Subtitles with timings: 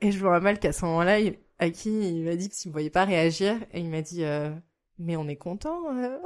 [0.00, 2.72] Et je me rappelle qu'à ce moment-là, il- Aki, il m'a dit que s'il me
[2.74, 4.50] voyait pas réagir, et il m'a dit, euh,
[4.98, 5.80] mais on est content.
[5.92, 6.18] euh.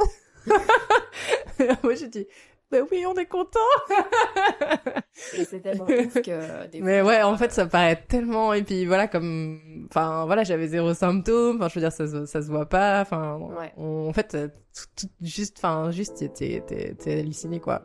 [1.83, 2.27] Moi, j'ai dit,
[2.71, 3.61] bah oui, on est content.
[5.37, 8.53] Et c'est tellement ouf que des Mais fois, ouais, en fait, ça paraît tellement.
[8.55, 11.57] Et puis voilà, comme, enfin voilà, j'avais zéro symptôme.
[11.57, 13.01] Enfin, je veux dire, ça, se- ça se voit pas.
[13.03, 13.73] Enfin, Ouais.
[13.77, 16.63] on- en fait, euh, tout, tout- juste, enfin, juste, t'es
[17.07, 17.85] halluciné quoi.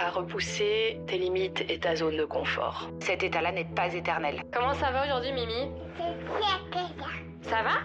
[0.00, 2.90] à repousser tes limites et ta zone de confort.
[3.00, 4.42] Cet état-là n'est pas éternel.
[4.52, 5.70] Comment ça va aujourd'hui, Mimi?
[7.42, 7.80] Ça va?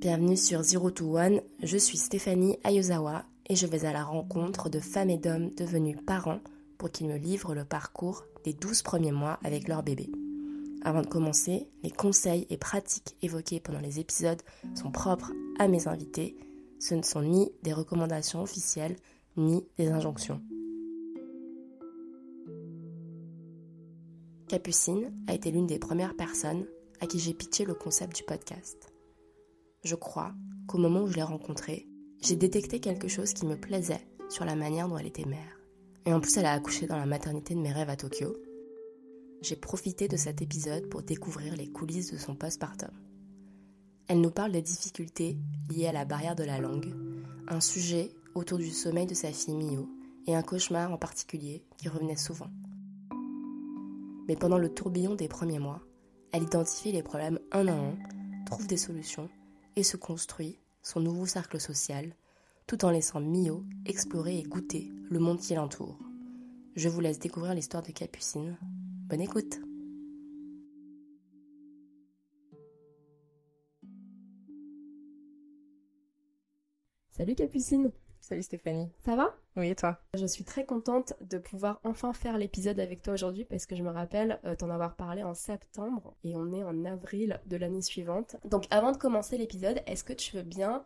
[0.00, 4.68] Bienvenue sur Zero to One, je suis Stéphanie Ayozawa et je vais à la rencontre
[4.68, 6.40] de femmes et d'hommes devenus parents
[6.78, 10.08] pour qu'ils me livrent le parcours des 12 premiers mois avec leur bébé.
[10.86, 14.40] Avant de commencer, les conseils et pratiques évoqués pendant les épisodes
[14.76, 16.36] sont propres à mes invités.
[16.78, 18.94] Ce ne sont ni des recommandations officielles,
[19.36, 20.40] ni des injonctions.
[24.46, 26.68] Capucine a été l'une des premières personnes
[27.00, 28.92] à qui j'ai pitché le concept du podcast.
[29.82, 30.34] Je crois
[30.68, 31.88] qu'au moment où je l'ai rencontrée,
[32.22, 35.58] j'ai détecté quelque chose qui me plaisait sur la manière dont elle était mère.
[36.04, 38.36] Et en plus, elle a accouché dans la maternité de mes rêves à Tokyo.
[39.48, 42.90] J'ai profité de cet épisode pour découvrir les coulisses de son postpartum.
[44.08, 45.38] Elle nous parle des difficultés
[45.70, 46.92] liées à la barrière de la langue,
[47.46, 49.88] un sujet autour du sommeil de sa fille Mio
[50.26, 52.50] et un cauchemar en particulier qui revenait souvent.
[54.26, 55.80] Mais pendant le tourbillon des premiers mois,
[56.32, 57.94] elle identifie les problèmes un à un,
[58.46, 59.28] trouve des solutions
[59.76, 62.16] et se construit son nouveau cercle social,
[62.66, 66.00] tout en laissant Mio explorer et goûter le monde qui l'entoure.
[66.74, 68.58] Je vous laisse découvrir l'histoire de Capucine.
[69.08, 69.60] Bonne écoute
[77.10, 78.90] Salut Capucine, Salut Stéphanie.
[79.04, 79.34] ça va?
[79.56, 79.98] Oui, et toi?
[80.14, 83.82] Je suis très contente de pouvoir enfin faire l'épisode avec toi aujourd'hui parce que je
[83.82, 87.80] me rappelle euh, t'en avoir parlé en septembre et on est en avril de l'année
[87.82, 88.36] suivante.
[88.44, 90.84] Donc avant de commencer l'épisode, est-ce que tu veux bien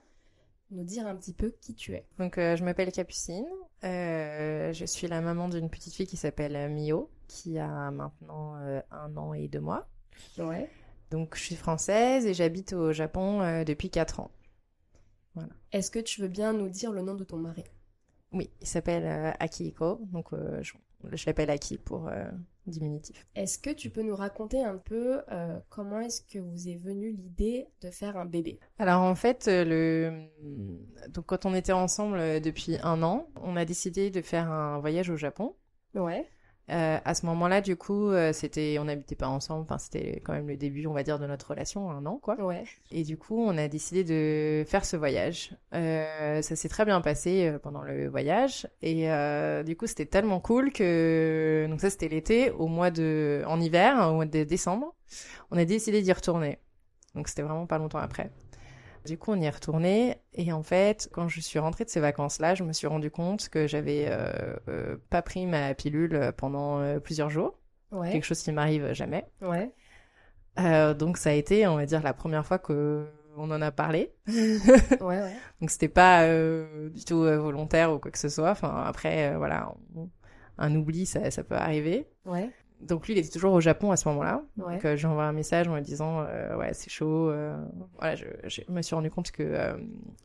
[0.70, 3.46] nous dire un petit peu qui tu es Donc, euh, je m'appelle Capucine.
[3.84, 8.56] Euh, je suis la maman d'une petite fille qui s'appelle euh, Mio, qui a maintenant
[8.56, 9.88] euh, un an et deux mois.
[10.38, 10.70] Ouais.
[11.10, 14.30] Donc, je suis française et j'habite au Japon depuis quatre ans.
[15.72, 17.64] Est-ce que tu veux bien nous dire le nom de ton mari?
[18.32, 20.28] Oui, il s'appelle Akihiko, donc
[20.60, 20.74] je,
[21.12, 21.50] je l'appelle
[21.84, 22.24] pour euh,
[22.66, 23.26] diminutif.
[23.34, 27.10] Est-ce que tu peux nous raconter un peu euh, comment est-ce que vous est venue
[27.10, 28.58] l'idée de faire un bébé?
[28.78, 31.08] Alors en fait, euh, le...
[31.08, 35.10] donc quand on était ensemble depuis un an, on a décidé de faire un voyage
[35.10, 35.54] au Japon.
[35.94, 36.28] Ouais.
[36.70, 39.62] Euh, à ce moment-là, du coup, euh, c'était, on n'habitait pas ensemble.
[39.62, 42.40] Enfin, c'était quand même le début, on va dire, de notre relation, un an, quoi.
[42.40, 42.64] Ouais.
[42.92, 45.56] Et du coup, on a décidé de faire ce voyage.
[45.74, 48.68] Euh, ça s'est très bien passé pendant le voyage.
[48.82, 49.08] Et
[49.64, 51.66] du coup, c'était tellement cool que...
[51.68, 53.42] Donc ça, c'était l'été, au mois de...
[53.46, 54.94] En hiver, au mois de décembre,
[55.50, 56.58] on a décidé d'y retourner.
[57.14, 58.30] Donc c'était vraiment pas longtemps après.
[59.06, 60.16] Du coup, on y est retourné.
[60.34, 63.48] Et en fait, quand je suis rentrée de ces vacances-là, je me suis rendu compte
[63.48, 64.30] que j'avais euh,
[64.68, 67.58] euh, pas pris ma pilule pendant euh, plusieurs jours.
[67.92, 68.12] Ouais.
[68.12, 69.26] Quelque chose qui m'arrive jamais.
[69.42, 69.72] Ouais.
[70.94, 73.06] Donc ça a été, on va dire, la première fois que
[73.36, 74.12] on en a parlé.
[75.00, 75.34] Ouais, ouais.
[75.60, 76.26] donc c'était pas
[76.90, 78.50] du tout volontaire ou quoi que ce soit.
[78.50, 80.10] Enfin après, voilà, on-
[80.58, 82.06] un oubli, ça, ça peut arriver.
[82.26, 82.50] Ouais.
[82.80, 84.42] Donc lui, il était toujours au Japon à ce moment-là.
[84.56, 84.74] Ouais.
[84.74, 87.28] Donc euh, j'ai envoyé un message en me disant, euh, ouais, c'est chaud.
[87.30, 87.56] euh,
[87.98, 89.76] voilà, je, je me suis rendu compte que euh,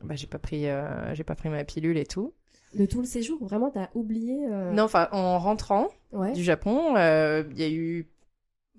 [0.02, 0.66] bah, j'ai pas pris,
[1.12, 2.32] j'ai pas pris ma pilule et tout.
[2.74, 4.36] De tout le séjour, vraiment, t'as oublié
[4.72, 6.32] Non, enfin en rentrant Ouais.
[6.32, 8.08] du Japon, il y a eu,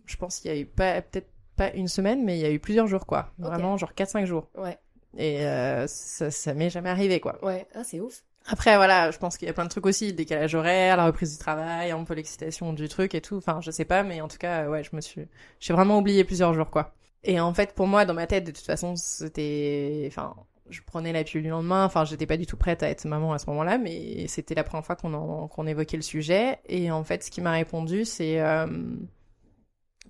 [0.06, 2.52] je pense qu'il y a eu pas peut-être pas une semaine, mais il y a
[2.52, 3.32] eu plusieurs jours quoi.
[3.40, 4.48] Vraiment genre 4-5 jours.
[4.58, 4.78] Ouais.
[5.18, 5.42] Et
[5.88, 7.44] ça, ça m'est jamais arrivé quoi.
[7.46, 7.68] Ouais.
[7.76, 8.24] Ah, c'est ouf.
[8.50, 11.06] Après voilà, je pense qu'il y a plein de trucs aussi, le décalage horaire, la
[11.06, 13.36] reprise du travail, un peu l'excitation du truc et tout.
[13.38, 15.28] Enfin, je sais pas, mais en tout cas, euh, ouais, je me suis,
[15.60, 16.94] j'ai vraiment oublié plusieurs jours quoi.
[17.24, 20.34] Et en fait, pour moi, dans ma tête, de toute façon, c'était, enfin,
[20.70, 21.84] je prenais la pilule le lendemain.
[21.86, 24.64] Enfin, j'étais pas du tout prête à être maman à ce moment-là, mais c'était la
[24.64, 26.60] première fois qu'on en- qu'on évoquait le sujet.
[26.70, 28.66] Et en fait, ce qui m'a répondu, c'est euh,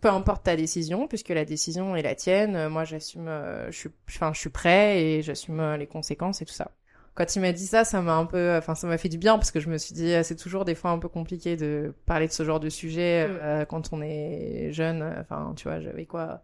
[0.01, 2.67] peu importe ta décision, puisque la décision est la tienne.
[2.69, 6.45] Moi, j'assume, euh, je suis, enfin, je suis prêt et j'assume euh, les conséquences et
[6.45, 6.71] tout ça.
[7.17, 9.37] Quand il m'a dit ça, ça m'a un peu, enfin, ça m'a fait du bien
[9.37, 12.27] parce que je me suis dit, c'est toujours des fois un peu compliqué de parler
[12.27, 13.39] de ce genre de sujet Mm.
[13.41, 15.03] euh, quand on est jeune.
[15.19, 16.43] Enfin, tu vois, j'avais quoi,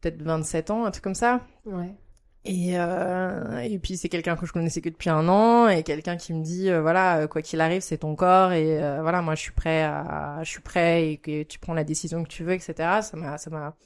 [0.00, 1.40] peut-être 27 ans, un truc comme ça.
[1.64, 1.94] Ouais.
[2.44, 6.16] Et, euh, et puis c'est quelqu'un que je connaissais que depuis un an et quelqu'un
[6.16, 9.22] qui me dit euh, voilà euh, quoi qu'il arrive c'est ton corps et euh, voilà
[9.22, 12.28] moi je suis prêt à je suis prêt et que tu prends la décision que
[12.28, 13.76] tu veux etc ça m'a ça m'a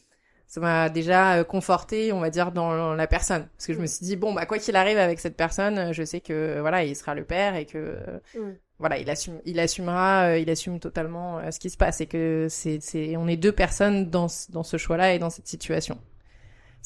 [0.48, 3.46] ça m'a déjà euh, conforté on va dire dans la personne.
[3.56, 6.02] Parce que je me suis dit bon bah quoi qu'il arrive avec cette personne je
[6.04, 8.54] sais que voilà il sera le père et que euh, Mm.
[8.78, 12.00] voilà il assume il assumera euh, il assume totalement euh, ce qui se passe.
[12.00, 15.18] Et que c'est c'est on est deux personnes dans ce- dans ce choix là et
[15.18, 15.98] dans cette situation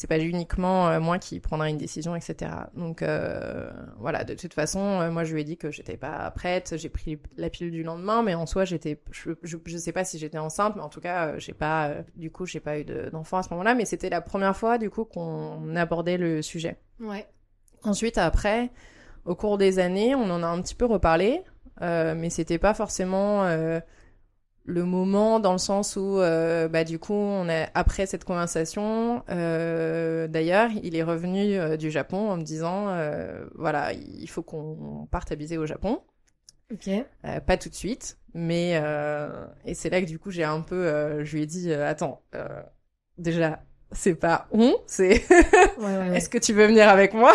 [0.01, 2.51] c'est pas uniquement euh, moi qui prendrai une décision, etc.
[2.75, 6.31] Donc euh, voilà, de toute façon, euh, moi je lui ai dit que j'étais pas
[6.31, 6.73] prête.
[6.79, 10.05] J'ai pris la pilule du lendemain, mais en soi j'étais, je, je, je sais pas
[10.05, 13.11] si j'étais enceinte, mais en tout cas j'ai pas, du coup j'ai pas eu de-
[13.11, 16.79] d'enfant à ce moment-là, mais c'était la première fois du coup qu'on abordait le sujet.
[16.99, 17.29] Ouais.
[17.83, 18.71] Ensuite, après,
[19.27, 21.43] au cours des années, on en a un petit peu reparlé,
[21.83, 23.81] euh, mais c'était pas forcément euh,
[24.71, 29.23] le moment dans le sens où, euh, bah, du coup, on a après cette conversation,
[29.29, 34.43] euh, d'ailleurs, il est revenu euh, du Japon en me disant, euh, voilà, il faut
[34.43, 36.01] qu'on parte habiter au Japon.
[36.73, 36.89] Ok.
[36.89, 40.61] Euh, pas tout de suite, mais euh, et c'est là que du coup j'ai un
[40.61, 42.47] peu, euh, je lui ai dit, euh, attends, euh,
[43.19, 45.37] déjà c'est pas on, c'est Ouais,
[45.79, 46.17] ouais, ouais.
[46.17, 47.33] est-ce que tu veux venir avec moi?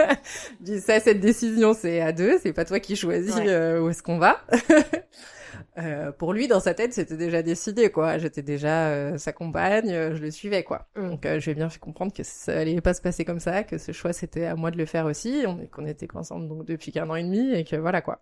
[0.60, 4.18] Dis ça, cette décision, c'est à deux, c'est pas toi qui choisis où est-ce qu'on
[4.18, 4.40] va.
[5.78, 8.18] Euh, pour lui, dans sa tête, c'était déjà décidé, quoi.
[8.18, 10.88] J'étais déjà euh, sa compagne, euh, je le suivais, quoi.
[10.96, 11.08] Mm.
[11.08, 13.38] Donc, euh, je lui ai bien fait comprendre que ça allait pas se passer comme
[13.38, 16.48] ça, que ce choix, c'était à moi de le faire aussi, on, qu'on était ensemble
[16.48, 18.20] donc depuis qu'un an et demi, et que voilà, quoi.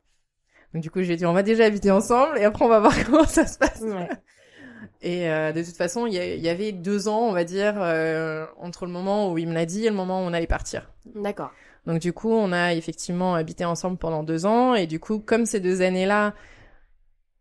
[0.75, 2.95] Donc, du coup, j'ai dit, on va déjà habiter ensemble, et après, on va voir
[3.05, 3.81] comment ça se passe.
[3.81, 4.09] Ouais.
[5.03, 8.47] Et euh, de toute façon, il y, y avait deux ans, on va dire, euh,
[8.59, 10.91] entre le moment où il me l'a dit et le moment où on allait partir.
[11.15, 11.53] D'accord.
[11.87, 15.47] Donc du coup, on a effectivement habité ensemble pendant deux ans et du coup, comme
[15.47, 16.35] ces deux années-là,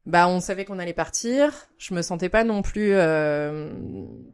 [0.06, 1.52] bah on savait qu'on allait partir.
[1.78, 3.72] Je me sentais pas non plus euh,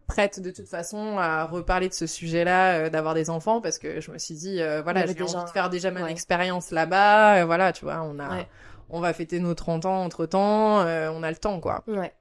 [0.07, 4.01] prête de toute façon à reparler de ce sujet-là, euh, d'avoir des enfants, parce que
[4.01, 6.11] je me suis dit, euh, voilà, j'ai déjà- envie de faire déjà ma ouais.
[6.11, 7.37] expérience là-bas.
[7.41, 8.47] euh, voilà, tu vois, on a, Ouais.
[8.89, 11.83] on va fêter nos 30 ans entre temps, on a le temps, quoi.
[11.87, 12.13] Ouais.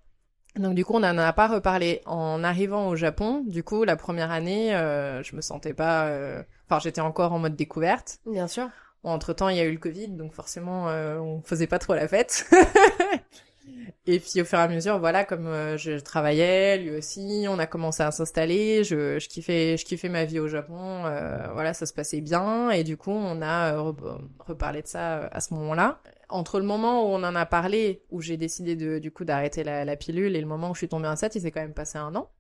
[0.57, 2.01] Donc du coup, on n'en a pas reparlé.
[2.07, 6.07] En arrivant au Japon, du coup, la première année, euh, je me sentais pas...
[6.07, 8.19] euh, Enfin, j'étais encore en mode découverte.
[8.27, 8.69] Bien sûr.
[9.03, 11.95] Entre temps, il y a eu le Covid, donc forcément, euh, on faisait pas trop
[11.95, 12.47] la fête.
[14.07, 17.59] Et puis au fur et à mesure, voilà, comme euh, je travaillais, lui aussi, on
[17.59, 18.83] a commencé à s'installer.
[18.85, 21.05] Je, je kiffais, je kiffais ma vie au Japon.
[21.07, 22.71] euh, voilà, ça se passait bien.
[22.71, 26.01] Et du coup, on a euh, re- reparlé de ça à ce moment-là.
[26.29, 29.65] Entre le moment où on en a parlé, où j'ai décidé de, du coup d'arrêter
[29.65, 31.75] la, la pilule, et le moment où je suis tombée enceinte, il s'est quand même
[31.75, 32.31] passé un an.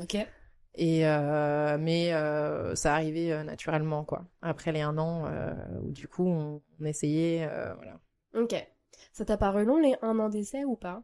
[0.00, 0.16] Ok.
[0.76, 4.26] Et euh, mais euh, ça arrivait euh, naturellement quoi.
[4.42, 5.24] Après les un an
[5.82, 7.98] où du coup on, on essayait voilà.
[8.34, 8.54] Ok.
[9.12, 11.02] Ça t'a paru long les un an d'essai ou pas?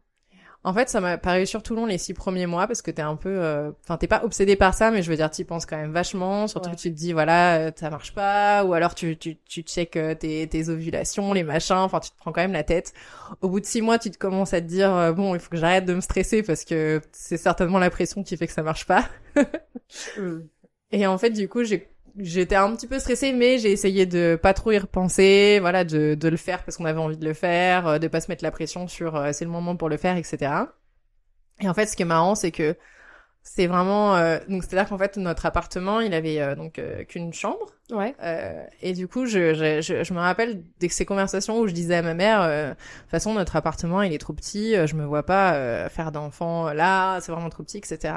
[0.65, 3.15] En fait ça m'a paru surtout long les six premiers mois parce que t'es un
[3.17, 5.75] peu, euh, enfin t'es pas obsédé par ça mais je veux dire t'y penses quand
[5.77, 6.47] même vachement.
[6.47, 6.75] Surtout Ouais.
[6.75, 9.97] que tu te dis voilà euh, ça marche pas ou alors tu tu tu check
[9.97, 11.75] euh, tes tes ovulations les machins.
[11.75, 12.93] Enfin tu te prends quand même la tête.
[13.41, 15.49] Au bout de six mois tu te commences à te dire euh, bon il faut
[15.49, 18.63] que j'arrête de me stresser parce que c'est certainement la pression qui fait que ça
[18.63, 19.09] marche pas.
[20.91, 24.37] Et en fait, du coup, j'ai j'étais un petit peu stressée, mais j'ai essayé de
[24.41, 27.33] pas trop y repenser, voilà, de, de le faire parce qu'on avait envie de le
[27.33, 29.97] faire, euh, de pas se mettre la pression sur euh, c'est le moment pour le
[29.97, 30.51] faire, etc.
[31.61, 32.75] Et en fait, ce qui est marrant, c'est que
[33.45, 36.79] c'est vraiment euh, donc c'est à dire qu'en fait notre appartement, il avait euh, donc
[36.79, 37.73] euh, qu'une chambre.
[37.91, 38.15] Ouais.
[38.23, 41.73] Euh, et du coup, je, je, je, je me rappelle de ces conversations où je
[41.73, 44.95] disais à ma mère, euh, de toute façon, notre appartement, il est trop petit, je
[44.95, 48.13] me vois pas euh, faire d'enfant là, c'est vraiment trop petit, etc.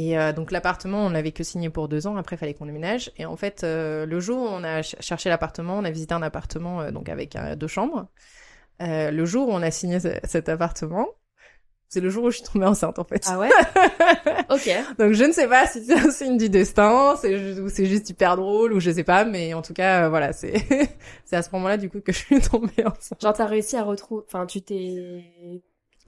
[0.00, 2.16] Et euh, donc l'appartement, on l'avait que signé pour deux ans.
[2.16, 3.10] Après, il fallait qu'on déménage.
[3.16, 6.14] Et en fait, euh, le jour où on a ch- cherché l'appartement, on a visité
[6.14, 8.06] un appartement euh, donc avec euh, deux chambres.
[8.80, 11.08] Euh, le jour où on a signé ce- cet appartement,
[11.88, 13.24] c'est le jour où je suis tombée enceinte en fait.
[13.28, 13.50] Ah ouais?
[14.50, 14.70] Ok.
[14.98, 18.36] Donc je ne sais pas si c'est un signe du destin, ou c'est juste hyper
[18.36, 20.54] drôle ou je sais pas, mais en tout cas euh, voilà, c'est
[21.24, 23.20] c'est à ce moment-là du coup que je suis tombée enceinte.
[23.20, 24.22] Genre t'as réussi à retrouver...
[24.26, 25.24] Enfin tu t'es...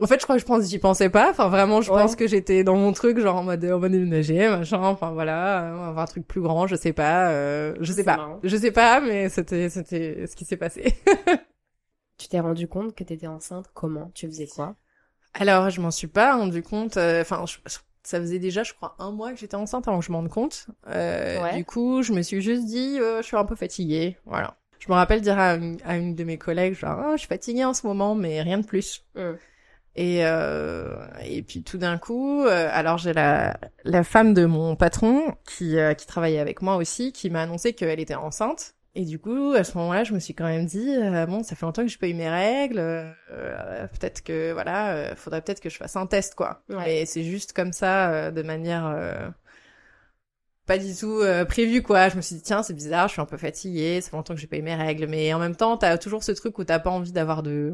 [0.02, 1.30] En fait, je crois que je pense j'y pensais pas.
[1.30, 2.00] Enfin vraiment, je Ouais.
[2.02, 4.80] pense que j'étais dans mon truc genre en mode en mode déménager, machin.
[4.82, 7.92] Enfin voilà, euh, on va avoir un truc plus grand, je sais pas, euh, je
[7.92, 8.40] sais pas, marrant.
[8.42, 10.94] je sais pas, mais c'était c'était ce qui s'est passé.
[12.18, 13.66] Tu t'es rendu compte que t'étais enceinte?
[13.72, 14.10] Comment?
[14.14, 14.76] Tu faisais quoi?
[15.32, 16.96] Alors, je m'en suis pas rendu compte.
[16.98, 20.00] euh, Enfin, je- je- ça faisait déjà, je crois, un mois que j'étais enceinte avant
[20.00, 20.66] que je m'en rende compte.
[20.88, 21.56] Euh, Ouais.
[21.56, 24.18] Du coup, je me suis juste dit, euh, je suis un peu fatiguée.
[24.26, 24.56] Voilà.
[24.80, 27.28] Je me rappelle dire à une, à une de mes collègues, genre, Ah, je suis
[27.28, 29.02] fatiguée en ce moment, mais rien de plus.
[29.14, 29.32] Mm.
[29.96, 30.94] Et euh,
[31.24, 35.78] et puis tout d'un coup, euh, alors j'ai la la femme de mon patron qui
[35.78, 38.74] euh, qui travaillait avec moi aussi, qui m'a annoncé qu'elle était enceinte.
[38.96, 41.54] Et du coup, à ce moment-là, je me suis quand même dit, euh, bon, ça
[41.54, 45.60] fait longtemps que j'ai pas eu mes règles, euh, peut-être que, voilà, euh, faudrait peut-être
[45.60, 46.64] que je fasse un test, quoi.
[46.68, 46.76] Ouais.
[46.84, 49.28] Mais c'est juste comme ça, euh, de manière euh,
[50.66, 52.08] pas du tout euh, prévue, quoi.
[52.08, 54.34] Je me suis dit, tiens, c'est bizarre, je suis un peu fatiguée, ça fait longtemps
[54.34, 55.06] que j'ai pas eu mes règles.
[55.08, 57.72] Mais en même temps, t'as toujours ce truc où t'as pas envie d'avoir de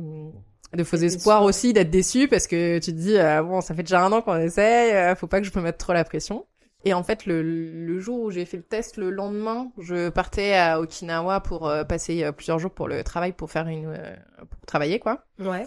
[0.74, 1.48] de faux espoirs déçu.
[1.48, 4.20] aussi, d'être déçu, parce que tu te dis, euh, bon, ça fait déjà un an
[4.22, 6.46] qu'on essaye, euh, faut pas que je me mette trop la pression.
[6.84, 10.54] Et en fait, le, le jour où j'ai fait le test, le lendemain, je partais
[10.54, 14.14] à Okinawa pour euh, passer euh, plusieurs jours pour le travail, pour faire une, euh,
[14.48, 15.24] pour travailler quoi.
[15.40, 15.64] Ouais.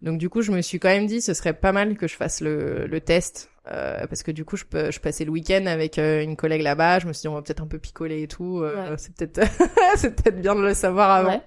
[0.00, 2.16] Donc du coup, je me suis quand même dit, ce serait pas mal que je
[2.16, 5.66] fasse le, le test, euh, parce que du coup, je, peux, je passais le week-end
[5.66, 6.98] avec une collègue là-bas.
[7.00, 8.60] Je me suis dit, on va peut-être un peu picoler et tout.
[8.62, 8.96] euh, Ouais.
[8.98, 9.40] C'est peut-être,
[9.96, 11.30] c'est peut-être bien de le savoir avant.
[11.34, 11.42] Ouais.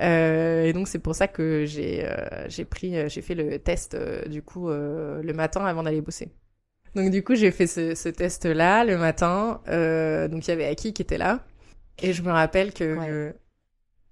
[0.00, 3.58] Euh, et donc c'est pour ça que j'ai euh, j'ai pris euh, j'ai fait le
[3.58, 3.96] test
[4.28, 6.32] du coup le matin avant d'aller bosser.
[6.94, 9.60] Donc du coup j'ai fait ce, ce test là le matin.
[9.66, 11.44] Donc il y avait Aki qui était là
[12.02, 13.34] et je me rappelle que Ouais.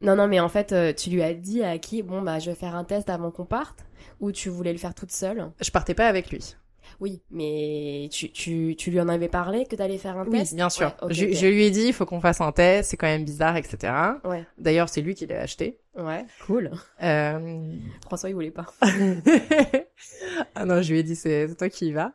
[0.00, 2.50] Non, non, mais en fait, euh, tu lui as dit à qui, bon, bah, je
[2.50, 3.84] vais faire un test avant qu'on parte,
[4.20, 5.50] ou tu voulais le faire toute seule?
[5.60, 6.54] Je partais pas avec lui.
[7.00, 10.54] Oui, mais tu, tu, tu lui en avais parlé que t'allais faire un Oui test
[10.54, 10.94] bien sûr.
[11.02, 13.56] Ouais, je, lui ai dit il faut qu'on fasse un test c'est quand même bizarre
[13.56, 13.92] etc.
[14.24, 15.78] Ouais, D'ailleurs c'est lui qui l'a acheté.
[15.96, 16.70] ouais, cool.
[17.02, 17.72] Euh...
[18.06, 18.66] François, il voulait pas.
[20.54, 22.12] ah non, je lui ai dit c'est toi qui y vas.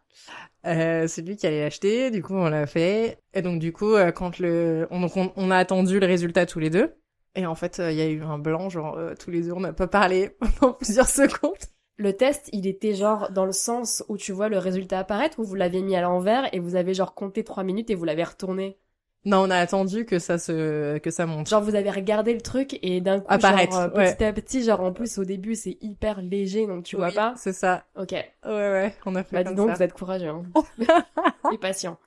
[0.66, 3.20] Euh, c'est lui qui allait l'acheter, du coup on l'a fait.
[3.34, 6.46] Et donc du coup euh, quand le on, donc, on, on a attendu le résultat
[6.46, 6.96] tous les deux.
[7.36, 9.52] Et en fait euh, il y a eu un blanc genre euh, tous les deux
[9.52, 11.58] on n'a pas parlé pendant plusieurs secondes.
[11.98, 15.44] Le test, il était genre dans le sens où tu vois le résultat apparaître, ou
[15.44, 18.24] vous l'avez mis à l'envers et vous avez genre compté trois minutes et vous l'avez
[18.24, 18.78] retourné?
[19.26, 21.48] Non, on a attendu que ça se que ça monte.
[21.48, 24.14] Genre vous avez regardé le truc et d'un coup, Apparaître, genre, euh, ouais.
[24.16, 27.34] petit à petit, genre en plus au début c'est hyper léger donc tu vois pas.
[27.38, 27.86] C'est ça.
[27.96, 28.12] Ok.
[28.12, 29.76] Ouais ouais, on a fait Bah comme dis donc, ça.
[29.76, 30.28] vous êtes courageux.
[30.28, 30.44] Hein.
[31.54, 31.98] et patient.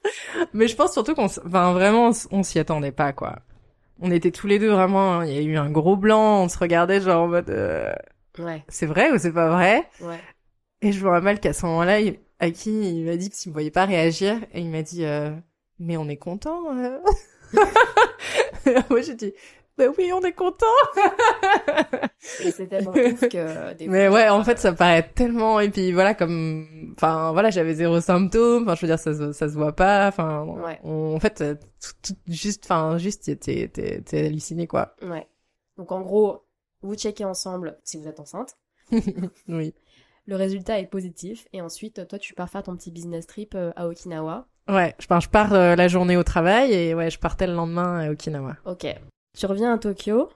[0.52, 3.37] Mais je pense surtout qu'on s- enfin vraiment on s'y attendait pas quoi.
[4.02, 6.59] On était tous les deux vraiment, il y a eu un gros blanc, on se
[6.59, 7.95] regardait genre en mode euh,
[8.38, 10.19] Ouais, c'est vrai ou c'est pas vrai ouais.
[10.83, 13.55] Et je me rappelle qu'à ce moment-là, il- à qui il m'a dit qu'il me
[13.55, 15.31] voyait pas réagir et il m'a dit euh,
[15.78, 16.64] mais on est content.
[16.76, 16.99] euh.
[18.90, 19.33] Moi j'ai dit
[19.78, 20.66] bah oui on est content.
[22.43, 25.93] Et c'est tellement ouf que des Mais ouais en fait ça paraît tellement et puis
[25.93, 29.55] voilà comme enfin voilà j'avais zéro symptôme enfin je veux dire ça se, ça se
[29.55, 30.81] voit pas enfin Ouais.
[30.83, 34.95] on- en fait euh, tout, tout- juste enfin juste t'es t'es t'es halluciné quoi.
[35.02, 35.26] Ouais.
[35.76, 36.46] Donc en gros,
[36.83, 38.56] vous checkez ensemble si vous êtes enceinte.
[39.49, 39.75] Oui.
[40.28, 43.73] Le résultat est positif et ensuite toi tu pars faire ton petit business trip euh,
[43.76, 44.49] à Okinawa.
[44.68, 47.54] Ouais je pars je pars euh, la journée au travail et ouais je partais le
[47.54, 48.56] lendemain à Okinawa.
[48.64, 48.87] Ok.
[49.37, 50.30] Tu reviens à Tokyo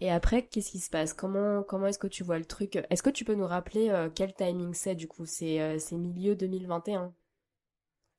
[0.00, 1.12] et après qu'est-ce qui se passe?
[1.12, 2.76] Comment comment est-ce que tu vois le truc?
[2.90, 5.26] Est-ce que tu peux nous rappeler euh, quel timing c'est du coup?
[5.26, 7.12] C'est euh, c'est milieu 2021.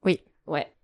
[0.04, 0.22] Oui.
[0.46, 0.75] Ouais.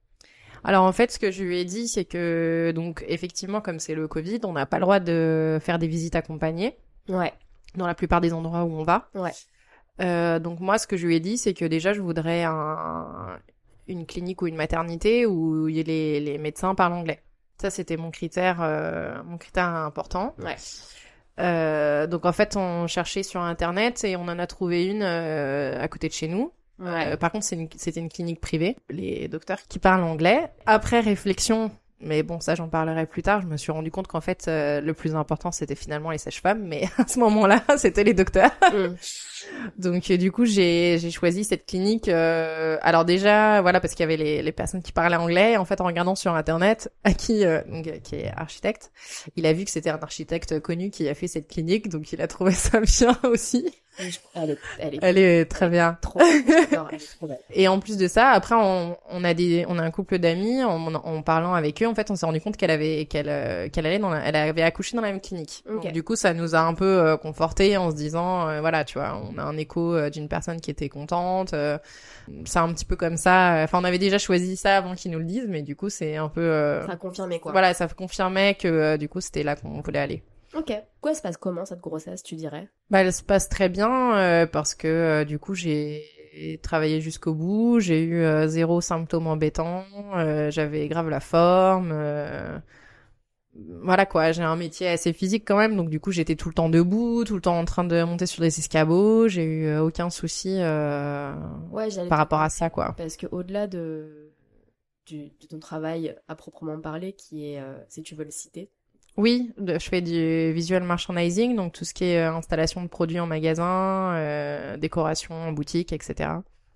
[0.64, 3.96] Alors en fait, ce que je lui ai dit, c'est que donc effectivement, comme c'est
[3.96, 6.78] le Covid, on n'a pas le droit de faire des visites accompagnées
[7.10, 7.34] Ouais.
[7.76, 9.10] dans la plupart des endroits où on va.
[9.16, 9.32] Ouais.
[10.02, 13.40] Euh, donc moi, ce que je lui ai dit, c'est que déjà, je voudrais un,
[13.88, 17.22] une clinique ou une maternité où les, les médecins parlent anglais.
[17.60, 20.36] Ça, c'était mon critère, euh, mon critère important.
[20.40, 20.56] Ouais.
[21.40, 25.88] Euh, donc en fait, on cherchait sur internet et on en a trouvé une à
[25.88, 26.52] côté de chez nous.
[26.82, 27.14] Ouais.
[27.14, 28.76] Euh, par contre, c'est une- c'était une clinique privée.
[28.90, 30.50] Les docteurs qui parlent anglais.
[30.66, 33.42] Après réflexion, mais bon, ça j'en parlerai plus tard.
[33.42, 36.64] Je me suis rendu compte qu'en fait, euh, le plus important c'était finalement les sages-femmes,
[36.64, 38.52] mais à ce moment-là, c'était les docteurs.
[38.74, 38.96] Mm.
[39.78, 42.08] Donc euh, du coup, j'ai j'ai choisi cette clinique.
[42.08, 45.58] euh, alors déjà, voilà, parce qu'il y avait les, les personnes qui parlaient anglais.
[45.58, 48.92] En fait, en regardant sur internet, à qui euh, donc, euh, qui est architecte,
[49.36, 52.22] il a vu que c'était un architecte connu qui a fait cette clinique, donc il
[52.22, 53.70] a trouvé ça bien aussi.
[54.36, 55.98] Elle est elle est Elle est très bien.
[56.02, 57.40] trop j'adore, elle est trop belle.
[57.54, 60.64] Et en plus de ça, après, on, on a des, on a un couple d'amis.
[60.64, 63.68] En, en parlant avec eux, en fait, on s'est rendu compte qu'elle avait, qu'elle, euh,
[63.68, 65.64] qu'elle allait dans, la- elle avait accouché dans la même clinique.
[65.70, 65.84] Ok.
[65.84, 68.98] Donc, du coup, ça nous a un peu conforté en se disant, euh, voilà, tu
[68.98, 71.54] vois, on a un écho euh, d'une personne qui était contente.
[71.54, 71.78] euh,
[72.46, 73.62] c'est un petit peu comme ça.
[73.64, 76.16] Enfin, on avait déjà choisi ça avant qu'ils nous le disent, mais du coup, c'est
[76.18, 77.52] un peu, euh, Ça a confirmé quoi.
[77.52, 80.24] voilà, ça confirmait que euh, du coup, c'était là qu'on voulait aller.
[80.56, 80.74] Ok.
[81.00, 82.68] Quoi se passe comment cette grossesse, tu dirais?
[82.90, 86.04] Bah, elle se passe très bien euh, parce que euh, du coup j'ai
[86.62, 89.86] travaillé jusqu'au bout, j'ai eu euh, zéro symptôme embêtant,
[90.16, 91.94] euh, j'avais grave la forme.
[93.54, 96.54] Voilà quoi, j'ai un métier assez physique quand même, donc du coup j'étais tout le
[96.54, 99.84] temps debout, tout le temps en train de monter sur des escabeaux, j'ai eu euh,
[99.84, 101.34] aucun souci euh,
[101.70, 102.94] Ouais, par rapport à ça quoi.
[102.98, 104.32] Parce que au-delà de,
[105.06, 108.70] du, de ton travail à proprement parler, qui est, euh, si tu veux le citer,
[109.18, 113.20] Oui, je fais du visual merchandising, donc tout ce qui est euh, installation de produits
[113.20, 116.30] en magasin, euh, décoration en boutique, etc.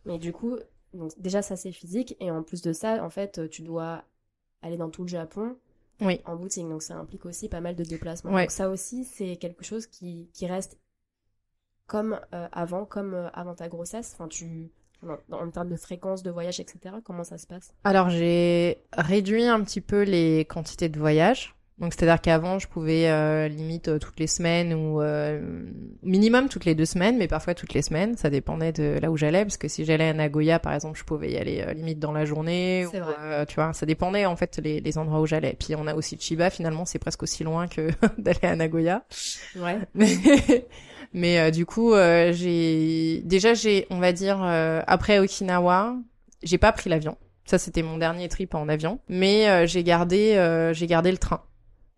[0.04, 0.58] mais du coup,
[0.94, 4.04] donc déjà ça c'est physique, et en plus de ça, en fait, tu dois
[4.62, 5.56] aller dans tout le Japon
[6.02, 6.22] Oui.
[6.26, 8.32] en boutique, donc ça implique aussi pas mal de déplacements.
[8.34, 8.44] Ouais.
[8.44, 10.78] Donc ça aussi, c'est quelque chose qui, qui reste
[11.88, 14.12] comme euh, avant, comme euh, avant ta grossesse.
[14.14, 14.72] Enfin, tu,
[15.08, 16.96] en, en termes de fréquence de voyage, etc.
[17.04, 17.74] Comment ça se passe?
[17.84, 21.55] Alors j'ai réduit un petit peu les quantités de voyages.
[21.78, 25.42] Donc c'est-à-dire qu'avant je pouvais euh, limite euh, toutes les semaines ou euh,
[26.04, 28.16] minimum toutes les deux semaines, mais parfois toutes les semaines.
[28.16, 31.04] Ça dépendait de là où j'allais, parce que si j'allais à Nagoya par exemple, je
[31.04, 32.86] pouvais y aller euh, limite dans la journée.
[32.86, 33.02] Ou, vrai.
[33.22, 35.56] euh, tu vois, ça dépendait en fait les, les endroits où j'allais.
[35.60, 36.50] Puis on a aussi Chiba.
[36.50, 39.04] Finalement c'est presque aussi loin que d'aller à Nagoya.
[39.58, 39.78] Ouais.
[39.94, 40.08] Mais,
[41.14, 45.96] mais euh, du coup, euh, j'ai déjà j'ai, on va dire, euh, après Okinawa,
[46.44, 47.18] j'ai pas pris l'avion.
[47.46, 49.00] Ça, c'était mon dernier trip en avion.
[49.08, 51.42] Mais euh, j'ai gardé, euh, j'ai gardé le train.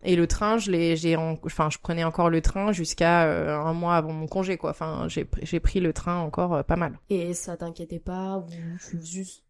[0.03, 3.57] Et le train, je l'ai, j'ai, en- enfin, je prenais encore le train jusqu'à euh,
[3.57, 4.69] un mois avant mon congé, quoi.
[4.69, 6.99] Enfin, j'ai, j'ai pris le train encore euh, pas mal.
[7.09, 8.45] Et ça t'inquiétait pas ou
[8.89, 9.43] tu juste.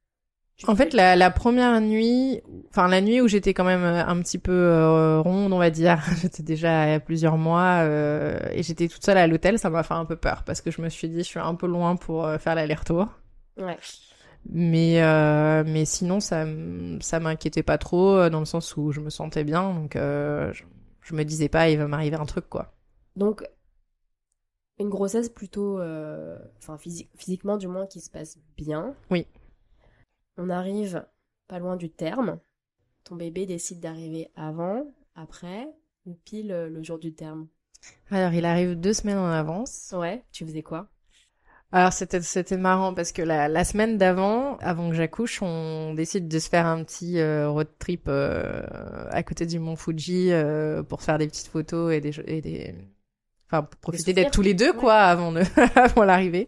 [0.68, 4.20] En fait, la, la première nuit, enfin la nuit où j'étais quand même euh, un
[4.22, 8.88] petit peu euh, ronde, on va dire, j'étais déjà à plusieurs mois euh, et j'étais
[8.88, 11.10] toute seule à l'hôtel, ça m'a fait un peu peur parce que je me suis
[11.10, 13.08] dit, je suis un peu loin pour faire l'aller-retour.
[13.58, 13.78] Ouais.
[14.50, 16.46] Mais euh, mais sinon, ça
[17.02, 20.54] ça m'inquiétait pas trop euh, dans le sens où je me sentais bien, donc euh,
[20.54, 20.64] je,
[21.02, 22.74] je me disais pas, il va m'arriver un truc quoi.
[23.16, 23.44] Donc,
[24.80, 28.96] une grossesse plutôt, euh, enfin physi- physiquement du moins, qui se passe bien.
[29.10, 29.26] Oui.
[30.38, 31.06] On arrive
[31.50, 32.40] pas loin du terme.
[33.04, 35.68] Ton bébé décide d'arriver avant, après,
[36.06, 37.48] ou pile le jour du terme?
[38.12, 39.94] Alors, il arrive deux semaines en avance.
[39.96, 40.24] Ouais.
[40.32, 40.90] Tu faisais quoi?
[41.74, 46.28] Alors c'était c'était marrant parce que la, la semaine d'avant, avant que j'accouche, on décide
[46.30, 48.62] de se faire un petit euh, road trip euh,
[49.12, 52.74] à côté du mont Fuji euh, pour faire des petites photos et des et des
[53.48, 55.42] enfin pour profiter d'être tous les deux quoi avant de
[55.76, 56.48] avant l'arrivée.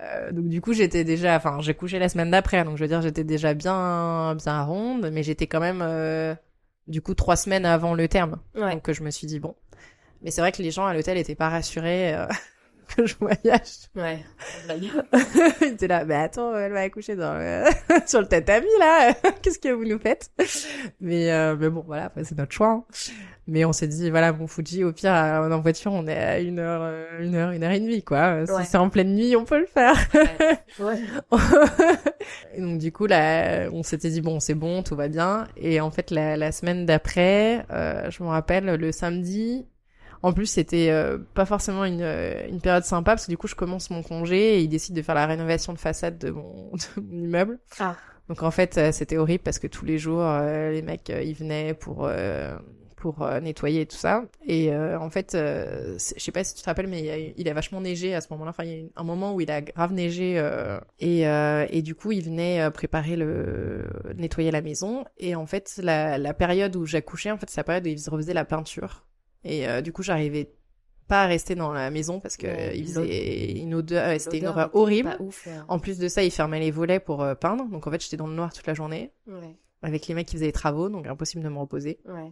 [0.00, 2.88] Euh, donc du coup j'étais déjà enfin j'ai couché la semaine d'après donc je veux
[2.88, 6.34] dire j'étais déjà bien bien ronde mais j'étais quand même euh,
[6.86, 8.74] du coup trois semaines avant le terme Ouais.
[8.74, 9.56] donc je me suis dit bon
[10.22, 12.26] mais c'est vrai que les gens à l'hôtel étaient pas rassurés euh,
[12.94, 14.24] que je voyage Ouais.
[15.62, 17.64] Il était là, mais attends, elle va accoucher dans le...
[18.06, 19.14] sur le tatami, là.
[19.42, 20.30] Qu'est-ce que vous nous faites?
[21.00, 22.70] Mais, euh, mais bon, voilà, c'est notre choix.
[22.70, 22.84] hein.
[23.46, 26.38] Mais on s'est dit, voilà, mon Fuji, au pire, euh, en voiture, on est à
[26.40, 28.44] une heure, euh, une heure, une heure et demie, quoi.
[28.46, 28.64] Si Ouais.
[28.64, 29.94] c'est en pleine nuit, on peut le faire.
[30.78, 30.98] Ouais.
[32.54, 35.46] et donc, du coup, là, on s'était dit, bon, c'est bon, tout va bien.
[35.56, 39.66] Et en fait, la, la semaine d'après, euh, je me rappelle, le samedi,
[40.22, 43.46] en plus, c'était euh, pas forcément une, euh, une période sympa parce que du coup,
[43.46, 46.72] je commence mon congé et ils décident de faire la rénovation de façade de mon,
[46.96, 47.58] de mon immeuble.
[47.78, 47.96] Ah.
[48.28, 51.22] Donc en fait, euh, c'était horrible parce que tous les jours, euh, les mecs, euh,
[51.22, 52.56] ils venaient pour euh,
[52.96, 54.24] pour nettoyer et tout ça.
[54.44, 57.16] Et euh, en fait, euh, je sais pas si tu te rappelles, mais il, a,
[57.36, 58.50] il a vachement neigé à ce moment-là.
[58.50, 61.64] Enfin, il y a eu un moment où il a grave neigé euh, et euh,
[61.70, 63.84] et du coup, il venait préparer le
[64.16, 65.04] nettoyer la maison.
[65.16, 68.10] Et en fait, la la période où j'accouchais, en fait, c'est la période où ils
[68.10, 69.04] refaisaient la peinture.
[69.44, 70.50] Et euh, du coup, j'arrivais
[71.06, 74.38] pas à rester dans la maison parce que Ouais, il faisait une odeur, ouais, c'était
[74.38, 75.16] une horreur horrible.
[75.20, 75.46] Ouf.
[75.46, 75.52] ouais.
[75.68, 77.64] En plus de ça, il fermait les volets pour euh, peindre.
[77.68, 79.56] Donc en fait, j'étais dans le noir toute la journée Ouais.
[79.82, 81.98] avec les mecs qui faisaient les travaux, donc impossible de me reposer.
[82.06, 82.30] Ouais.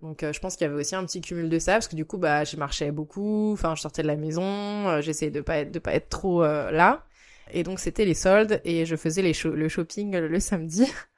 [0.00, 1.96] Donc euh, je pense qu'il y avait aussi un petit cumul de ça parce que
[1.96, 3.52] du coup, bah, je marchais beaucoup.
[3.52, 6.42] Enfin, je sortais de la maison, euh, j'essayais de pas être de pas être trop
[6.42, 7.04] là.
[7.52, 10.86] Et donc c'était les soldes et je faisais les le shopping le samedi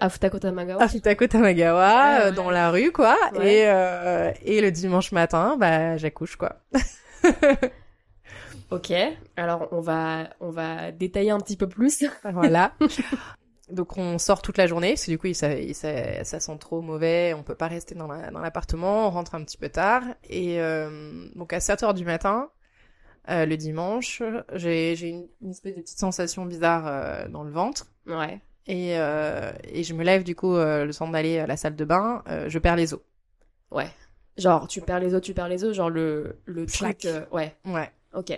[0.00, 0.82] À Futako Tamagawa.
[0.82, 2.32] à Futako Tamagawa Ouais, euh, ouais.
[2.32, 3.16] dans la rue quoi.
[3.34, 3.54] Ouais.
[3.62, 6.56] Et euh, et le dimanche matin, bah j'accouche quoi.
[8.70, 8.92] Ok.
[9.36, 12.04] Alors on va on va détailler un petit peu plus.
[12.24, 12.72] Voilà.
[13.70, 16.38] Donc on sort toute la journée, parce que du coup il- ça, il- ça, ça
[16.38, 19.56] sent trop mauvais, on peut pas rester dans la- dans l'appartement, on rentre un petit
[19.56, 20.02] peu tard.
[20.28, 22.50] Et euh, donc à 7 heures du matin,
[23.30, 24.22] euh, le dimanche,
[24.54, 27.86] j'ai j'ai une, une espèce de petite sensation bizarre euh, dans le ventre.
[28.06, 28.40] Ouais.
[28.66, 31.76] Et, euh, et je me lève du coup euh, le temps d'aller à la salle
[31.76, 33.00] de bain, euh, je perds les os.
[33.70, 33.88] Ouais.
[34.38, 37.04] Genre tu perds les os, tu perds les os, genre le le truc.
[37.04, 37.54] euh, ouais.
[37.66, 37.90] Ouais.
[38.14, 38.32] Ok.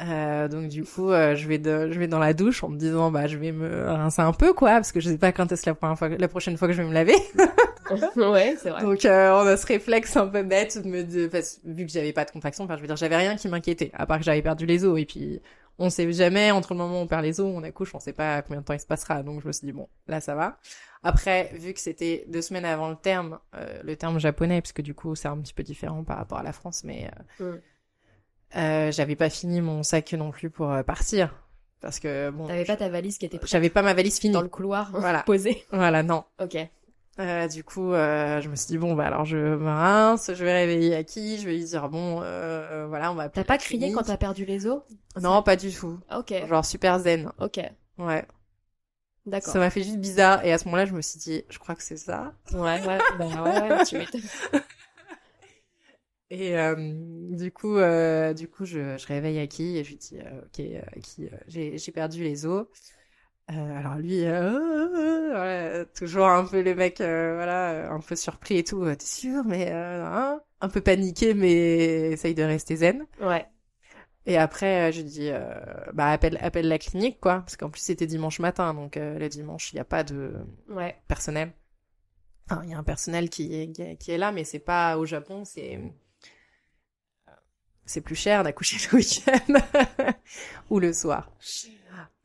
[0.00, 2.78] Euh, donc du coup, euh, je vais de, je vais dans la douche en me
[2.78, 5.50] disant bah je vais me rincer un peu quoi, parce que je sais pas quand
[5.50, 7.16] est-ce la première fois, la prochaine fois que je vais me laver.
[8.16, 8.82] ouais, c'est vrai.
[8.82, 11.90] Donc euh, on a ce réflexe un peu bête de me de, parce- vu que
[11.90, 14.24] j'avais pas de contraction, enfin je veux dire j'avais rien qui m'inquiétait à part que
[14.24, 15.40] j'avais perdu les os et puis
[15.78, 18.12] on sait jamais entre le moment où on perd les os, on accouche, on sait
[18.12, 19.22] pas combien de temps il se passera.
[19.22, 20.58] Donc je me suis dit bon, là ça va.
[21.02, 24.82] Après vu que c'était deux semaines avant le terme, euh, le terme japonais parce que
[24.82, 27.08] du coup c'est un petit peu différent par rapport à la France, mais
[27.40, 27.60] euh, Mm.
[28.56, 31.34] euh, j'avais pas fini mon sac non plus pour euh, partir
[31.80, 34.32] parce que bon, T'avais pas ta valise qui était prête j'avais pas ma valise finie.
[34.34, 35.22] dans le couloir Voilà.
[35.26, 35.64] posée.
[35.70, 36.24] Voilà non.
[36.42, 36.56] Ok.
[37.18, 40.44] Euh, du coup, euh, je me suis dit bon bah alors je me rince, je
[40.44, 43.28] vais réveiller Aki, je vais lui dire bon euh, euh, voilà on va.
[43.28, 44.82] T'as pas crié quand t'as perdu les os?
[45.20, 45.98] Non, pas du tout.
[46.16, 46.32] Ok.
[46.46, 47.32] Genre super zen.
[47.40, 47.60] Ok.
[47.98, 48.24] Ouais.
[49.26, 49.52] D'accord.
[49.52, 50.44] Ça m'a fait juste bizarre.
[50.44, 52.32] Et à ce moment-là, je me suis dit, je crois que c'est ça.
[52.52, 54.22] Ouais, ouais, bah ouais, ouais, tu m'étonnes.
[56.30, 56.74] Et euh,
[57.36, 60.60] du coup, euh, du coup, je, je réveille Aki et je lui dis, euh, ok,
[60.96, 62.66] Aki, j'ai j'ai perdu les os.
[63.50, 68.58] Euh, alors lui, euh, voilà, toujours un peu le mec, euh, voilà, un peu surpris
[68.58, 68.82] et tout.
[68.84, 73.06] euh, T'es sûr, mais euh, hein un peu paniqué, mais essaye de rester zen.
[73.20, 73.46] Ouais.
[74.26, 75.54] Et après, euh, je dis, euh,
[75.94, 79.28] bah appelle, appelle la clinique, quoi, parce qu'en plus c'était dimanche matin, donc euh, le
[79.28, 80.34] dimanche il n'y a pas de
[80.68, 80.96] Ouais.
[81.08, 81.52] personnel.
[82.50, 85.04] Enfin, il y a un personnel qui est, qui est là, mais c'est pas au
[85.06, 85.78] Japon, c'est
[87.88, 89.54] c'est plus cher d'accoucher le week-end
[90.70, 91.30] ou le soir.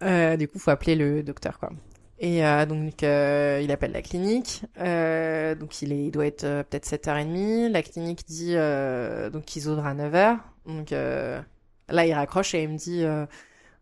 [0.03, 1.71] Euh, du coup, faut appeler le docteur, quoi.
[2.19, 4.63] Et euh, donc, euh, il appelle la clinique.
[4.79, 7.69] Euh, donc, il, est, il doit être euh, peut-être 7h30.
[7.69, 10.37] La clinique dit euh, donc qu'ils ouvrent à 9h.
[10.65, 13.03] Donc, là, il raccroche et il me dit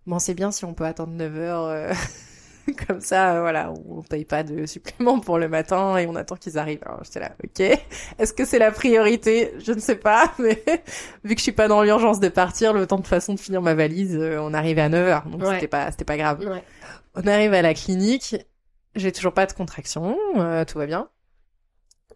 [0.08, 1.96] Bon, c'est bien si on peut attendre 9h.
[2.88, 6.36] Comme ça, euh, voilà, on paye pas de supplément pour le matin et on attend
[6.36, 6.82] qu'ils arrivent.
[6.86, 7.60] Alors, j'étais là, ok.
[8.20, 9.54] Est-ce que c'est la priorité?
[9.64, 10.64] Je ne sais pas, mais
[11.24, 13.62] vu que je suis pas dans l'urgence de partir, le temps de façon de finir
[13.62, 15.56] ma valise, euh, on arrivait à 9h, donc Ouais.
[15.56, 16.40] c'était pas, c'était pas grave.
[16.42, 16.64] Ouais.
[17.16, 18.36] On arrive à la clinique,
[18.96, 21.10] j'ai toujours pas de contraction, euh, tout va bien.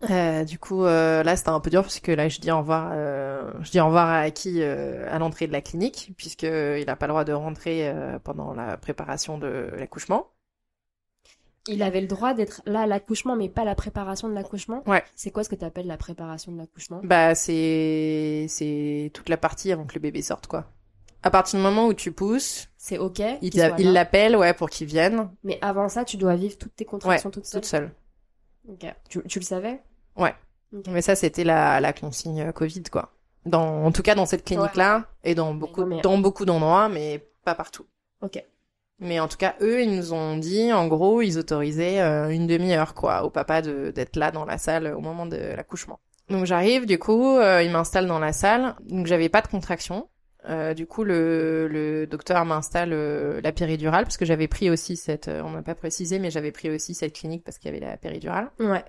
[0.09, 2.57] Euh, du coup, euh, là, c'était un peu dur parce que là, je dis au
[2.59, 6.43] revoir, euh, je dis au revoir à Aki euh, à l'entrée de la clinique, puisque
[6.43, 10.27] il a pas le droit de rentrer euh, pendant la préparation de l'accouchement.
[11.67, 14.83] Il avait le droit d'être là à l'accouchement, mais pas la préparation de l'accouchement.
[14.85, 15.03] Ouais.
[15.15, 17.01] C'est quoi ce que tu appelles la préparation de l'accouchement?
[17.03, 20.65] Bah, c'est c'est toute la partie avant que le bébé sorte, quoi.
[21.23, 23.19] À partir du moment où tu pousses, C'est ok.
[23.41, 27.31] il l'appelle, ouais, pour qu'il vienne, Mais avant ça, tu dois vivre toutes tes contractions
[27.31, 27.61] toute seule.
[27.61, 27.91] toute seule.
[28.69, 28.85] Ok.
[29.09, 29.81] Tu, tu le savais?
[30.15, 30.35] Ouais.
[30.87, 33.11] Mais ça, c'était la, la consigne euh, Covid, quoi.
[33.45, 36.89] Dans, en tout cas, dans cette clinique-là, et dans beaucoup, non, mais- dans beaucoup d'endroits,
[36.89, 37.85] mais pas partout.
[38.21, 38.43] Ok.
[38.99, 42.47] Mais en tout cas, eux, ils nous ont dit, en gros, ils autorisaient euh, une
[42.47, 45.99] demi-heure, quoi, au papa d'être là dans la salle au moment de l'accouchement.
[46.29, 48.75] Donc j'arrive, du coup, euh, il m'installe dans la salle.
[48.85, 50.09] Donc j'avais pas de contraction.
[50.47, 54.95] Euh, du coup, le, le docteur m'installe euh, la péridurale parce que j'avais pris aussi
[54.95, 57.85] cette, on n'a pas précisé, mais j'avais pris aussi cette clinique parce qu'il y avait
[57.85, 58.51] la péridurale.
[58.59, 58.85] Ouais.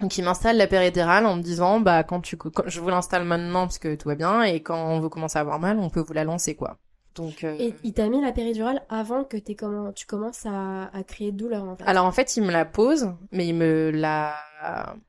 [0.00, 3.24] Donc il m'installe la péridurale en me disant bah quand tu quand je vous l'installe
[3.24, 6.00] maintenant parce que tout va bien et quand vous commencez à avoir mal on peut
[6.00, 6.78] vous la lancer quoi.
[7.18, 9.92] Donc euh, Et il t'a mis la péridurale avant que comment...
[9.92, 11.84] tu commences à, à créer de douleur en fait.
[11.86, 14.34] alors en fait il me la pose mais il me la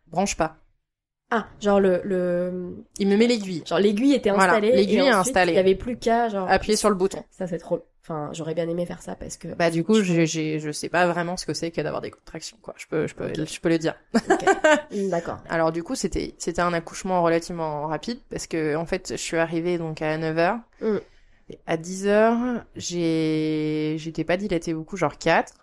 [0.08, 0.58] branche pas.
[1.32, 2.76] Ah, genre le, le...
[2.98, 3.62] Il me met l'aiguille.
[3.66, 4.76] genre l'aiguille était Voilà, installée.
[4.76, 5.52] l'aiguille et est installée.
[5.52, 6.50] Il y avait plus qu'à genre.
[6.50, 7.24] Appuyer sur le bouton.
[7.30, 7.86] Ça c'est trop.
[8.02, 9.50] Enfin, j'aurais bien aimé faire ça parce que.
[9.50, 12.10] Bah du coup j'ai j'ai je sais pas vraiment ce que c'est que d'avoir des
[12.10, 12.74] contractions quoi.
[12.78, 13.94] Je peux je peux je peux le dire.
[15.12, 15.38] D'accord.
[15.50, 19.38] Alors du coup c'était c'était un accouchement relativement rapide parce que en fait je suis
[19.38, 20.60] arrivée donc à 9h.
[20.82, 20.98] Mm.
[21.66, 25.54] À 10h, j'ai j'étais pas dilatée beaucoup, genre 4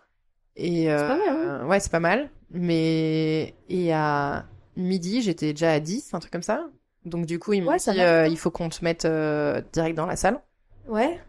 [0.57, 4.47] et euh, pas mal, ouais, c'est pas mal, mais et à
[4.77, 6.67] midi, j'étais déjà à 10, un truc comme ça.
[7.05, 10.17] Donc du coup, Ouais, dit euh, il faut qu'on te mette euh, direct dans la
[10.17, 10.41] salle
[10.89, 11.21] Ouais.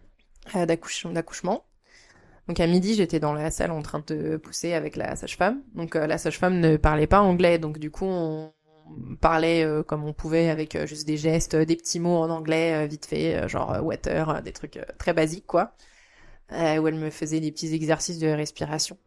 [0.56, 1.64] euh, d'accouche- d'accouchement.
[2.48, 5.62] Donc à midi, j'étais dans la salle en train de pousser avec la sage-femme.
[5.76, 8.54] Donc la sage-femme ne parlait pas anglais, donc du coup on
[9.22, 12.30] parlait euh, comme on pouvait avec euh, juste des gestes, euh, des petits mots en
[12.30, 15.74] anglais euh, vite fait, euh, genre water, des trucs très basiques quoi.
[16.52, 18.98] Où elle me faisait des petits exercices de respiration.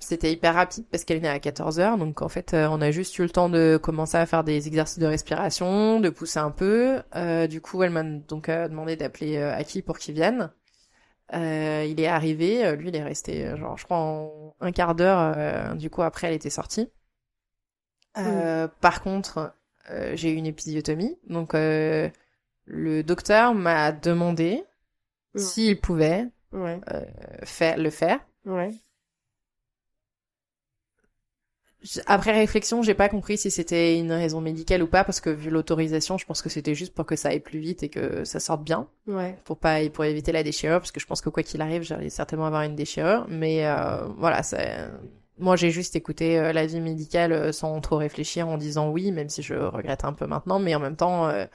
[0.00, 3.22] C'était hyper rapide parce qu'elle venait à 14h, donc en fait on a juste eu
[3.22, 7.02] le temps de commencer à faire des exercices de respiration, de pousser un peu.
[7.48, 10.50] Du coup elle m'a donc demandé d'appeler Aki pour qu'il vienne.
[11.34, 15.34] Euh, il est arrivé, lui il est resté genre je crois un quart d'heure.
[15.36, 16.88] euh, du coup après elle était sortie.
[18.18, 19.54] Euh, Par contre
[19.90, 22.08] euh, j'ai eu une épisiotomie, donc euh,
[22.64, 24.64] le docteur m'a demandé
[25.36, 26.80] s'il pouvait Ouais.
[27.42, 28.20] faire le faire.
[28.46, 28.70] Ouais.
[32.06, 35.50] Après réflexion, j'ai pas compris si c'était une raison médicale ou pas, parce que vu
[35.50, 38.40] l'autorisation, je pense que c'était juste pour que ça aille plus vite et que ça
[38.40, 39.36] sorte bien, Ouais.
[39.44, 42.08] pour pas, pour éviter la déchirure, parce que je pense que quoi qu'il arrive, j'allais
[42.08, 43.26] certainement avoir une déchirure.
[43.28, 44.88] Mais euh, voilà, c'est,
[45.38, 49.28] moi j'ai juste écouté euh, l'avis médical euh, sans trop réfléchir, en disant oui, même
[49.28, 51.46] si je regrette un peu maintenant, mais en même temps, euh,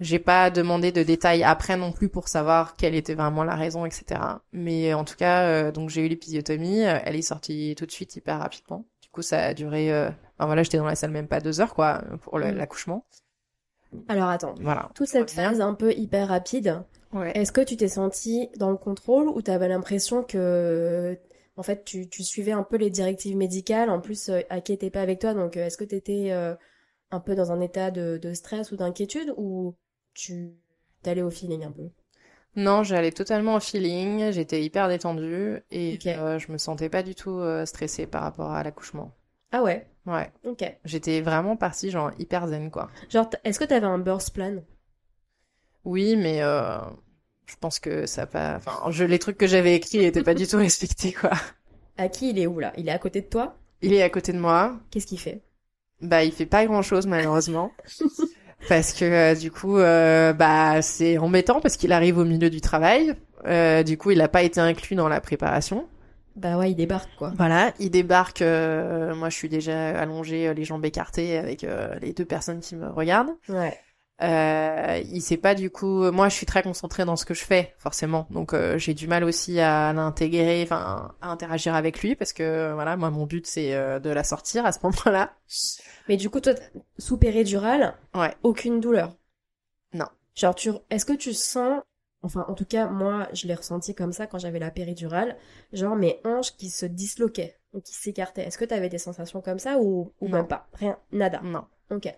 [0.00, 3.86] j'ai pas demandé de détails après non plus pour savoir quelle était vraiment la raison,
[3.86, 4.20] etc.
[4.52, 7.92] Mais en tout cas, euh, donc j'ai eu l'épisiotomie, euh, elle est sortie tout de
[7.92, 8.84] suite hyper rapidement.
[9.02, 9.92] Du coup, ça a duré.
[9.92, 10.08] Euh...
[10.38, 12.50] Enfin voilà, j'étais dans la salle même pas deux heures quoi pour Mm.
[12.56, 13.04] l'accouchement.
[14.08, 14.54] Alors attends.
[14.60, 14.88] Voilà.
[14.94, 16.82] Toute cette phase un peu hyper rapide,
[17.12, 17.30] Ouais.
[17.36, 21.18] est-ce que tu t'es senti dans le contrôle ou t'avais l'impression que
[21.56, 23.90] en fait tu, tu suivais un peu les directives médicales.
[23.90, 26.54] En plus euh, Aki était pas avec toi donc euh, est-ce que t'étais euh,
[27.12, 29.76] un peu dans un état de, de stress ou d'inquiétude ou
[30.14, 30.54] tu
[31.02, 31.90] t'allais au feeling un peu?
[32.56, 37.14] Non, j'allais totalement au feeling, j'étais hyper détendue et euh, je me sentais pas du
[37.14, 39.12] tout euh, stressée par rapport à l'accouchement.
[39.50, 40.62] Ah ouais, Ouais, ok.
[40.84, 42.90] j'étais vraiment partie genre hyper zen quoi.
[43.08, 44.60] Genre, est-ce que t'avais un birth plan?
[45.84, 46.78] Oui, mais euh,
[47.52, 48.56] je pense que ça pas.
[48.56, 51.30] Enfin, je, les trucs que j'avais écrits étaient pas du tout respectés quoi.
[51.98, 52.72] À qui il est où là?
[52.78, 53.56] Il est à côté de toi?
[53.82, 54.78] Il est à côté de moi.
[54.90, 55.42] Qu'est-ce qu'il fait?
[56.00, 57.72] Bah, il fait pas grand chose malheureusement.
[58.68, 62.62] parce que euh, du coup, euh, bah, c'est embêtant parce qu'il arrive au milieu du
[62.62, 63.14] travail.
[63.46, 65.86] Euh, du coup, il a pas été inclus dans la préparation.
[66.34, 67.34] Bah ouais, il débarque quoi.
[67.36, 68.40] Voilà, il débarque.
[68.40, 71.66] moi, je suis déjà allongée, les jambes écartées, avec
[72.00, 73.34] les deux personnes qui me regardent.
[73.50, 73.78] Ouais.
[74.22, 76.10] Euh, il sait pas du coup.
[76.12, 78.26] Moi, je suis très concentrée dans ce que je fais, forcément.
[78.30, 82.72] Donc, euh, j'ai du mal aussi à l'intégrer, enfin, à interagir avec lui, parce que
[82.72, 85.32] voilà, moi, mon but c'est euh, de la sortir à ce moment-là.
[86.08, 86.52] Mais du coup, toi,
[86.98, 88.32] sous péridurale, Ouais.
[88.42, 89.16] aucune douleur?
[89.92, 90.06] Non.
[90.34, 91.82] Genre, tu, est-ce que tu sens,
[92.22, 95.36] enfin, en tout cas, moi, je l'ai ressenti comme ça quand j'avais la péridurale,
[95.72, 98.42] genre mes hanches qui se disloquaient ou qui s'écartaient.
[98.46, 100.38] Est-ce que t'avais des sensations comme ça ou, ou Non.
[100.38, 100.68] même pas?
[100.74, 101.40] Rien, nada.
[101.42, 101.64] Non.
[101.90, 102.14] Ok.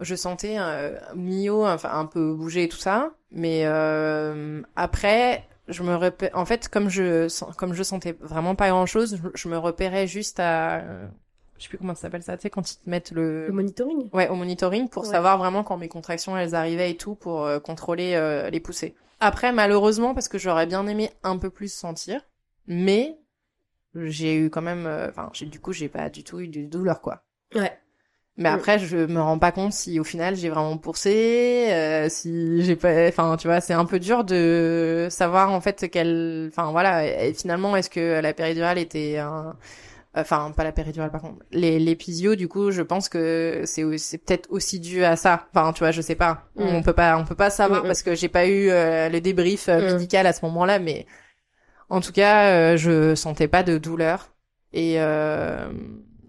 [0.00, 5.82] Je sentais euh, Mio, enfin un peu bouger et tout ça, mais euh, après, je
[5.82, 9.58] me repé- en fait, comme je comme je sentais vraiment pas grand chose, je, me
[9.58, 11.06] repérais juste à, euh,
[11.58, 13.52] je sais plus comment ça s'appelle ça, tu sais quand ils te mettent le, Le
[13.52, 14.08] monitoring?
[14.12, 15.10] Ouais au monitoring pour Ouais.
[15.10, 18.94] savoir vraiment quand mes contractions elles arrivaient et tout pour euh, contrôler euh, les poussées.
[19.20, 22.22] Après, malheureusement, parce que j'aurais bien aimé un peu plus sentir,
[22.66, 23.18] mais
[23.94, 27.00] j'ai eu quand même, enfin, j'ai du coup j'ai pas du tout eu de douleur
[27.02, 27.22] quoi.
[27.54, 27.78] Ouais.
[28.36, 28.54] Mais Mm.
[28.54, 32.76] après, je me rends pas compte si au final j'ai vraiment poussé, euh, si j'ai
[32.76, 37.04] pas, enfin, tu vois, c'est un peu dur de savoir en fait quelle, enfin voilà,
[37.26, 39.56] et finalement est-ce que la péridurale était un,
[40.14, 44.18] enfin pas la péridurale par contre, les l'épisio du coup, je pense que c'est c'est
[44.18, 45.46] peut-être aussi dû à ça.
[45.54, 46.62] Enfin, tu vois, je sais pas, Mm.
[46.66, 49.20] on peut pas, on peut pas savoir Mm, parce que j'ai pas eu euh, le
[49.20, 51.06] débrief euh, médical à ce moment-là, mais
[51.90, 54.30] en tout cas, euh, je sentais pas de douleur
[54.72, 55.68] et euh,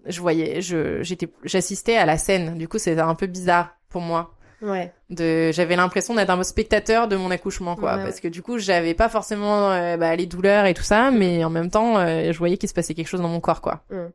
[0.06, 2.58] je voyais, je j'étais, j'assistais à la scène.
[2.58, 4.34] Du coup, c'était un peu bizarre pour moi.
[4.62, 4.92] Ouais.
[5.10, 8.58] De, j'avais l'impression d'être un spectateur de mon accouchement, quoi, Ouais, parce que du coup,
[8.58, 12.32] j'avais pas forcément euh, bah, les douleurs et tout ça, mais en même temps, euh,
[12.32, 13.82] je voyais qu'il se passait quelque chose dans mon corps, quoi.
[13.90, 14.06] Mm.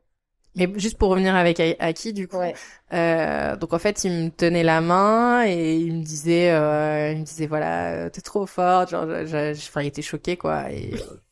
[0.56, 2.54] Mais juste pour revenir avec Aki, du coup, Ouais.
[2.94, 7.18] euh, donc en fait, il me tenait la main et il me disait, euh, il
[7.20, 10.94] me disait voilà, t'es trop forte, genre, enfin, il était choqué quoi et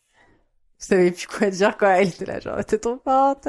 [0.87, 2.01] savais plus quoi dire quoi.
[2.03, 3.46] Il était là genre t'es trop forte,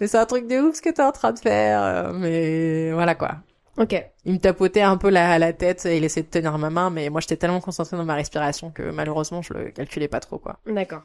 [0.00, 3.14] mais c'est un truc de ouf ce que t'es en train de faire, mais voilà
[3.14, 3.36] quoi.
[3.78, 3.94] Ok.
[4.24, 6.88] Il me tapotait un peu la, la tête et il essayait de tenir ma main,
[6.90, 10.38] mais moi j'étais tellement concentrée dans ma respiration que malheureusement je le calculais pas trop
[10.38, 10.58] quoi.
[10.66, 11.02] D'accord.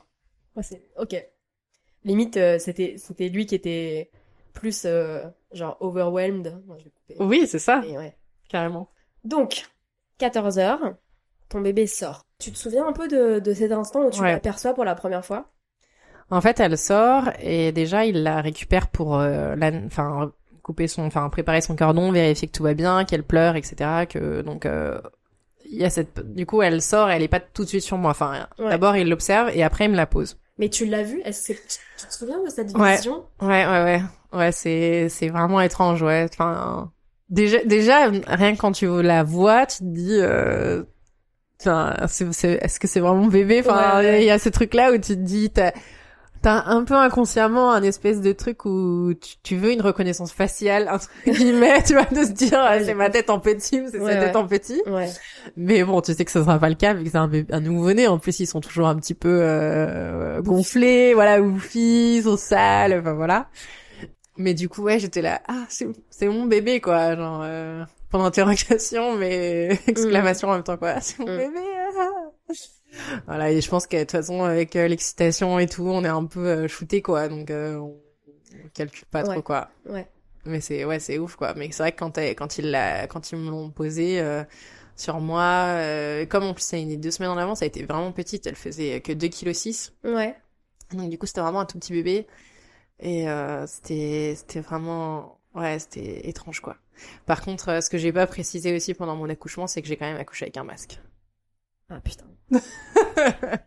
[0.97, 1.15] Ok.
[2.03, 4.09] Limite, euh, c'était, c'était lui qui était
[4.53, 6.61] plus, euh, genre, overwhelmed.
[6.67, 7.15] Non, je vais couper.
[7.19, 8.17] Oui, c'est ça, Et ouais.
[8.49, 8.89] carrément.
[9.23, 9.65] Donc,
[10.17, 10.95] 14 heures,
[11.47, 12.25] ton bébé sort.
[12.39, 14.31] Tu te souviens un peu de, de cet instant où tu Ouais.
[14.31, 15.51] l'aperçois pour la première fois?
[16.31, 20.31] En fait, elle sort et déjà il la récupère pour euh, la, enfin
[20.63, 24.05] couper son, enfin préparer son cordon, vérifier que tout va bien, qu'elle pleure, etc.
[24.09, 24.99] Que donc euh,
[25.69, 27.97] il y a cette, du coup elle sort, elle est pas tout de suite sur
[27.97, 28.11] moi.
[28.11, 28.69] Enfin Ouais.
[28.69, 30.37] d'abord il l'observe et après il me la pose.
[30.57, 31.21] Mais tu l'as vu?
[31.25, 34.01] Est-ce que tu te souviens de cette vision Ouais ouais ouais
[34.33, 36.27] ouais c'est c'est vraiment étrange ouais.
[36.31, 36.91] Enfin
[37.29, 40.17] déjà déjà rien que quand tu la vois, tu te dis.
[40.21, 40.83] Euh...
[41.59, 43.59] Enfin, c'est, c'est, est-ce que c'est vraiment bébé?
[43.63, 44.25] Enfin, il ouais.
[44.25, 45.51] y a ce truc-là où tu te dis,
[46.41, 50.89] t'as, un peu inconsciemment un espèce de truc où tu, tu veux une reconnaissance faciale,
[50.89, 54.13] entre guillemets, tu vois, de se dire, ah, c'est ma tête en petit c'est Ouais,
[54.13, 54.41] sa tête ouais.
[54.41, 54.81] en petit.
[54.87, 55.09] Ouais.
[55.57, 57.59] Mais bon, tu sais que ça sera pas le cas vu que c'est un, un
[57.59, 58.07] nouveau-né.
[58.07, 62.99] En plus, ils sont toujours un petit peu euh, gonflés, voilà, oufis, ils sont sales,
[62.99, 63.47] enfin voilà.
[64.37, 69.15] Mais du coup, ouais, j'étais là, ah, c'est mon bébé, quoi, genre, euh, pendant interrogation,
[69.17, 71.37] mais exclamation en même temps, quoi, c'est mon Mm.
[71.37, 71.59] bébé.
[71.99, 72.53] ah.
[73.25, 76.07] Voilà, et je pense que de toute façon, avec euh, l'excitation et tout, on est
[76.09, 77.95] un peu euh, shooté, quoi, donc euh, on,
[78.53, 79.69] on calcule pas trop, quoi.
[79.89, 80.07] Ouais.
[80.45, 81.53] Mais c'est ouais, c'est ouf quoi.
[81.55, 82.47] Mais c'est vrai que quand quand
[83.09, 84.43] quand ils me l'ont posé euh,
[84.95, 88.11] sur moi, euh, comme en plus ça est deux semaines en avance, elle était vraiment
[88.11, 88.47] petite.
[88.47, 89.93] Elle faisait que 2 kg six.
[90.03, 90.35] Ouais.
[90.93, 92.27] Donc du coup c'était vraiment un tout petit bébé
[92.99, 96.77] et euh, c'était c'était vraiment ouais c'était étrange quoi.
[97.25, 100.05] Par contre, ce que j'ai pas précisé aussi pendant mon accouchement, c'est que j'ai quand
[100.05, 100.99] même accouché avec un masque.
[101.93, 102.25] Ah putain.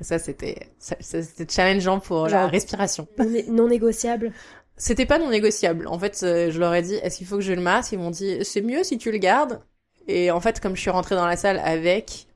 [0.00, 3.08] ça c'était ça, ça, c'était challengeant pour la respiration.
[3.18, 4.32] Non, né- non négociable.
[4.76, 5.86] C'était pas non négociable.
[5.88, 7.98] En fait, euh, je leur ai dit, est-ce qu'il faut que je le masque Ils
[7.98, 9.60] m'ont dit, c'est mieux si tu le gardes.
[10.08, 12.26] Et en fait, comme je suis rentrée dans la salle avec,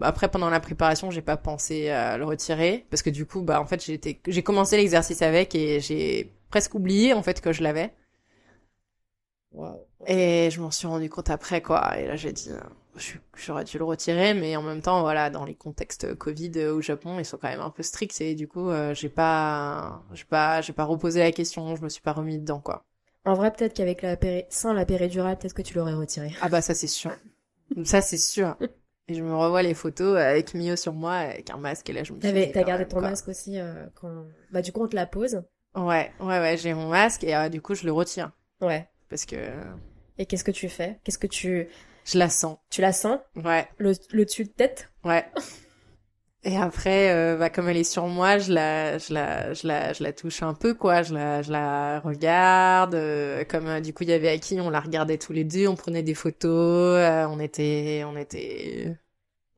[0.00, 3.60] après pendant la préparation, j'ai pas pensé à le retirer parce que du coup, bah
[3.60, 3.80] en fait,
[4.26, 7.92] j'ai commencé l'exercice avec et j'ai presque oublié en fait que je l'avais.
[10.06, 11.98] Et je m'en suis rendu compte après quoi.
[11.98, 12.60] Et là, j'ai dit, euh,
[13.34, 17.18] j'aurais dû le retirer, mais en même temps, voilà, dans les contextes Covid au Japon,
[17.18, 20.60] ils sont quand même un peu stricts et du coup, euh, j'ai pas, j'ai pas,
[20.60, 22.84] j'ai pas reposé la question, je me suis pas remis dedans, quoi.
[23.24, 24.44] En vrai, peut-être qu'avec la péri...
[24.48, 26.32] sans la péridurale, peut-être que tu l'aurais retiré.
[26.40, 27.12] Ah bah ça c'est sûr,
[27.84, 28.56] ça c'est sûr.
[29.08, 32.04] Et je me revois les photos avec Mio sur moi avec un masque et là
[32.04, 33.10] je me suis T'avais, t'as gardé même, ton quoi.
[33.10, 34.26] masque aussi euh, quand.
[34.50, 35.42] Bah, du coup, on te la pose.
[35.74, 38.88] Ouais, ouais, ouais, j'ai mon masque et euh, du coup je le retire Ouais.
[39.08, 39.36] parce que
[40.18, 40.98] Et qu'est-ce que tu fais?
[41.04, 41.68] Qu'est-ce que tu.
[42.04, 42.58] Je la sens.
[42.70, 43.18] Tu la sens?
[43.36, 44.90] Ouais, le, le dessus de tête?
[45.04, 45.24] Ouais.
[46.44, 49.92] Et après, euh, bah, comme elle est sur moi, je la, je la, je la,
[49.92, 51.02] je la touche un peu, quoi.
[51.02, 52.96] Je la, je la regarde.
[52.96, 55.68] euh, comme euh, du coup, il y avait Aki, on la regardait tous les deux,
[55.68, 56.98] on prenait des photos,
[57.30, 58.96] on était, on était,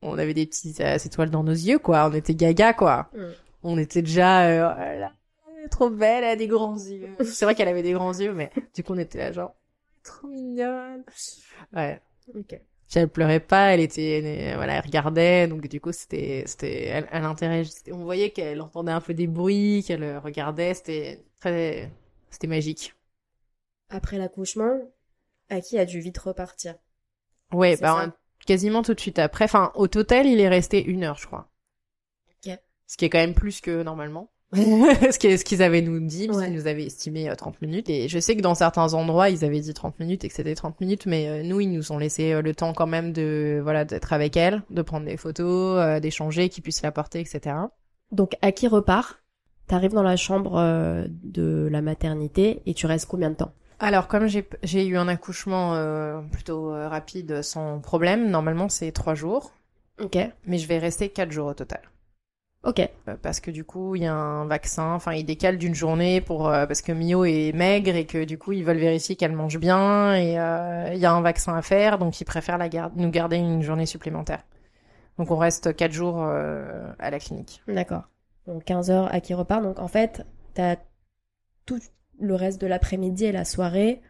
[0.03, 2.07] on avait des petites étoiles dans nos yeux, quoi.
[2.07, 3.09] On était gaga, quoi.
[3.15, 3.23] Mm.
[3.63, 5.11] On était déjà, euh, oh là
[5.71, 7.09] trop belle, elle a des grands yeux.
[7.23, 9.55] C'est vrai qu'elle avait des grands yeux, mais du coup, on était là, genre,
[10.03, 11.03] trop mignonne.
[11.73, 11.99] Ouais.
[12.33, 12.53] Ok.
[12.89, 16.83] Puis elle pleurait pas, elle était, elle- voilà, elle regardait, donc du coup c'était, c'était,
[16.85, 17.91] elle, elle interagissait.
[17.91, 21.91] On voyait qu'elle entendait un peu des bruits, qu'elle euh, regardait, c'était très,
[22.29, 22.93] c'était magique.
[23.89, 24.79] Après l'accouchement,
[25.49, 26.75] Aki a dû vite repartir?
[27.51, 28.13] Ouais, bah
[28.45, 29.45] quasiment tout de suite après.
[29.45, 31.49] Enfin, au total, il est resté une heure, je crois.
[32.29, 32.59] Ok.
[32.87, 34.31] Ce qui est quand même plus que normalement.
[35.11, 36.45] ce qui qu'ils avaient nous dit, parce Ouais.
[36.45, 37.89] qu'ils nous avaient estimé euh, 30 minutes.
[37.89, 40.55] Et je sais que dans certains endroits, ils avaient dit 30 minutes et que c'était
[40.55, 43.59] 30 minutes, mais euh, nous, ils nous ont laissé euh, le temps quand même de,
[43.63, 47.55] voilà, d'être avec elle, de prendre des photos, euh, d'échanger, qu'ils puissent la porter, etc.
[48.11, 49.21] Donc, Aki repart?
[49.67, 53.51] T'arrives dans la chambre euh, de la maternité et tu restes combien de temps?
[53.79, 58.91] Alors, comme j'ai j'ai eu un accouchement euh, plutôt euh, rapide, sans problème, normalement c'est
[58.91, 59.51] trois jours,
[60.01, 60.17] Ok.
[60.45, 61.81] mais je vais rester quatre jours au total.
[62.65, 62.79] Ok.
[62.79, 66.19] Euh, parce que du coup il y a un vaccin, enfin il décale d'une journée
[66.19, 69.33] pour euh, parce que Mio est maigre et que du coup ils veulent vérifier qu'elle
[69.33, 72.67] mange bien et euh, il y a un vaccin à faire donc ils préfèrent la
[72.95, 74.43] nous garder une journée supplémentaire.
[75.17, 77.61] Donc on reste quatre jours euh, à la clinique.
[77.67, 78.03] D'accord.
[78.47, 79.63] Donc 15 heures, Aki repart.
[79.63, 80.75] Donc en fait, t'as
[81.65, 81.79] tout
[82.19, 84.01] le reste de l'après-midi et la soirée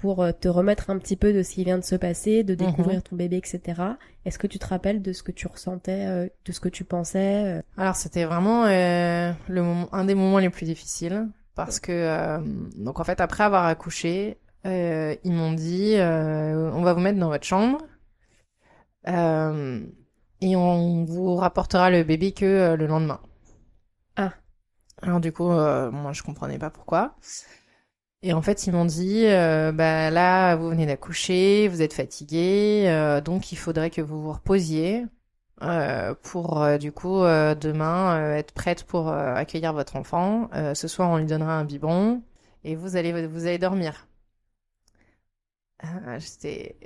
[0.00, 2.54] pour euh, te remettre un petit peu de ce qui vient de se passer, de
[2.54, 3.82] découvrir ton bébé, etc.
[4.24, 6.84] Est-ce que tu te rappelles de ce que tu ressentais, euh, de ce que tu
[6.84, 11.80] pensais euh Alors c'était vraiment euh, le moment, un des moments les plus difficiles parce
[11.80, 12.38] que euh,
[12.76, 17.28] donc en fait après avoir accouché, euh, ils m'ont dit on va vous mettre dans
[17.28, 17.78] votre chambre
[19.06, 23.20] et on vous rapportera le bébé que le lendemain.
[24.16, 24.32] Ah.
[25.00, 27.14] Alors du coup moi je comprenais pas pourquoi.
[28.26, 32.86] Et en fait ils m'ont dit euh, bah là vous venez d'accoucher, vous êtes fatigué,
[32.88, 35.06] euh, donc il faudrait que vous vous reposiez
[35.62, 40.50] euh, pour du coup demain être prête pour accueillir votre enfant.
[40.74, 42.22] Ce soir, on lui donnera un biberon
[42.64, 44.08] et vous allez vous allez dormir.
[45.84, 46.76] Euh, j'étais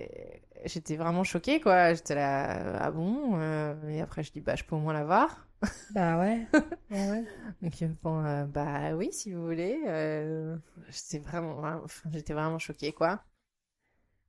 [0.65, 1.95] j'étais vraiment choquée quoi.
[1.95, 5.47] J'étais là ah bon euh, et après je dis bah je peux au moins l'avoir.
[5.91, 6.47] Bah ouais.
[6.91, 7.25] ouais, ouais.
[7.63, 9.83] Donc ils me font euh, bah oui si vous voulez.
[9.89, 10.57] Euh,
[10.89, 13.25] j'étais vraiment vraiment- enfin, j'étais vraiment choquée quoi.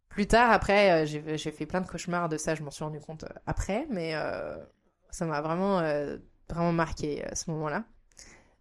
[0.09, 1.05] Plus tard, après, euh,
[1.37, 4.13] j'ai fait plein de cauchemars de ça, je m'en suis rendu compte euh, après, mais
[4.15, 4.57] euh,
[5.09, 6.17] ça m'a vraiment, euh,
[6.49, 7.85] vraiment marqué à ce moment-là.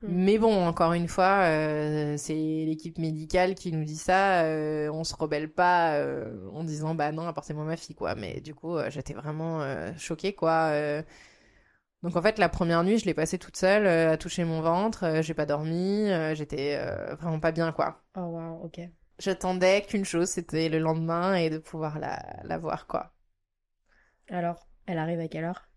[0.03, 0.13] Mm.
[0.13, 5.05] Mais bon, encore une fois, euh, c'est l'équipe médicale qui nous dit ça, euh, on
[5.05, 8.15] se rebelle pas euh, en disant bah non, apportez-moi ma fille, quoi.
[8.15, 10.71] Mais du coup, euh, j'étais vraiment euh, choquée, quoi.
[10.73, 11.03] euh.
[12.03, 14.61] Donc en fait, la première nuit, je l'ai passée toute seule euh, à toucher mon
[14.63, 18.03] ventre, euh, j'ai pas dormi, euh, j'étais euh, vraiment pas bien, quoi.
[18.15, 18.79] Oh wow, ok.
[19.21, 23.13] J'attendais qu'une chose, c'était le lendemain et de pouvoir la, la voir, quoi.
[24.31, 25.69] Alors, elle arrive à quelle heure?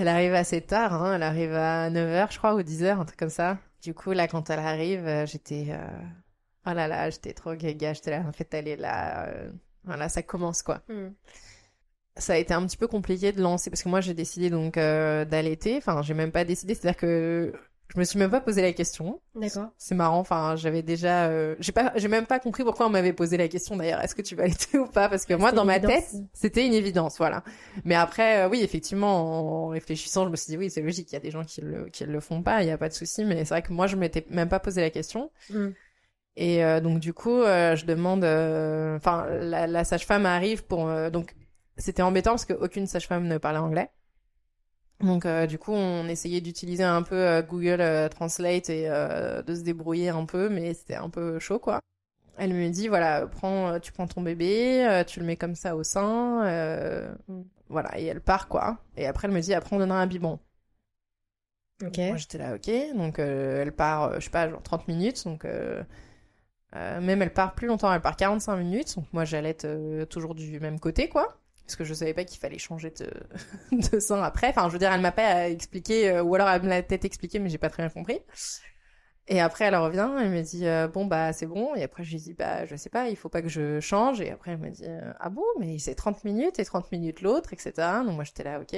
[0.00, 3.18] Elle arrive assez tard, hein, elle arrive à 9h, je crois, ou 10h, un truc
[3.18, 3.58] comme ça.
[3.82, 5.66] Du coup, là, quand elle arrive, euh, j'étais...
[5.70, 5.86] euh,
[6.66, 9.26] Oh là là, j'étais trop gaga, j'étais là, en fait, elle est là...
[9.28, 9.50] euh,
[9.84, 10.82] Voilà, ça commence, quoi.
[12.16, 14.76] Ça a été un petit peu compliqué de lancer, parce que moi, j'ai décidé donc
[14.76, 15.76] euh, d'allaiter.
[15.78, 17.52] Enfin, j'ai même pas décidé, c'est-à-dire que
[17.92, 19.20] je me suis même pas posé la question.
[19.34, 19.70] D'accord.
[19.76, 21.26] C'est marrant, enfin, j'avais déjà...
[21.28, 24.14] euh, J'ai pas, j'ai même pas compris pourquoi on m'avait posé la question, d'ailleurs, est-ce
[24.14, 25.08] que tu vas allaiter ou pas?
[25.08, 27.42] Parce que moi, dans ma tête, c'était une évidence, voilà.
[27.84, 31.14] Mais après, euh, oui, effectivement, en réfléchissant, je me suis dit, oui, c'est logique, il
[31.14, 32.94] y a des gens qui le, qui le font pas, il y a pas de
[32.94, 35.30] souci, mais c'est vrai que moi, je m'étais même pas posé la question.
[35.50, 35.68] Mm.
[36.36, 40.88] Et euh, donc, du coup, euh, je demande, euh, enfin, la, la sage-femme arrive pour,
[40.88, 41.34] euh, donc,
[41.76, 43.90] c'était embêtant parce qu'aucune sage-femme ne parlait anglais.
[45.00, 49.42] Donc, euh, du coup, on essayait d'utiliser un peu euh, Google euh, Translate et euh,
[49.42, 51.80] de se débrouiller un peu, mais c'était un peu chaud, quoi.
[52.38, 55.84] Elle me dit, voilà, prends, tu prends ton bébé, tu le mets comme ça au
[55.84, 57.14] sein, euh,
[57.68, 58.78] voilà, et elle part, quoi.
[58.96, 60.40] Et après, elle me dit, après, on donnera un biberon.
[61.84, 61.98] Ok.
[61.98, 62.70] Moi, j'étais là, ok.
[62.96, 65.24] Donc, euh, elle part, je sais pas, genre 30 minutes.
[65.24, 65.82] Donc, euh,
[66.76, 68.96] euh, même elle part plus longtemps, elle part 45 minutes.
[68.96, 71.39] Donc, moi, j'allais être toujours du même côté, quoi.
[71.70, 73.10] Parce que je savais pas qu'il fallait changer de,
[73.92, 74.48] de sein après.
[74.48, 77.04] Enfin, je veux dire, elle m'a pas expliqué, euh, ou alors elle me l'a peut-être
[77.04, 78.18] expliqué, mais j'ai pas très bien compris.
[79.28, 81.76] Et après, elle revient, elle me dit euh, bon bah c'est bon.
[81.76, 84.20] Et après, je lui dis bah je sais pas, il faut pas que je change.
[84.20, 87.22] Et après, elle me dit euh, ah bon, mais c'est 30 minutes et 30 minutes
[87.22, 87.72] l'autre, etc.
[88.04, 88.76] Donc moi j'étais là ok.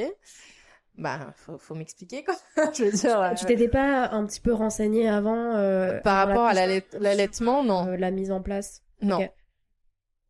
[0.99, 2.35] Bah faut, faut m'expliquer quoi.
[2.75, 3.33] je veux dire.
[3.39, 8.11] Tu t'étais pas un petit peu renseigné avant euh, par rapport à l'allaitement, non, la
[8.11, 9.27] mise en place non.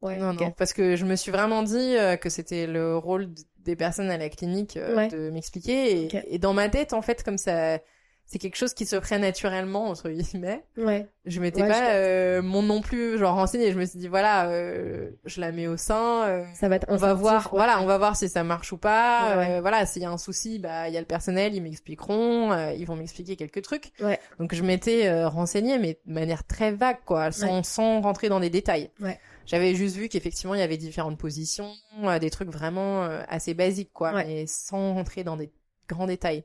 [0.03, 3.29] Ouais, non, non, parce que je me suis vraiment dit euh, que c'était le rôle
[3.61, 5.09] des personnes à la clinique euh, Ouais.
[5.09, 6.09] de m'expliquer.
[6.29, 7.79] Et, dans ma tête, en fait, comme ça,
[8.25, 10.65] c'est quelque chose qui se ferait naturellement, entre guillemets.
[10.77, 11.07] Ouais.
[11.27, 11.93] Je m'étais Ouais, je pas capte.
[11.95, 13.71] euh, mon non plus genre renseignée.
[13.73, 16.25] Je me suis dit voilà, euh, je la mets au sein.
[16.27, 18.79] euh, Ça va être on va voir, voilà, on va voir si ça marche ou
[18.79, 19.37] pas.
[19.37, 22.71] Ouais, voilà, s'il y a un souci, bah il y a le personnel, ils m'expliqueront,
[22.73, 23.93] ils vont m'expliquer quelques trucs.
[24.01, 24.19] Ouais.
[24.41, 28.51] Donc je m'étais renseignée, mais de manière très vague, quoi, sans, sans rentrer dans des
[28.51, 28.91] détails.
[29.01, 29.21] Ouais.
[29.47, 31.73] J'avais juste vu qu'effectivement il y avait différentes positions,
[32.05, 34.25] euh, des trucs vraiment euh, assez basiques, quoi, Ouais.
[34.25, 35.51] mais sans rentrer dans des
[35.89, 36.45] grands détails.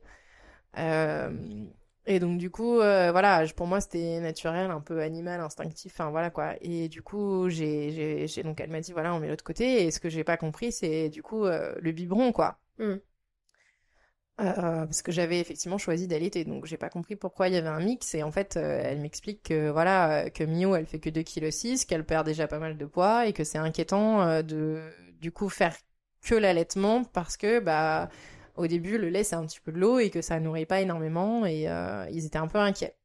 [0.77, 1.31] Euh,
[2.05, 6.09] et donc du coup, voilà, je- pour moi c'était naturel, un peu animal, instinctif, enfin
[6.09, 6.55] voilà quoi.
[6.61, 9.83] Et du coup, j'ai, donc elle m'a dit voilà, on met l'autre côté.
[9.85, 12.59] Et ce que j'ai pas compris, c'est du coup le biberon quoi.
[12.79, 12.95] Mm.
[14.39, 17.67] Euh, parce que j'avais effectivement choisi d'allaiter, donc j'ai pas compris pourquoi il y avait
[17.69, 18.13] un mix.
[18.13, 21.79] Et en fait, euh, elle m'explique que voilà, euh, que Mio elle fait que 2,6
[21.79, 24.79] kg, qu'elle perd déjà pas mal de poids et que c'est inquiétant euh, de
[25.19, 25.75] du coup faire
[26.21, 28.09] que l'allaitement parce que bah
[28.55, 30.81] au début le lait c'est un petit peu de l'eau et que ça nourrit pas
[30.81, 31.67] énormément et
[32.11, 32.95] ils étaient un peu inquiets.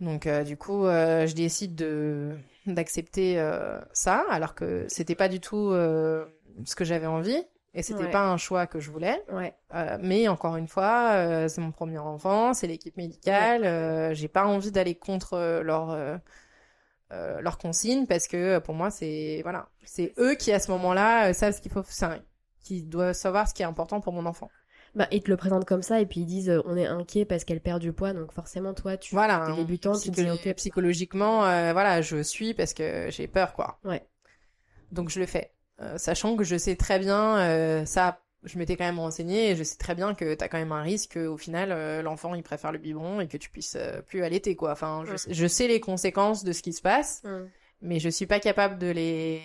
[0.00, 2.36] Donc du coup je décide de
[2.66, 3.36] d'accepter
[3.92, 7.44] ça alors que c'était pas du tout ce que j'avais envie
[7.76, 8.10] et c'était Ouais.
[8.10, 9.22] pas un choix que je voulais.
[9.30, 9.54] Ouais.
[9.74, 13.64] Euh, mais encore une fois, euh, c'est mon premier enfant, c'est l'équipe médicale.
[13.64, 15.96] euh, j'ai pas envie d'aller contre euh, leur
[17.10, 21.54] leurs consignes parce que pour moi c'est voilà, c'est eux qui à ce moment-là savent
[21.54, 21.82] ce qu'il faut,
[22.60, 24.50] qui doivent savoir ce qui est important pour mon enfant.
[24.96, 27.26] Bah, ils te le présentent comme ça et puis ils disent euh, on est inquiet
[27.26, 30.20] parce qu'elle perd du poids donc forcément toi tu Voilà, t'es hein, débutant tu te
[30.20, 33.78] dis psychologiquement, euh, voilà, je suis parce que j'ai peur quoi.
[33.84, 34.02] Ouais.
[34.92, 38.20] Donc je le fais, Euh, sachant que je sais très bien euh, ça.
[38.44, 40.82] Je m'étais quand même renseignée et je sais très bien que t'as quand même un
[40.82, 44.00] risque que, au final euh, l'enfant il préfère le biberon et que tu puisses euh,
[44.02, 44.70] plus allaiter quoi.
[44.70, 47.24] Enfin, je, je sais les conséquences de ce qui se passe,
[47.82, 49.42] mais je suis pas capable de les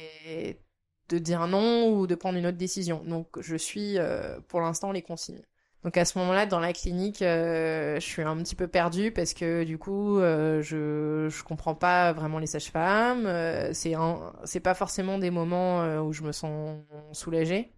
[1.10, 3.04] de dire non ou de prendre une autre décision.
[3.04, 5.42] Donc je suis euh, pour l'instant les consignes.
[5.84, 9.34] Donc à ce moment-là, dans la clinique, euh, je suis un petit peu perdue parce
[9.34, 13.26] que du coup, euh, je je comprends pas vraiment les sages-femmes.
[13.26, 13.96] Euh, c'est
[14.44, 16.78] c'est pas forcément des moments euh, où je me sens
[17.14, 17.74] soulagée.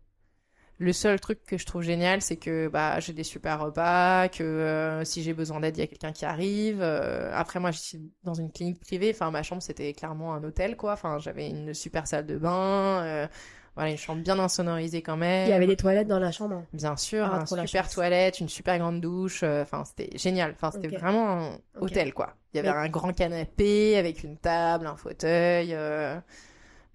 [0.79, 5.01] Le seul truc que je trouve génial, c'est que bah j'ai des super repas, que
[5.05, 6.81] si j'ai besoin d'aide, il y a quelqu'un qui arrive.
[6.83, 9.11] Après moi, je suis dans une clinique privée.
[9.13, 10.93] Enfin, ma chambre c'était clairement un hôtel quoi.
[10.93, 13.29] Enfin, j'avais une super salle de bain.
[13.75, 15.47] Voilà, une chambre bien insonorisée quand même.
[15.47, 18.49] il y avait des toilettes dans la chambre Bien sûr, Ah, un super toilette, une
[18.49, 19.41] super grande douche.
[19.43, 20.51] euh, Enfin, c'était génial.
[20.55, 22.35] Enfin, c'était vraiment un hôtel, quoi.
[22.53, 25.73] Il y avait Mais- un grand canapé avec une table, un fauteuil.
[25.73, 26.19] euh,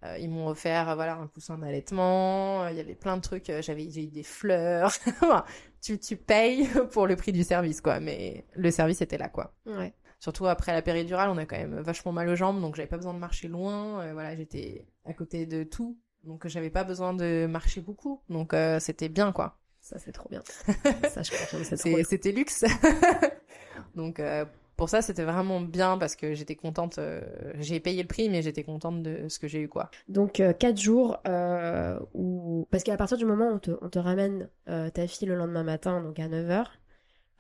[0.04, 2.68] euh, ils m'ont offert, voilà, un coussin d'allaitement.
[2.68, 3.50] Il y avait plein de trucs.
[3.60, 4.92] J'avais j'ai eu des fleurs.
[5.80, 8.00] Tu, tu payes pour le prix du service, quoi.
[8.00, 9.54] Mais le service était là, quoi.
[9.66, 12.88] ouais Surtout après la péridurale, on a quand même vachement mal aux jambes, donc j'avais
[12.88, 14.12] pas besoin de marcher loin.
[14.12, 18.20] voilà, j'étais à côté de tout, donc j'avais pas besoin de marcher beaucoup.
[18.28, 19.58] Donc euh, c'était bien, quoi.
[19.80, 20.42] ça c'est trop bien
[21.10, 22.04] ça je confirme c'est.
[22.04, 22.64] C'était luxe.
[23.94, 24.44] Donc euh,
[24.78, 26.98] pour ça, c'était vraiment bien parce que j'étais contente.
[26.98, 27.20] euh,
[27.58, 29.90] j'ai payé le prix, mais j'étais contente de ce que j'ai eu, quoi.
[30.08, 32.68] Donc, euh, quatre jours euh, où...
[32.70, 35.34] Parce qu'à partir du moment où on te, on te ramène euh, ta fille le
[35.34, 36.64] lendemain matin, donc à 9h,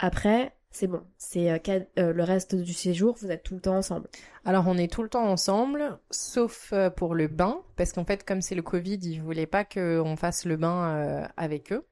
[0.00, 1.02] après, c'est bon.
[1.16, 1.58] C'est euh,
[1.98, 4.08] euh, le reste du séjour, vous êtes tout le temps ensemble.
[4.44, 8.24] Alors on est tout le temps ensemble, sauf euh, pour le bain, parce qu'en fait,
[8.24, 11.86] comme c'est le Covid, ils voulaient pas qu'on fasse le bain euh, avec eux.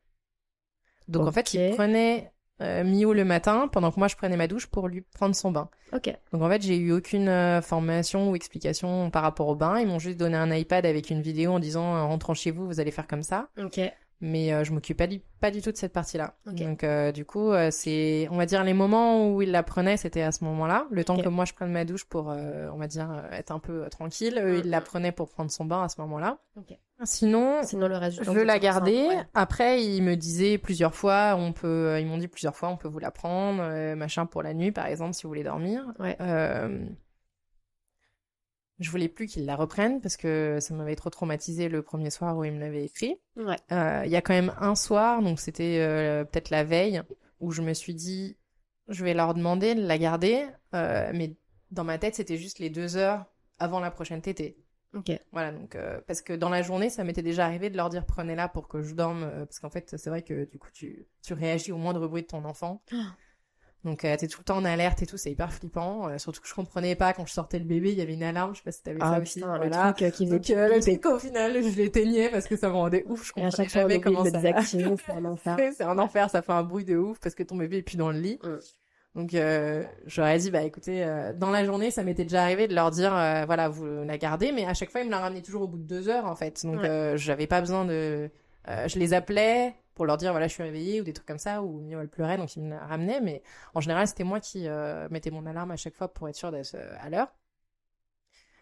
[1.09, 4.67] Donc en fait, ils prenaient Mio le matin, pendant que moi je prenais ma douche
[4.67, 5.69] pour lui prendre son bain.
[5.93, 6.13] Ok.
[6.33, 9.79] Donc en fait, j'ai eu aucune formation ou explication par rapport au bain.
[9.79, 12.67] Ils m'ont juste donné un iPad avec une vidéo en disant en rentrant chez vous,
[12.67, 13.49] vous allez faire comme ça.
[13.59, 13.81] Ok.
[14.23, 16.37] Mais euh, je m'occupe pas du, pas du tout de cette partie-là.
[16.47, 19.99] Donc euh, du coup, euh, c'est, on va dire, les moments où ils la prenaient,
[19.99, 20.87] c'était à ce moment-là.
[20.91, 23.51] Le temps que moi je prenne ma douche pour, euh, on va dire, euh, être
[23.51, 24.41] un peu euh, tranquille.
[24.43, 26.39] Eux, ils la prenaient pour prendre son bain à ce moment-là.
[27.05, 29.09] Sinon, Sinon, le reste je la gardais.
[29.09, 29.23] ouais.
[29.35, 32.89] Après, ils me disaient plusieurs fois, on peut, ils m'ont dit plusieurs fois, on peut
[32.89, 35.85] vous la prendre, machin pour la nuit, par exemple, si vous voulez dormir.
[35.99, 36.17] Ouais.
[38.79, 42.37] Je voulais plus qu'ils la reprennent parce que ça m'avait trop traumatisé le premier soir
[42.37, 43.17] où ils me l'avaient écrit.
[43.37, 43.57] Ouais.
[43.73, 47.03] Euh, Il y a quand même un soir, donc c'était euh, peut-être la veille,
[47.41, 48.37] où je me suis dit,
[48.89, 51.37] je vais leur demander de la garder, euh, mais
[51.71, 53.25] dans ma tête, c'était juste les deux heures
[53.59, 54.59] avant la prochaine tétée.
[54.95, 55.11] Ok.
[55.33, 58.49] Voilà, donc parce que dans la journée, ça m'était déjà arrivé de leur dire prenez-la
[58.49, 61.73] pour que je dorme, parce qu'en fait, c'est vrai que du coup, tu, tu réagis
[61.73, 62.83] au moindre bruit de ton enfant.
[63.85, 66.09] Donc, euh, t'es tout le temps en alerte et tout, c'est hyper flippant.
[66.09, 68.25] Euh, surtout que je comprenais pas quand je sortais le bébé, il y avait une
[68.25, 69.35] alarme, je sais pas si t'avais ça Ah aussi.
[69.41, 69.65] putain, voilà.
[69.89, 72.57] le truc euh, qui faisait Donc, euh, le truc, au final, je l'éteignais parce que
[72.57, 73.25] ça me rendait ouf.
[73.27, 74.31] Je et à comprenais chaque fois jamais oublie comment ça.
[74.33, 75.57] désactiver, c'est un enfer.
[75.77, 77.97] c'est un enfer, ça fait un bruit de ouf parce que ton bébé est plus
[77.97, 78.41] dans le lit.
[78.43, 78.57] Mm.
[79.15, 82.75] Donc euh, j'aurais dit bah écoutez euh, dans la journée ça m'était déjà arrivé de
[82.75, 85.41] leur dire euh, voilà vous la gardez mais à chaque fois ils me la ramenaient
[85.41, 86.87] toujours au bout de deux heures en fait donc Ouais.
[86.91, 88.29] euh, j'avais pas besoin de
[88.69, 91.39] euh, je les appelais pour leur dire voilà je suis réveillée ou des trucs comme
[91.39, 93.21] ça ou Mio elle pleurait donc ils me ramenaient.
[93.21, 93.43] Mais
[93.75, 96.53] en général c'était moi qui euh, mettais mon alarme à chaque fois pour être sûr
[96.53, 97.35] d'être euh, à l'heure.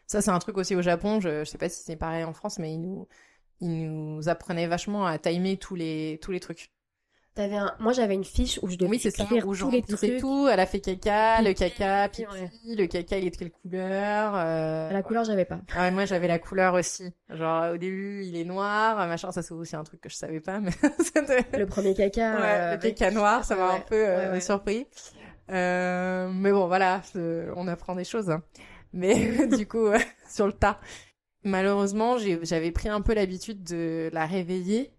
[0.06, 1.20] Ça c'est un truc aussi au Japon.
[1.20, 3.06] Je, je sais pas si c'est pareil en France mais ils nous
[3.60, 6.70] ils nous apprenaient vachement à timer tous les tous les trucs
[7.34, 7.74] T'avais un...
[7.80, 10.18] Moi j'avais une fiche où je devais oui, écrire Où tous les trucs.
[10.20, 10.46] tout.
[10.48, 12.50] Elle a fait caca, le caca, pipi, ouais.
[12.76, 15.58] le caca, il est de quelle couleur euh, La couleur j'avais pas.
[15.74, 17.12] Ah ouais, moi j'avais la couleur aussi.
[17.30, 19.32] Genre au début il est noir, machin.
[19.32, 20.70] Ça c'est aussi un truc que je savais pas, mais
[21.58, 22.34] Le premier caca.
[22.36, 24.86] ouais, euh, le caca noir, ça m'a ouais, un peu euh, surpris.
[25.50, 27.02] Euh, mais bon voilà,
[27.56, 28.30] on apprend des choses.
[28.30, 28.42] hein.
[28.92, 30.78] Mais du coup euh, sur le tas.
[31.42, 34.92] Malheureusement, j'avais pris un peu l'habitude de la réveiller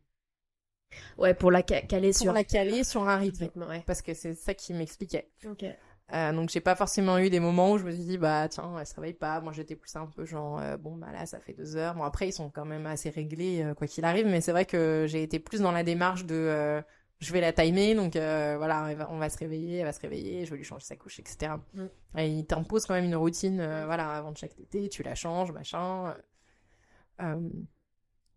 [1.17, 2.33] Ouais, pour la ca- caler pour sur.
[2.33, 3.43] la caler sur un rythme.
[3.43, 3.83] Rythme, ouais.
[3.85, 5.29] Parce que c'est ça qui m'expliquait.
[5.49, 5.65] Ok.
[6.13, 8.75] Euh, donc j'ai pas forcément eu des moments où je me suis dit bah tiens
[8.79, 11.39] elle se réveille pas moi j'étais plus un peu genre euh, bon bah là ça
[11.39, 14.27] fait deux heures bon après ils sont quand même assez réglés euh, quoi qu'il arrive
[14.27, 16.79] mais c'est vrai que j'ai été plus dans la démarche de euh,
[17.17, 20.45] je vais la timer donc voilà va- on va se réveiller elle va se réveiller
[20.45, 21.85] je vais lui changer sa couche etc Mm.
[22.19, 25.51] et ils t'imposent quand même une routine voilà avant de chaque tété tu la changes
[25.53, 26.13] machin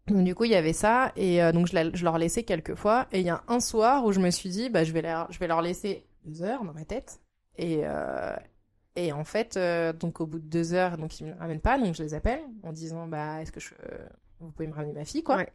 [0.08, 2.42] donc du coup il y avait ça et euh, donc je, la- je leur laissais
[2.42, 4.92] quelques fois et il y a un soir où je me suis dit bah je
[4.92, 7.20] vais leur, je vais leur laisser deux heures dans ma tête
[7.56, 8.34] et euh,
[8.96, 11.78] et en fait euh, donc au bout de deux heures donc ils me ramènent pas
[11.78, 13.70] donc je les appelle en disant bah est-ce que je
[14.40, 15.36] vous pouvez me ramener ma fille quoi.
[15.36, 15.52] Ouais.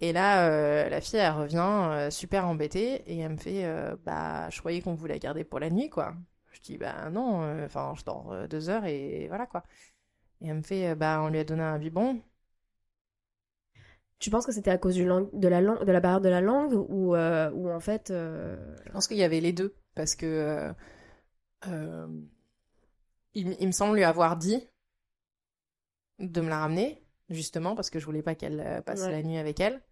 [0.00, 3.64] et là la fille elle revient super embêtée et elle me fait
[4.04, 6.14] bah je croyais qu'on voulait la garder pour la nuit quoi.
[6.52, 9.62] Je dis bah non enfin je dors deux heures et voilà quoi.
[10.40, 12.20] Et elle me fait bah on lui a donné un biberon
[14.18, 16.40] Tu penses que c'était à cause du de, la langue, de la barrière de la
[16.40, 18.10] langue ou, euh, ou en fait.
[18.10, 18.56] euh,
[18.86, 20.72] Je pense qu'il y avait les deux, parce que
[21.66, 22.06] euh,
[23.34, 24.68] il, il me semble lui avoir dit
[26.20, 29.10] de me la ramener, justement, parce que je voulais pas qu'elle passe Ouais.
[29.12, 29.82] la nuit avec elle.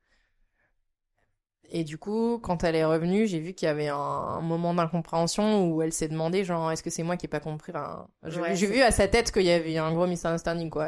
[1.69, 4.73] Et du coup, quand elle est revenue, j'ai vu qu'il y avait un, un moment
[4.73, 7.73] d'incompréhension où elle s'est demandé, genre, est-ce que c'est moi qui ai pas compris?
[7.75, 10.87] Enfin, J'ai Ouais, vu à sa tête qu'il y avait un gros misunderstanding, quoi.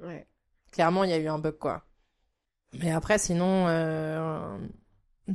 [0.00, 0.26] Ouais.
[0.70, 1.84] clairement, il y a eu un bug, quoi.
[2.78, 4.56] Mais après, sinon, euh,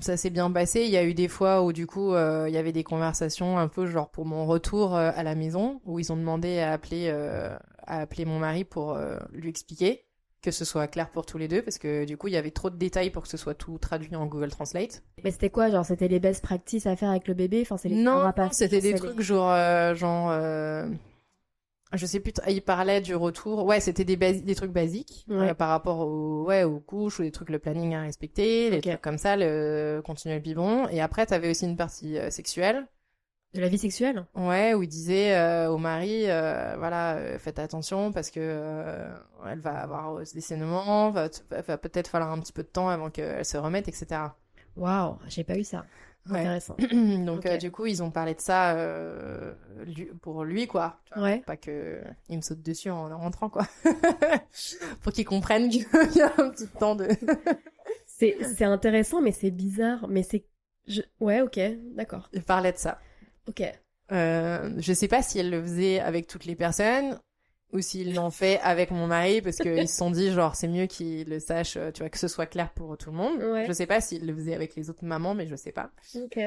[0.02, 0.82] ça s'est bien passé.
[0.84, 3.58] Il y a eu des fois où, du coup, euh, il y avait des conversations
[3.58, 6.72] un peu genre pour mon retour euh, à la maison, où ils ont demandé à
[6.74, 8.98] appeler, à appeler mon mari pour
[9.32, 10.04] lui expliquer
[10.44, 12.52] que ce soit clair pour tous les deux, parce que du coup, il y avait
[12.52, 15.04] trop de détails pour que ce soit tout traduit en Google Translate.
[15.24, 17.62] Mais c'était quoi Genre, c'était les best practices à faire avec le bébé?
[17.64, 20.32] Enfin, c'est les Non, c'était des trucs les- genre, genre,
[21.94, 23.66] je sais plus, il parlait du retour.
[23.66, 25.50] Ouais, c'était des, basi- des trucs basiques Ouais.
[25.50, 28.78] euh, par rapport aux, ouais, aux couches ou des trucs le planning à respecter, des
[28.78, 28.84] Ok.
[28.84, 30.88] trucs comme ça, le continuer le biberon.
[30.90, 32.88] Et après, t'avais aussi une partie euh, sexuelle.
[33.54, 34.26] De la vie sexuelle?
[34.36, 39.08] Ouais, où il disait euh, au mari, voilà, faites attention parce que
[39.48, 42.90] elle va avoir des saignements, va, va- va peut-être falloir un petit peu de temps
[42.90, 44.22] avant qu'elle se remette, etc.
[44.76, 45.86] Waouh, j'ai pas eu ça.
[46.30, 46.40] Ouais.
[46.40, 46.76] Intéressant.
[47.26, 49.54] Donc euh, du coup, ils ont parlé de ça euh,
[49.86, 51.00] lui- pour lui, quoi.
[51.16, 51.42] Ouais.
[51.46, 53.68] Pas que il me saute dessus en rentrant, quoi.
[55.02, 57.08] pour qu'il comprenne qu'il y a un petit temps de.
[58.06, 60.08] C'est c'est intéressant, mais c'est bizarre.
[60.10, 60.46] Mais c'est.
[60.88, 61.60] je- Ouais, ok,
[61.94, 62.30] d'accord.
[62.34, 63.00] Il parlait de ça.
[63.48, 63.62] Ok.
[64.12, 67.20] Euh, je sais pas si elle le faisait avec toutes les personnes
[67.74, 70.86] ou s'ils l'ont fait avec mon mari parce qu'ils se sont dit genre c'est mieux
[70.86, 73.42] qu'ils le sachent, euh, tu vois, que ce soit clair pour tout le monde.
[73.42, 73.66] Ouais.
[73.68, 75.92] Je sais pas s'ils le faisaient avec les autres mamans, mais je sais pas.
[76.16, 76.40] Ok.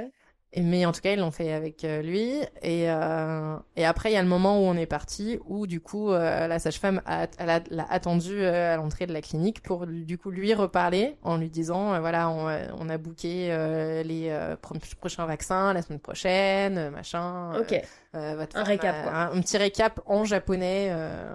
[0.56, 2.32] Mais en tout cas, ils l'ont fait avec euh, lui.
[2.62, 5.80] Et, euh, et après, il y a le moment où on est parti, où du
[5.80, 9.62] coup, euh, la sage-femme a, elle a- l'a attendu euh, à l'entrée de la clinique
[9.62, 12.48] pour du coup lui reparler en lui disant, euh, voilà, on,
[12.80, 17.56] on a booké euh, les euh, pro- prochains vaccins la semaine prochaine, machin.
[17.60, 17.80] Ok.
[18.16, 18.94] euh, votre Un récap.
[19.06, 21.32] Un, un petit récap en japonais, euh,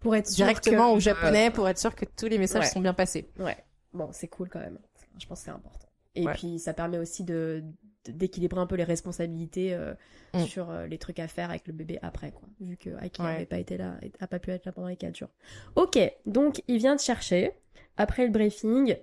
[0.00, 2.68] Pour être sûr directement que- au japonais, pour être sûr que tous les messages Ouais.
[2.68, 3.30] sont bien passés.
[3.38, 3.56] Ouais.
[3.94, 4.78] Bon, c'est cool quand même.
[5.18, 5.86] Je pense que c'est important.
[6.14, 6.34] Et Ouais.
[6.34, 7.64] puis, ça permet aussi de-
[8.08, 9.94] d'équilibrer un peu les responsabilités euh,
[10.34, 10.44] Mm.
[10.46, 12.48] sur euh, les trucs à faire avec le bébé après, quoi.
[12.60, 13.10] Vu que Ouais.
[13.18, 15.28] n'avait pas été là, a pas pu être là pendant les 4 jours.
[15.76, 17.52] Ok, donc il vient te chercher.
[17.98, 18.96] Après le briefing,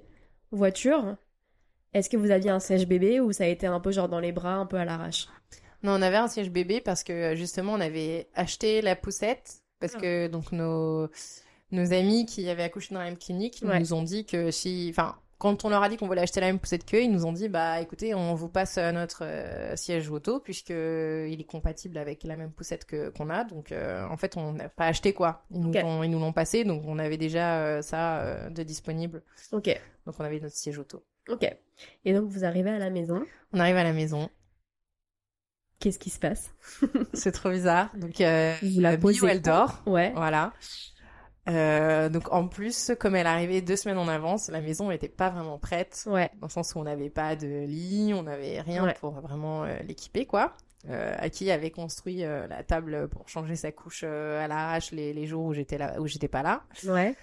[0.51, 1.15] voiture.
[1.93, 4.19] Est-ce que vous aviez un sèche bébé ou ça a été un peu genre dans
[4.19, 5.27] les bras, un peu à l'arrache?
[5.83, 9.93] Non, on avait un siège bébé parce que justement on avait acheté la poussette parce
[9.95, 9.99] Ah.
[9.99, 11.09] que donc nos
[11.71, 13.79] nos amis qui avaient accouché dans la même clinique Ouais.
[13.79, 16.47] nous ont dit que si, enfin, quand on leur a dit qu'on voulait acheter la
[16.47, 20.09] même poussette qu'eux, ils nous ont dit, bah, écoutez, on vous passe notre euh, siège
[20.11, 23.43] auto puisque il est compatible avec la même poussette que qu'on a.
[23.45, 25.43] Donc, euh, en fait, on n'a pas acheté quoi.
[25.49, 25.81] Ils nous Ok.
[25.83, 29.23] ont- ils nous l'ont passé, donc on avait déjà euh, ça de disponible.
[29.51, 29.69] Ok,
[30.05, 31.03] Donc, on avait notre siège auto.
[31.29, 31.49] ok.
[32.05, 33.23] Et donc vous arrivez à la maison.
[33.53, 34.29] On arrive à la maison.
[35.79, 36.53] Qu'est-ce qui se passe?
[37.13, 37.89] C'est trop bizarre.
[37.95, 39.81] Donc, euh, Vous la Bio, elle dort.
[39.85, 40.11] Ouais.
[40.13, 40.51] Voilà.
[41.49, 45.29] Euh, donc en plus, comme elle arrivait deux semaines en avance, la maison n'était pas
[45.29, 46.29] vraiment prête, Ouais.
[46.39, 48.93] dans le sens où on n'avait pas de lit, on n'avait rien Ouais.
[48.99, 50.53] pour vraiment euh, l'équiper, quoi.
[50.89, 55.25] Euh, Aki avait construit euh, la table pour changer sa couche à l'arrache les, les
[55.27, 56.61] jours où j'étais là, où j'étais pas là.
[56.85, 57.15] Ouais.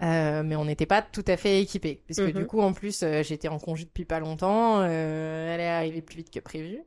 [0.00, 2.32] Mais on n'était pas tout à fait équipés, puisque Mhm.
[2.32, 4.82] du coup, en plus, j'étais en congé depuis pas longtemps.
[4.84, 6.80] elle est arrivée plus vite que prévu.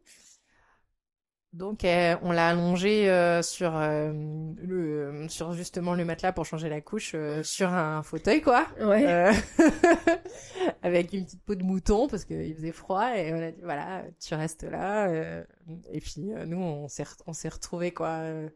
[1.53, 4.13] Donc, euh, on l'a allongée euh, sur euh,
[4.57, 8.67] le, sur justement le matelas pour changer la couche euh, sur un fauteuil, quoi.
[8.79, 9.03] Ouais.
[9.07, 9.33] Euh,
[10.83, 14.03] avec une petite peau de mouton parce qu'il faisait froid et on a dit voilà
[14.19, 15.43] tu restes là euh,
[15.91, 18.49] et puis euh, nous on s'est on s'est retrouvés quoi euh,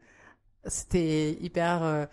[0.66, 2.06] c'était hyper euh,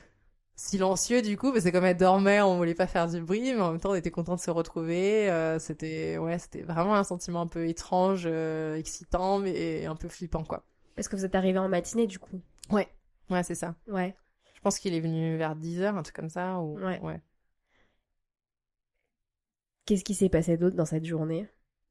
[0.56, 3.60] silencieux du coup parce que comme elle dormait on voulait pas faire du bruit mais
[3.60, 7.04] en même temps on était content de se retrouver euh, c'était ouais c'était vraiment un
[7.04, 10.64] sentiment un peu étrange euh, excitant mais un peu flippant quoi
[11.01, 12.40] Est-ce que vous êtes arrivé en matinée du coup.
[12.70, 12.88] Ouais.
[13.30, 13.74] Ouais c'est ça.
[13.88, 14.14] Ouais.
[14.55, 17.01] je pense qu'il est venu vers 10h un truc comme ça ou Ouais.
[17.01, 17.20] ouais.
[19.86, 21.48] Qu'est-ce qui s'est passé d'autre dans cette journée?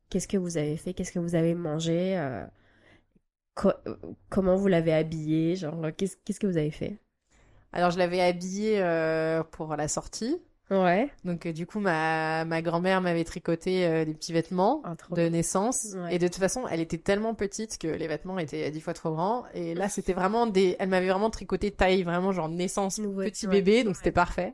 [0.10, 0.94] Qu'est-ce que vous avez fait?
[0.94, 2.18] Qu'est-ce que vous avez mangé?
[2.18, 2.46] Euh,
[3.56, 3.96] co- euh,
[4.30, 6.98] Comment vous l'avez habillé Genre, qu'est-ce que vous avez fait?
[7.72, 10.42] Alors je l'avais habillée euh, pour la sortie
[10.72, 11.10] Ouais.
[11.26, 15.16] Donc euh, du coup ma ma grand-mère m'avait tricoté euh, des petits vêtements Ah, de
[15.16, 15.30] bien.
[15.32, 16.16] naissance Ouais.
[16.16, 19.12] et de toute façon elle était tellement petite que les vêtements étaient dix fois trop
[19.12, 23.48] grands et là c'était vraiment des elle m'avait vraiment tricoté taille vraiment genre naissance petit
[23.48, 23.52] ouais.
[23.52, 24.54] bébé donc c'était parfait.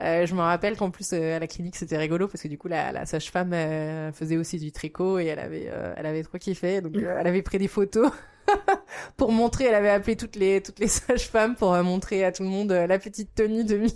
[0.00, 2.58] Euh, je me rappelle qu'en plus euh, à la clinique c'était rigolo parce que du
[2.58, 6.24] coup la, la sage-femme euh, faisait aussi du tricot et elle avait euh, elle avait
[6.24, 8.10] trop kiffé donc euh, elle avait pris des photos
[9.16, 12.42] pour montrer elle avait appelé toutes les toutes les sages-femmes pour euh, montrer à tout
[12.42, 13.88] le monde la petite tenue de Mio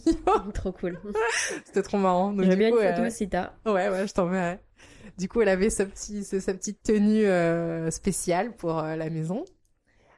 [0.54, 1.00] Trop cool.
[1.64, 3.54] c'était trop marrant donc J'aime du bien coup, une photo si t'as.
[3.66, 4.60] Ouais, ouais, je t'enverrai.
[5.18, 9.44] Du coup, elle avait sa, petit, sa, petite tenue euh, spéciale pour la maison.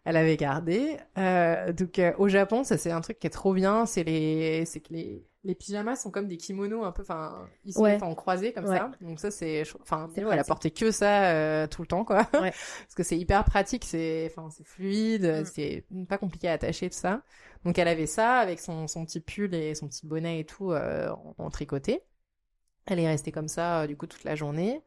[0.04, 0.98] Elle avait gardé.
[1.18, 3.86] Euh, donc, euh, au Japon, ça c'est un truc qui est trop bien.
[3.86, 7.72] C'est les, c'est que les, les pyjamas sont comme des kimonos un peu, enfin, ils
[7.72, 8.02] sont Ouais.
[8.02, 8.76] en croisé comme Ouais.
[8.76, 8.90] ça.
[9.00, 12.28] Donc ça c'est, enfin, elle a porté que ça euh, tout le temps, quoi.
[12.34, 12.50] Ouais.
[12.82, 15.44] Parce que c'est hyper pratique, c'est, enfin, c'est fluide, Mm.
[15.46, 17.22] c'est pas compliqué à attacher tout ça.
[17.64, 20.72] Donc elle avait ça avec son, son petit pull et son petit bonnet et tout
[20.72, 22.02] euh, en, en tricoté.
[22.86, 24.82] Elle est restée comme ça euh, du coup toute la journée.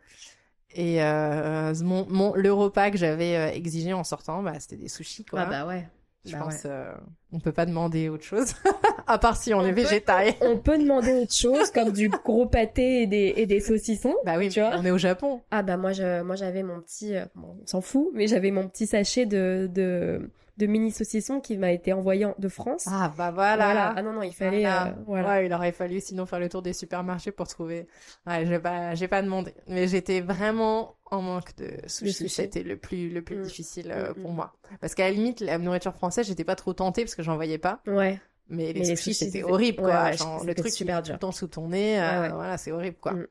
[0.75, 5.41] Et mon, mon, le repas que j'avais exigé en sortant, bah, c'était des sushis quoi.
[5.41, 5.87] Ah bah ouais.
[6.25, 6.93] Je bah pense euh,
[7.33, 8.53] on peut pas demander autre chose
[9.07, 10.33] à part si on, On est végétarien.
[10.41, 14.15] On peut demander autre chose comme du gros pâté et des, et des saucissons.
[14.25, 15.41] Bah oui, Tu vois on est au Japon.
[15.51, 18.51] Ah bah moi je moi j'avais mon petit euh, bon, on s'en fout mais j'avais
[18.51, 22.85] mon petit sachet de de, de mini saucissons qui m'a été envoyé en- de France.
[22.87, 23.93] Ah bah voilà.
[23.95, 24.87] Ah non non, il fallait Voilà.
[24.87, 25.27] euh, voilà.
[25.29, 27.87] Ouais, il aurait fallu sinon faire le tour des supermarchés pour trouver.
[28.27, 32.29] Ouais, j'ai pas, j'ai pas demandé, mais j'étais vraiment en manque de sushi.
[32.29, 33.41] C'était le plus, le plus Mm.
[33.43, 34.35] difficile euh, Mm, pour mm.
[34.35, 34.53] moi.
[34.79, 37.57] Parce qu'à la limite, la nourriture française, j'étais pas trop tentée parce que j'en voyais
[37.57, 37.81] pas.
[37.87, 38.19] Ouais.
[38.49, 40.03] Mais les Mais sushis, c'était horrible, quoi.
[40.03, 41.13] ouais, Genre, c'était le truc super dur.
[41.13, 43.13] tout le temps sous ton nez, euh, voilà, c'est horrible, quoi.
[43.13, 43.27] Mm.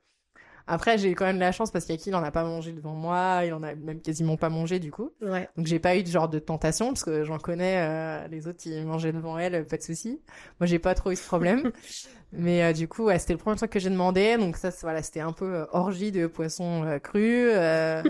[0.65, 2.71] Après, j'ai eu quand même de la chance parce qu'Aki, il en a pas mangé
[2.71, 5.11] devant moi, il en a même quasiment pas mangé, du coup.
[5.21, 5.49] Ouais.
[5.57, 8.59] Donc j'ai pas eu de genre de tentation parce que j'en connais euh, les autres
[8.65, 10.21] ils mangeaient devant elle pas de souci.
[10.59, 11.71] Moi j'ai pas trop eu ce problème.
[12.31, 15.03] Mais euh, du coup ouais, c'était le premier truc que j'ai demandé donc ça voilà,
[15.03, 18.01] c'était un peu euh, orgie de poisson euh, cru euh,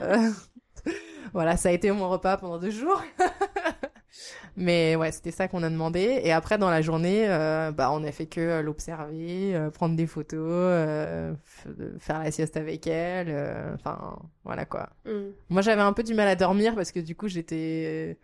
[1.34, 3.02] voilà, ça a été mon repas pendant deux jours.
[4.58, 6.22] Mais ouais, c'était ça qu'on a demandé.
[6.24, 9.96] Et après, dans la journée, euh, bah, on a fait que euh, l'observer, euh, prendre
[9.96, 11.34] des photos, euh,
[12.00, 13.34] faire la sieste avec elle.
[13.76, 14.90] Enfin, voilà quoi.
[15.06, 15.30] Mm.
[15.50, 18.18] Moi, j'avais un peu du mal à dormir parce que du coup, j'étais,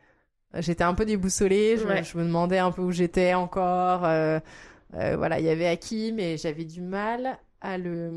[0.55, 1.77] j'étais un peu déboussolée.
[1.77, 2.03] Je, me- Ouais.
[2.03, 4.01] je me demandais un peu où j'étais encore.
[4.01, 8.11] voilà, il y avait Hakim mais j'avais du mal à le,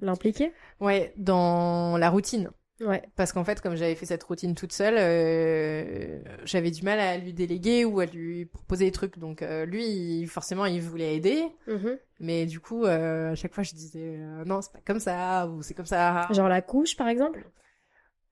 [0.00, 0.52] L'impliquer?
[0.80, 2.50] Ouais, dans la routine.
[2.80, 3.02] Ouais.
[3.16, 7.16] Parce qu'en fait, comme j'avais fait cette routine toute seule, euh, j'avais du mal à
[7.18, 9.18] lui déléguer ou à lui proposer des trucs.
[9.18, 11.98] Donc euh, lui, il- forcément, il voulait aider, Mhm.
[12.20, 15.62] mais du coup, euh, à chaque fois, je disais non, c'est pas comme ça ou
[15.62, 16.26] c'est comme ça.
[16.30, 17.44] Genre la couche par exemple?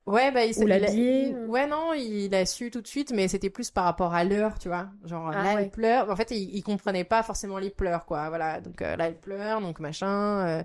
[0.07, 1.29] Ouais, bah, il Ou il a- l'habiller.
[1.29, 4.25] il- Ouais, non, il a su tout de suite, mais c'était plus par rapport à
[4.25, 4.89] l'heure, tu vois.
[5.05, 5.65] Genre, Ah là, ouais.
[5.65, 6.09] elle pleure.
[6.09, 8.31] En fait, il, il comprenait pas forcément les pleurs, quoi.
[8.31, 8.63] Voilà.
[8.63, 10.47] Donc, euh, là, elle pleure, donc machin.
[10.47, 10.63] euh,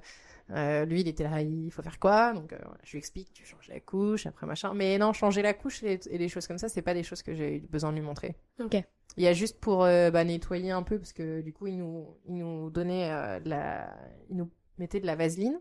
[0.51, 2.33] Euh, lui, il était là, il faut faire quoi?
[2.33, 4.73] Donc, euh, je lui explique, tu changes la couche, après machin.
[4.73, 7.23] Mais non, changer la couche et, et des choses comme ça, c'est pas des choses
[7.23, 8.35] que j'ai eu besoin de lui montrer.
[8.59, 8.75] Ok.
[9.17, 11.77] Il y a juste pour euh, bah, nettoyer un peu, parce que du coup, il
[11.77, 13.95] nous, il nous donnait de la...
[14.29, 15.59] Il nous mettait de la vaseline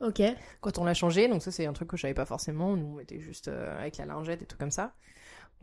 [0.00, 0.22] Ok.
[0.60, 1.26] quand on l'a changé.
[1.28, 2.76] Donc ça, c'est un truc que je savais pas forcément.
[2.76, 4.94] Nous, on était juste euh, avec la lingette et tout comme ça.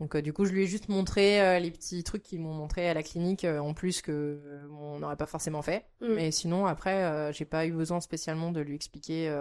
[0.00, 2.52] Donc euh, du coup, je lui ai juste montré euh, les petits trucs qu'ils m'ont
[2.52, 4.40] montré à la clinique euh, en plus que
[4.70, 5.86] on n'aurait pas forcément fait.
[6.00, 6.14] Mm.
[6.14, 9.34] Mais sinon, après, j'ai pas eu besoin spécialement de lui expliquer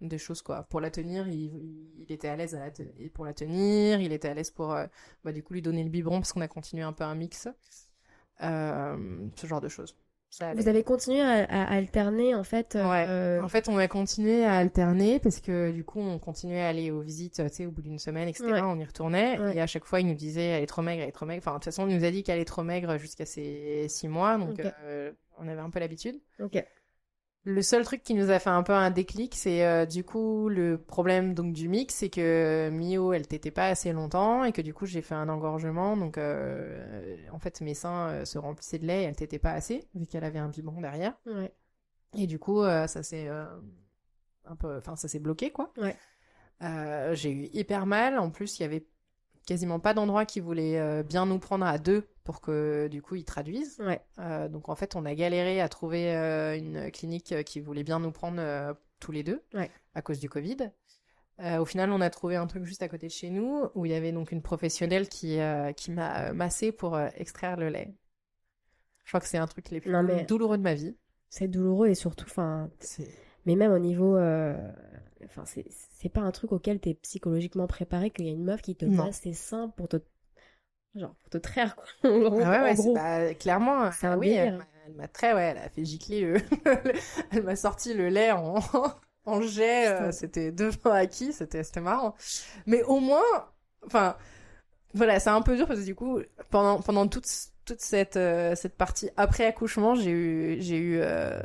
[0.00, 0.62] des choses quoi.
[0.64, 4.00] Pour la tenir, il, il était à l'aise la te- pour la tenir.
[4.00, 4.76] Il était à l'aise pour
[5.24, 7.48] bah, du coup lui donner le biberon parce qu'on a continué un peu un mix.
[8.40, 9.96] Ce genre de choses.
[10.56, 12.76] Vous avez continué à, à alterner en fait.
[12.76, 13.06] euh, Ouais.
[13.08, 16.68] euh, En fait, on a continué à alterner parce que du coup, on continuait à
[16.68, 18.44] aller aux visites, tu sais, au bout d'une semaine, etc.
[18.52, 18.60] Ouais.
[18.62, 19.56] On y retournait Ouais.
[19.56, 21.42] et à chaque fois, il nous disait, elle est trop maigre, elle est trop maigre.
[21.44, 24.08] Enfin, de toute façon, il nous a dit qu'elle est trop maigre jusqu'à ses six
[24.08, 26.20] mois, donc euh, on avait un peu l'habitude.
[26.40, 26.64] Ok.
[27.44, 30.50] Le seul truc qui nous a fait un peu un déclic, c'est euh, du coup
[30.50, 34.60] le problème donc du mix, c'est que Mio, elle t'était pas assez longtemps et que
[34.60, 38.78] du coup j'ai fait un engorgement, donc euh, en fait mes seins euh, se remplissaient
[38.78, 41.14] de lait, et elle t'était pas assez vu qu'elle avait un biberon derrière.
[41.24, 41.50] Ouais.
[42.14, 45.72] Et du coup, ça s'est un peu, enfin, ça s'est bloqué, quoi.
[45.76, 45.96] Ouais.
[47.14, 48.18] J'ai eu hyper mal.
[48.18, 48.84] En plus, il y avait
[49.46, 53.16] quasiment pas d'endroit qui voulait euh, bien nous prendre à deux pour que, du coup,
[53.16, 53.78] ils traduisent.
[53.80, 54.00] Ouais.
[54.18, 57.98] Euh, donc, en fait, on a galéré à trouver euh, une clinique qui voulait bien
[57.98, 59.70] nous prendre euh, tous les deux Ouais.
[59.94, 60.70] à cause du Covid.
[61.40, 63.86] Euh, au final, on a trouvé un truc juste à côté de chez nous où
[63.86, 67.70] il y avait donc une professionnelle qui, euh, qui m'a massé pour euh, extraire le
[67.70, 67.94] lait.
[69.04, 70.94] Je crois que c'est un truc les plus Non, mais- douloureux de ma vie.
[71.30, 72.68] C'est douloureux et surtout, enfin,
[73.46, 74.16] mais même au niveau,
[75.24, 75.64] enfin, c'est
[76.00, 78.84] c'est pas un truc auquel t'es psychologiquement préparé qu'il y a une meuf qui te
[78.86, 79.04] Non.
[79.04, 79.98] masse tes seins pour te,
[80.94, 81.84] genre, pour te traire quoi.
[82.02, 82.96] Ah ouais, En ouais, gros.
[83.38, 83.90] clairement.
[83.92, 84.58] C'est un oui, elle délire.
[84.58, 86.36] m'a- elle m'a très, ouais, elle a fait gicler le,
[87.32, 88.56] elle m'a sorti le lait en,
[89.26, 92.14] en jet, euh, c'était devant acquis, c'était, c'était marrant.
[92.66, 93.22] Mais au moins,
[93.86, 94.16] enfin,
[94.94, 96.20] voilà, c'est un peu dur parce que du coup,
[96.50, 97.26] pendant, pendant toute,
[97.64, 101.40] toute cette, euh, cette partie après accouchement, j'ai eu, j'ai eu, euh,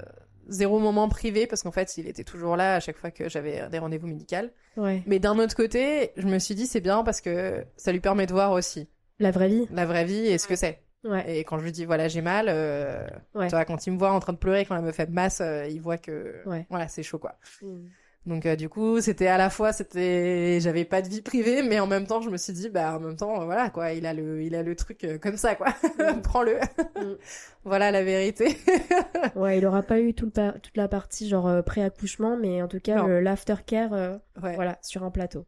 [0.47, 3.67] zéro moment privé parce qu'en fait, il était toujours là à chaque fois que j'avais
[3.69, 4.47] des rendez-vous médicaux.
[4.77, 5.03] Ouais.
[5.05, 8.25] Mais d'un autre côté, je me suis dit, c'est bien parce que ça lui permet
[8.25, 8.87] de voir aussi
[9.19, 9.67] La vraie vie.
[9.71, 10.81] la vraie vie et ce que c'est.
[11.03, 11.37] Ouais.
[11.39, 13.47] Et quand je lui dis voilà j'ai mal, euh, Ouais.
[13.47, 15.39] tu vois quand il me voit en train de pleurer quand la meuf fait masse,
[15.39, 17.35] euh, il voit que voilà c'est chaud quoi.
[17.61, 17.85] Mm.
[18.25, 21.79] Donc euh, du coup c'était à la fois c'était j'avais pas de vie privée mais
[21.79, 24.05] en même temps je me suis dit bah en même temps euh, voilà quoi il
[24.07, 25.67] a le il a le truc euh, comme ça quoi
[26.23, 26.55] prends-le
[26.95, 27.15] Mm.
[27.65, 28.57] voilà la vérité
[29.35, 32.61] Ouais, il aura pas eu tout le pa- toute la partie genre euh, pré-accouchement, mais
[32.61, 35.45] en tout cas l'aftercare, euh, ouais voilà, sur un plateau.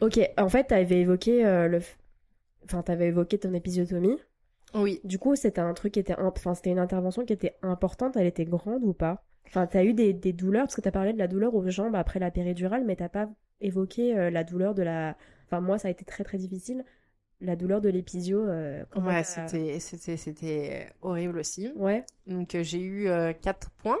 [0.00, 1.80] Ok, en fait, t'avais évoqué euh, le,
[2.64, 4.18] enfin, t'avais évoqué ton épisiotomie.
[4.74, 7.56] oui Du coup, c'était un truc qui était, imp- enfin, c'était une intervention qui était
[7.62, 8.16] importante.
[8.16, 9.24] Elle était grande ou pas?
[9.46, 11.94] Enfin, t'as eu des, des douleurs parce que t'as parlé de la douleur aux jambes
[11.96, 13.28] après la péridurale, mais t'as pas
[13.60, 15.16] évoqué euh, la douleur de la.
[15.46, 16.84] Enfin, moi, ça a été très très difficile.
[17.40, 18.46] La douleur de l'épisio.
[18.46, 22.04] euh, ouais c'était c'était c'était horrible aussi Ouais.
[22.28, 23.98] donc euh, j'ai eu euh, 4 points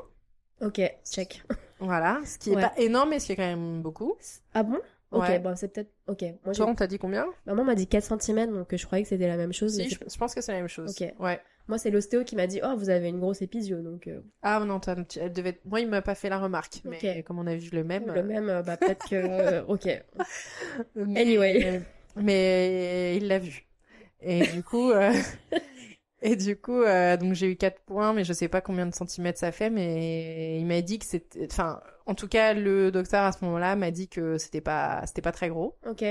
[0.60, 1.42] Ok, check.
[1.80, 2.62] voilà ce qui est Ouais.
[2.62, 4.14] pas énorme mais ce qui est quand même beaucoup
[4.54, 4.78] Ah bon?
[5.10, 5.38] Ok, Ouais.
[5.40, 5.90] bon, c'est peut-être.
[6.12, 6.24] Ok.
[6.44, 9.02] Moi, toi on t'a dit combien Maman m'a dit 4 cm, donc euh, je croyais
[9.02, 9.74] que c'était la même chose.
[9.76, 11.12] si je, je pense que c'est la même chose Ok.
[11.20, 14.20] ouais Moi, c'est l'ostéo qui m'a dit Oh, vous avez une grosse épisio, donc euh,
[14.42, 15.58] Ah non, elle devait...
[15.64, 18.12] moi il m'a pas fait la remarque, mais comme on a vu le même.
[18.12, 19.60] le même, euh, bah peut-être que.
[19.66, 19.86] ok.
[20.96, 21.82] mais- Anyway.
[22.16, 23.64] mais il l'a vu.
[24.20, 24.92] Et du coup,
[26.22, 28.94] et du coup, euh, donc j'ai eu 4 points, mais je sais pas combien de
[28.94, 33.24] centimètres ça fait, mais il m'a dit que c'était, enfin, en tout cas, le docteur
[33.24, 36.04] à ce moment-là m'a dit que c'était pas, c'était pas très gros, Ok.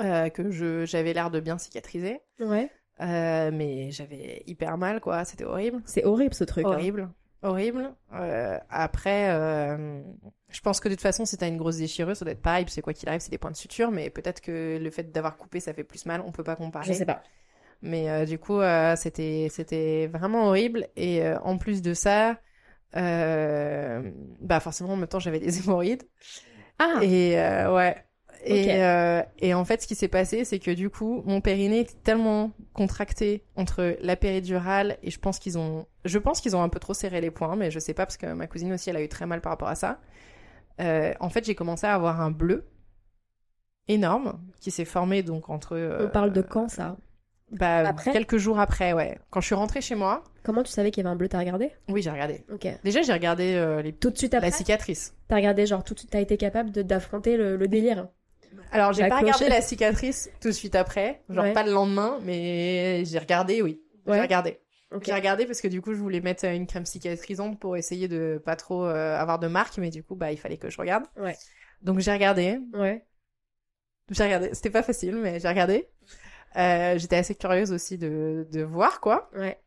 [0.00, 2.70] euh, que je, j'avais l'air de bien cicatriser, Ouais.
[3.00, 5.82] euh, mais j'avais hyper mal, quoi, c'était horrible.
[5.86, 6.64] C'est horrible ce truc.
[6.66, 6.70] hein.
[6.72, 7.10] Horrible.
[7.42, 7.94] Horrible.
[8.14, 9.28] Euh, après,
[10.48, 12.64] je pense que de toute façon, si t'as une grosse déchirure, ça doit être pareil,
[12.68, 15.36] c'est quoi qu'il arrive, c'est des points de suture, mais peut-être que le fait d'avoir
[15.36, 16.86] coupé, ça fait plus mal, on peut pas comparer.
[16.86, 17.22] Je sais pas.
[17.80, 18.58] Mais du coup,
[18.96, 20.88] c'était c'était vraiment horrible.
[20.96, 22.38] Et en plus de ça,
[24.40, 26.04] bah forcément, en même temps, j'avais des hémorroïdes.
[26.78, 27.96] Ah Et euh, ouais.
[28.44, 31.80] Et, euh, et en fait, ce qui s'est passé, c'est que du coup, mon périnée
[31.80, 36.62] était tellement contracté entre la péridurale et je pense qu'ils ont, je pense qu'ils ont
[36.62, 38.90] un peu trop serré les poings, mais je sais pas parce que ma cousine aussi,
[38.90, 39.98] elle a eu très mal par rapport à ça.
[40.80, 42.66] Euh, en fait, j'ai commencé à avoir un bleu
[43.88, 45.76] énorme qui s'est formé donc entre.
[45.76, 46.96] euh, On parle de quand ça?
[47.52, 49.18] Bah, Après quelques jours après, ouais.
[49.30, 51.38] Quand je suis rentrée chez moi, Comment tu savais qu'il y avait un bleu T'as
[51.38, 51.72] regardé?
[51.88, 52.44] Oui, j'ai regardé.
[52.52, 52.66] Ok.
[52.84, 53.92] Déjà, j'ai regardé euh, les...
[53.92, 54.50] Tout de suite la après?
[54.50, 55.14] cicatrice.
[55.28, 58.08] T'as regardé genre tout de suite, t'as été capable d'affronter le, le délire?
[58.72, 61.52] Alors, j'ai La pas regardé la cicatrice tout de suite après, genre Ouais.
[61.52, 63.80] pas le lendemain, mais j'ai regardé, oui.
[64.06, 64.16] Ouais.
[64.16, 64.58] J'ai regardé.
[64.90, 65.02] Ok.
[65.04, 68.40] J'ai regardé parce que du coup, je voulais mettre une crème cicatrisante pour essayer de
[68.42, 71.04] pas trop euh, avoir de marques, mais du coup, bah, il fallait que je regarde.
[71.18, 71.36] Ouais.
[71.82, 72.58] Donc j'ai regardé.
[72.72, 73.04] Ouais.
[74.10, 74.50] J'ai regardé.
[74.54, 75.88] C'était pas facile, mais j'ai regardé.
[76.56, 79.30] Euh, J'étais assez curieuse aussi de, de voir quoi.
[79.34, 79.60] Ouais.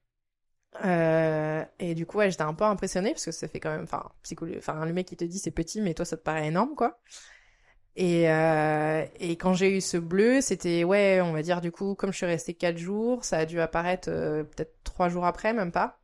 [0.86, 3.84] Euh, et du coup, ouais, j'étais un peu impressionnée parce que ça fait quand même,
[3.84, 4.54] enfin, psycholo...
[4.58, 7.00] enfin, le mec qui te dit c'est petit, mais toi ça te paraît énorme, quoi.
[7.98, 11.96] Et, euh, et quand j'ai eu ce bleu, c'était, ouais, on va dire du coup,
[11.96, 15.54] comme je suis restée quatre jours, ça a dû apparaître euh, peut-être trois jours après,
[15.54, 16.00] même pas.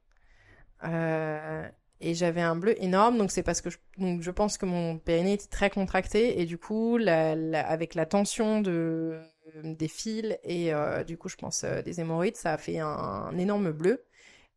[1.99, 4.99] Et j'avais un bleu énorme, donc c'est parce que je, donc je pense que mon
[4.99, 9.19] périnée était très contracté et du coup, la, la- avec la tension de
[9.63, 12.87] des fils et euh, du coup, je pense euh, des hémorroïdes, ça a fait un,
[12.87, 14.03] un énorme bleu.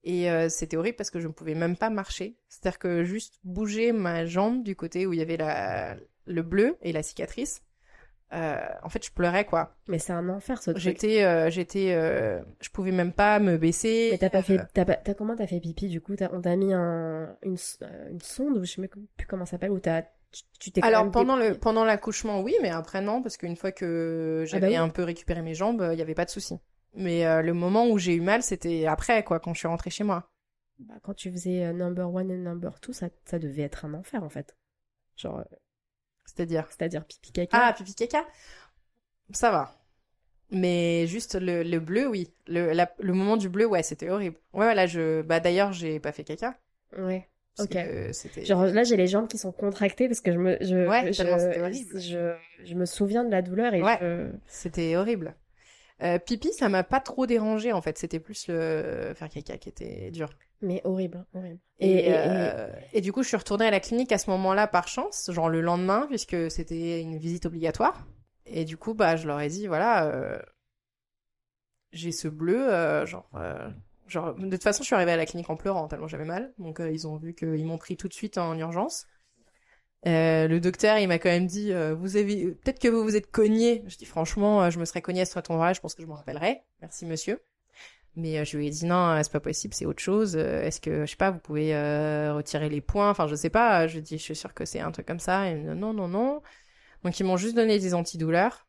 [0.02, 2.36] Et euh, c'était horrible parce que je ne pouvais même pas marcher.
[2.48, 5.96] C'est-à-dire que juste bouger ma jambe du côté où il y avait la,
[6.26, 7.62] le bleu et la cicatrice,
[8.32, 9.74] euh, en fait, je pleurais quoi.
[9.88, 10.82] Mais c'est un enfer ce truc.
[10.82, 14.08] J'étais, euh, j'étais, euh, je pouvais même pas me baisser.
[14.12, 16.14] Mais t'as pas fait, Euh, t'as pas, t'as comment t'as fait pipi du coup?
[16.16, 19.52] T'as- On t'a mis un, une, euh, une sonde ou je sais plus comment ça
[19.52, 20.02] s'appelle ou t'as,
[20.58, 23.72] tu- t'es Alors pendant dé- le pendant l'accouchement, oui, mais après non, parce qu'une fois
[23.72, 24.76] que j'avais bah oui.
[24.76, 26.58] un peu récupéré mes jambes, il y avait pas de souci.
[26.94, 29.90] Mais euh, le moment où j'ai eu mal, c'était après quoi, quand je suis rentrée
[29.90, 30.30] chez moi.
[30.80, 33.94] Bah, quand tu faisais euh, number one et number two, ça, ça devait être un
[33.94, 34.56] enfer en fait.
[35.16, 35.44] Genre, euh,
[36.26, 36.66] C'est-à-dire?
[36.70, 37.66] c'est-à-dire pipi caca.
[37.66, 38.26] ah pipi caca,
[39.32, 39.74] ça va.
[40.50, 42.32] Mais juste le, le bleu, oui.
[42.48, 44.38] Le, la- le moment du bleu, ouais, c'était horrible.
[44.54, 45.22] Ouais, ouais, là, je...
[45.22, 46.56] Bah, d'ailleurs, j'ai pas fait caca.
[46.96, 47.28] Ouais.
[47.58, 47.70] Ok.
[47.70, 48.44] que C'était...
[48.44, 52.74] Genre là j'ai les jambes qui sont contractées parce que je me, je, Ouais, je,
[52.74, 53.98] me souviens de la douleur et Ouais.
[54.00, 54.30] je...
[54.46, 55.34] C'était horrible.
[56.02, 57.98] Euh, pipi, ça m'a pas trop dérangé, en fait.
[57.98, 60.30] C'était plus le faire caca qui était dur.
[60.62, 61.58] mais horrible, hein, horrible.
[61.78, 64.16] Et, Et, et- et- euh, et du coup, je suis retournée à la clinique à
[64.16, 68.06] ce moment-là par chance, genre le lendemain, puisque c'était une visite obligatoire.
[68.46, 70.38] Et du coup, bah, je leur ai dit, voilà, euh,
[71.92, 73.68] j'ai ce bleu, euh, genre, euh,
[74.10, 76.52] genre, de toute façon, je suis arrivée à la clinique en pleurant tellement j'avais mal.
[76.58, 79.06] Donc, euh, ils ont vu qu'ils m'ont pris tout de suite en urgence.
[80.06, 83.16] Euh, le docteur, il m'a quand même dit, euh, vous avez, peut-être que vous vous
[83.16, 83.84] êtes cogné.
[83.86, 86.06] Je dis, franchement, euh, je me serais cogné à ce endroit-là, je pense que je
[86.06, 86.62] m'en rappellerai.
[86.80, 87.40] Merci, monsieur.
[88.16, 90.36] Mais euh, je lui ai dit non, euh, c'est pas possible, c'est autre chose.
[90.36, 91.74] Est-ce que, je sais pas, vous pouvez
[92.30, 93.10] retirer les points?
[93.10, 93.86] Enfin, je sais pas.
[93.86, 95.52] Je dit, je suis sûre que c'est un truc comme ça.
[95.54, 96.40] Non, non, non.
[97.04, 98.66] Donc, ils m'ont juste donné des antidouleurs,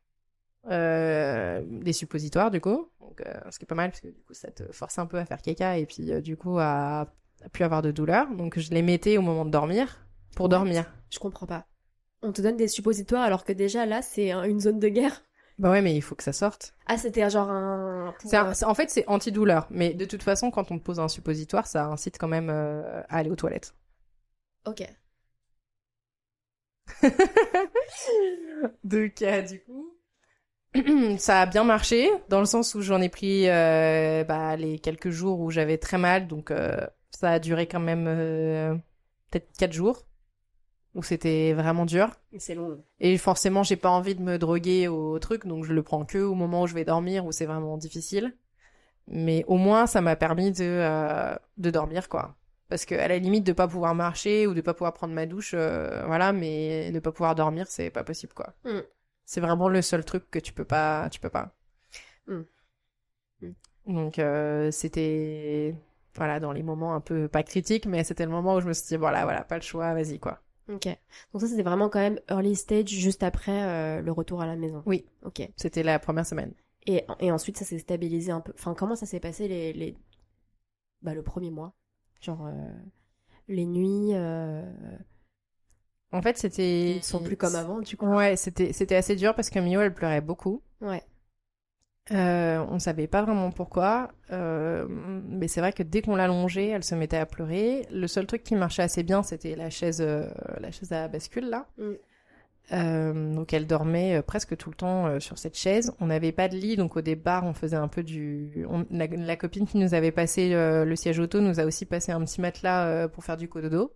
[0.70, 2.90] euh, des suppositoires, du coup.
[3.00, 5.06] Donc, euh, ce qui est pas mal, parce que du coup, ça te force un
[5.06, 7.02] peu à faire caca et puis, euh, du coup, à,
[7.44, 8.30] à plus avoir de douleur.
[8.36, 10.06] Donc, je les mettais au moment de dormir,
[10.36, 10.86] pour dormir.
[11.10, 11.66] je comprends pas.
[12.24, 15.24] On te donne des suppositoires alors que déjà là c'est un- une zone de guerre.
[15.58, 16.74] Bah ouais, mais il faut que ça sorte.
[16.88, 18.14] Ah c'était genre un...
[18.64, 19.68] en fait, c'est antidouleur.
[19.70, 23.02] Mais de toute façon, quand on te pose un suppositoire, ça incite quand même à
[23.10, 23.74] aller aux toilettes.
[24.66, 24.82] Ok.
[28.84, 29.91] Donc, euh, du coup,
[31.18, 35.10] ça a bien marché, dans le sens où j'en ai pris euh, bah, les quelques
[35.10, 36.28] jours où j'avais très mal.
[36.28, 38.74] Donc, euh, ça a duré quand même euh,
[39.30, 40.06] peut-être quatre jours,
[40.96, 42.10] où c'était vraiment dur.
[42.38, 42.82] C'est long.
[43.00, 46.20] Et forcément, j'ai pas envie de me droguer au truc, donc je le prends que
[46.20, 48.36] au moment où je vais dormir, où c'est vraiment difficile.
[49.08, 52.36] Mais au moins, ça m'a permis de, de dormir, quoi.
[52.70, 55.26] Parce que à la limite de pas pouvoir marcher ou de pas pouvoir prendre ma
[55.26, 58.54] douche, voilà, mais de pas pouvoir dormir, c'est pas possible, quoi.
[58.64, 58.80] Mm.
[59.26, 61.56] C'est vraiment le seul truc que tu peux pas, tu peux pas.
[62.28, 62.42] Mm.
[63.42, 63.52] Mm.
[63.88, 65.76] Donc euh, c'était,
[66.16, 68.74] voilà, dans les moments un peu pas critiques, mais c'était le moment où je me
[68.74, 70.42] suis dit, voilà, voilà, pas le choix, vas-y, quoi.
[70.70, 70.88] Ok.
[71.34, 74.56] Donc ça c'était vraiment quand même early stage juste après euh, le retour à la
[74.56, 74.84] maison.
[74.86, 75.06] Oui.
[75.24, 75.50] Ok.
[75.58, 76.54] C'était la première semaine.
[76.86, 78.54] Et, et ensuite ça s'est stabilisé un peu.
[78.56, 79.98] Enfin comment ça s'est passé les, les...
[81.02, 81.74] Bah le premier mois?
[82.22, 82.72] Genre euh,
[83.48, 84.14] les nuits
[86.12, 86.92] En fait, c'était.
[86.98, 88.06] ils sont plus comme avant du coup.
[88.08, 90.62] Ouais, c'était c'était assez dur parce que Mio elle pleurait beaucoup.
[90.82, 91.04] Ouais.
[92.12, 96.84] Euh, on savait pas vraiment pourquoi, euh, mais c'est vrai que dès qu'on l'allongeait, elle
[96.84, 97.88] se mettait à pleurer.
[97.92, 100.28] Le seul truc qui marchait assez bien, c'était la chaise, euh,
[100.60, 101.68] la chaise à bascule là.
[101.78, 101.92] Mm.
[102.74, 105.94] Euh, donc elle dormait presque tout le temps sur cette chaise.
[106.02, 108.66] On n'avait pas de lit, donc au départ on faisait un peu du.
[108.70, 112.12] on- la, la copine qui nous avait passé le siège auto nous a aussi passé
[112.12, 113.94] un petit matelas pour faire du cododo.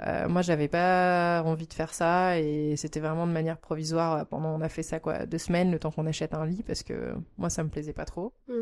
[0.00, 4.14] Euh, moi, j'avais pas envie de faire ça et c'était vraiment de manière provisoire.
[4.14, 6.62] euh, Pendant, on a fait ça quoi, deux semaines, le temps qu'on achète un lit
[6.66, 8.32] parce que moi, ça me plaisait pas trop.
[8.48, 8.52] Mm.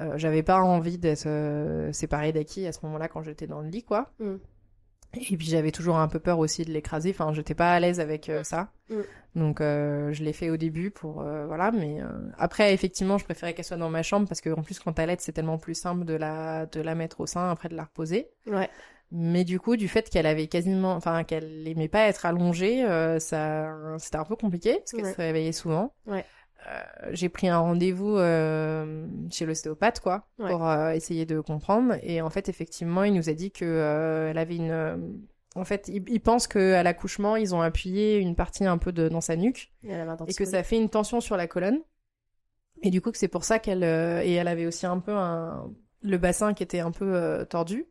[0.00, 3.68] Euh, j'avais pas envie d'être euh, séparée d'Aki à ce moment-là quand j'étais dans le
[3.68, 4.12] lit, quoi.
[4.18, 4.36] Mm.
[5.14, 7.10] Et puis j'avais toujours un peu peur aussi de l'écraser.
[7.10, 8.70] Enfin, j'étais pas à l'aise avec euh, ça.
[8.90, 9.00] Mm.
[9.36, 11.98] Donc je l'ai fait au début pour voilà, mais
[12.36, 15.10] après effectivement, je préférais qu'elle soit dans ma chambre parce que en plus quand elle
[15.10, 17.84] est, c'est tellement plus simple de la de la mettre au sein après de la
[17.84, 18.28] reposer.
[18.48, 18.68] Ouais.
[19.12, 23.18] Mais du coup, du fait qu'elle avait quasiment, enfin, qu'elle aimait pas être allongée, euh,
[23.18, 25.12] ça, c'était un peu compliqué parce qu'elle Ouais.
[25.12, 25.92] se réveillait souvent.
[26.06, 26.24] Ouais.
[26.68, 30.50] euh, j'ai pris un rendez-vous euh, chez l'ostéopathe, quoi, Ouais.
[30.50, 31.94] pour euh, essayer de comprendre.
[32.02, 35.18] Et en fait, effectivement, il nous a dit que euh, elle avait une.
[35.56, 39.08] en fait, il, il pense qu'à l'accouchement, ils ont appuyé une partie un peu de,
[39.08, 41.80] dans sa nuque Et que ça fait une tension sur la colonne.
[42.82, 45.12] Et du coup, que c'est pour ça qu'elle euh, et elle avait aussi un peu
[45.12, 45.68] un
[46.02, 47.86] le bassin qui était un peu tordu.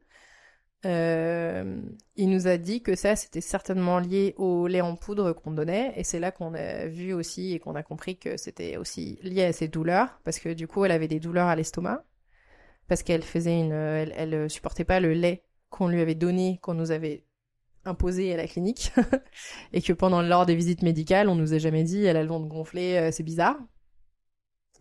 [0.85, 1.81] Euh,
[2.15, 5.93] il nous a dit que ça, c'était certainement lié au lait en poudre qu'on donnait,
[5.97, 9.43] et c'est là qu'on a vu aussi et qu'on a compris que c'était aussi lié
[9.43, 12.05] à ses douleurs, parce que du coup, elle avait des douleurs à l'estomac,
[12.87, 16.73] parce qu'elle faisait une, elle, elle supportait pas le lait qu'on lui avait donné, qu'on
[16.73, 17.25] nous avait
[17.85, 18.91] imposé à la clinique,
[19.73, 22.29] et que pendant lors des visites médicales, on nous a jamais dit, elle a le
[22.29, 23.57] ventre gonflé, euh, c'est bizarre.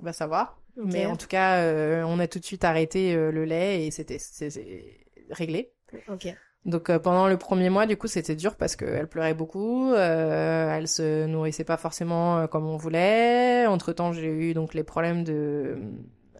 [0.00, 0.60] On va savoir.
[0.76, 3.90] Mais en tout cas, euh, on a tout de suite arrêté euh, le lait et
[3.90, 4.18] c'était
[5.30, 5.72] réglé.
[6.64, 10.70] Donc euh, pendant le premier mois, du coup, c'était dur parce qu'elle pleurait beaucoup, euh,
[10.76, 13.66] elle se nourrissait pas forcément euh, comme on voulait.
[13.66, 15.78] Entre temps, j'ai eu donc les problèmes de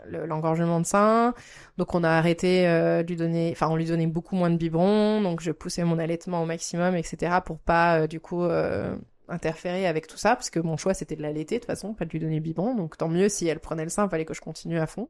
[0.07, 1.35] le- l'engorgement de sein,
[1.77, 4.57] donc on a arrêté euh, de lui donner, enfin on lui donnait beaucoup moins de
[4.57, 7.41] biberons, donc je poussais mon allaitement au maximum, etc.
[7.43, 8.97] pour pas euh, du coup euh,
[9.29, 12.05] interférer avec tout ça, parce que mon choix c'était de l'allaiter de toute façon, pas
[12.07, 14.41] de lui donner biberon, donc tant mieux si elle prenait le sein, fallait que je
[14.41, 15.09] continue à fond.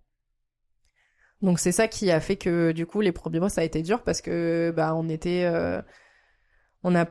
[1.43, 3.83] Donc c'est ça qui a fait que du coup les premiers mois ça a été
[3.83, 5.81] dur parce que bah on était euh,
[6.83, 7.07] on a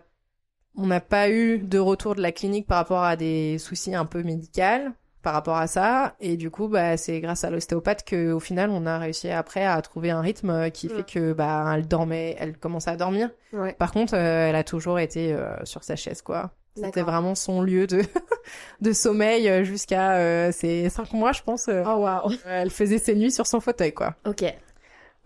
[0.75, 4.05] on n'a pas eu de retour de la clinique par rapport à des soucis un
[4.05, 4.91] peu médicaux
[5.23, 8.69] par rapport à ça et du coup bah c'est grâce à l'ostéopathe que au final
[8.69, 10.95] on a réussi après à trouver un rythme qui Ouais.
[10.97, 13.73] fait que bah elle dormait elle commençait à dormir Ouais.
[13.73, 16.51] par contre euh, elle a toujours été euh, sur sa chaise quoi
[16.85, 18.01] c'était vraiment son lieu de
[18.81, 22.31] de sommeil euh, jusqu'à euh, ses cinq mois je pense euh, Oh waouh.
[22.45, 24.43] elle faisait ses nuits sur son fauteuil quoi Ok.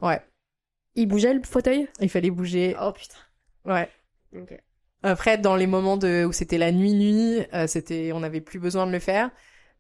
[0.01, 0.21] ouais
[0.95, 1.87] Il bougeait le fauteuil?
[1.99, 3.17] Il fallait bouger Oh putain.
[3.65, 3.89] ouais
[4.35, 4.57] Ok.
[5.03, 8.59] Après, dans les moments de où c'était la nuit nuit, euh, c'était on n'avait plus
[8.59, 9.31] besoin de le faire,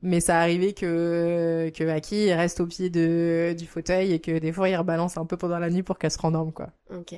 [0.01, 4.51] mais ça arrivait que que Aki reste au pied de du fauteuil et que des
[4.51, 6.71] fois il rebalance un peu pendant la nuit pour qu'elle se rendorme quoi.
[6.89, 7.13] Ok.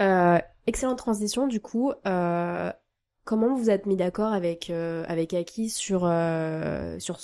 [0.00, 1.92] Euh, excellente transition du coup.
[2.06, 2.70] Euh,
[3.28, 7.18] comment vous êtes mis d'accord avec euh, avec Aki sur euh, sur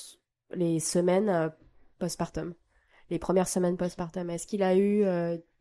[0.53, 1.49] les semaines euh,
[1.99, 2.53] postpartum,
[3.09, 5.03] les premières semaines postpartum Est-ce qu'il a eu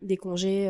[0.01, 0.69] des congés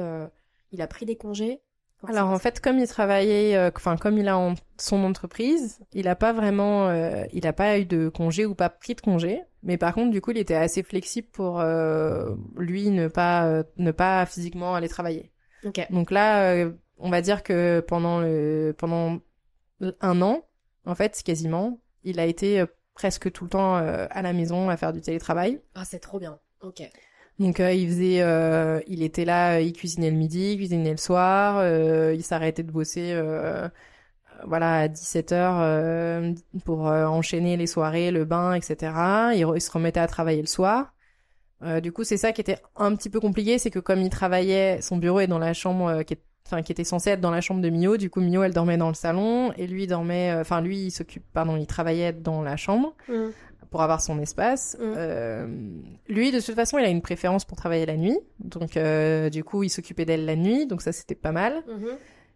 [0.71, 1.59] Il a pris des congés?
[2.05, 6.07] Alors en fait, comme il travaillait, euh, enfin comme il a en- son entreprise, il
[6.07, 9.41] a pas vraiment, euh, il a pas eu de congé ou pas pris de congé.
[9.63, 13.91] Mais par contre, du coup, il était assez flexible pour euh, lui ne pas ne
[13.91, 15.32] pas physiquement aller travailler.
[15.89, 16.67] Donc là,
[16.97, 19.19] on va dire que pendant le pendant
[20.01, 20.45] un an,
[20.86, 24.69] en fait, quasiment, il a été euh, presque tout le temps euh, à la maison
[24.69, 25.61] à faire du télétravail.
[25.75, 26.39] Ah c'est trop bien.
[26.61, 26.81] Ok.
[27.39, 30.97] Donc euh, il faisait, euh, il était là, il cuisinait le midi, il cuisinait le
[30.97, 31.63] soir,
[32.13, 33.19] il s'arrêtait de bosser,
[34.45, 36.34] voilà, à 17 heures euh,
[36.65, 38.93] pour enchaîner les soirées, le bain, etc.
[39.36, 40.93] Il, il se remettait à travailler le soir.
[41.81, 44.81] Du coup, c'est ça qui était un petit peu compliqué, c'est que comme il travaillait,
[44.81, 47.41] son bureau est dans la chambre qui est enfin qui était censée être dans la
[47.41, 50.41] chambre de Mio, du coup Mio elle dormait dans le salon et lui dormait euh,
[50.41, 53.30] enfin lui il s'occupe pardon, il travaillait dans la chambre Mm.
[53.72, 54.78] pour avoir son espace.
[54.80, 54.84] Mm.
[54.98, 55.48] Euh,
[56.08, 58.20] lui, de toute façon, il a une préférence pour travailler la nuit.
[58.39, 60.68] Donc, euh, du coup, il s'occupait d'elle la nuit.
[60.68, 61.64] Donc, ça, c'était pas mal.
[61.68, 61.88] Mhm.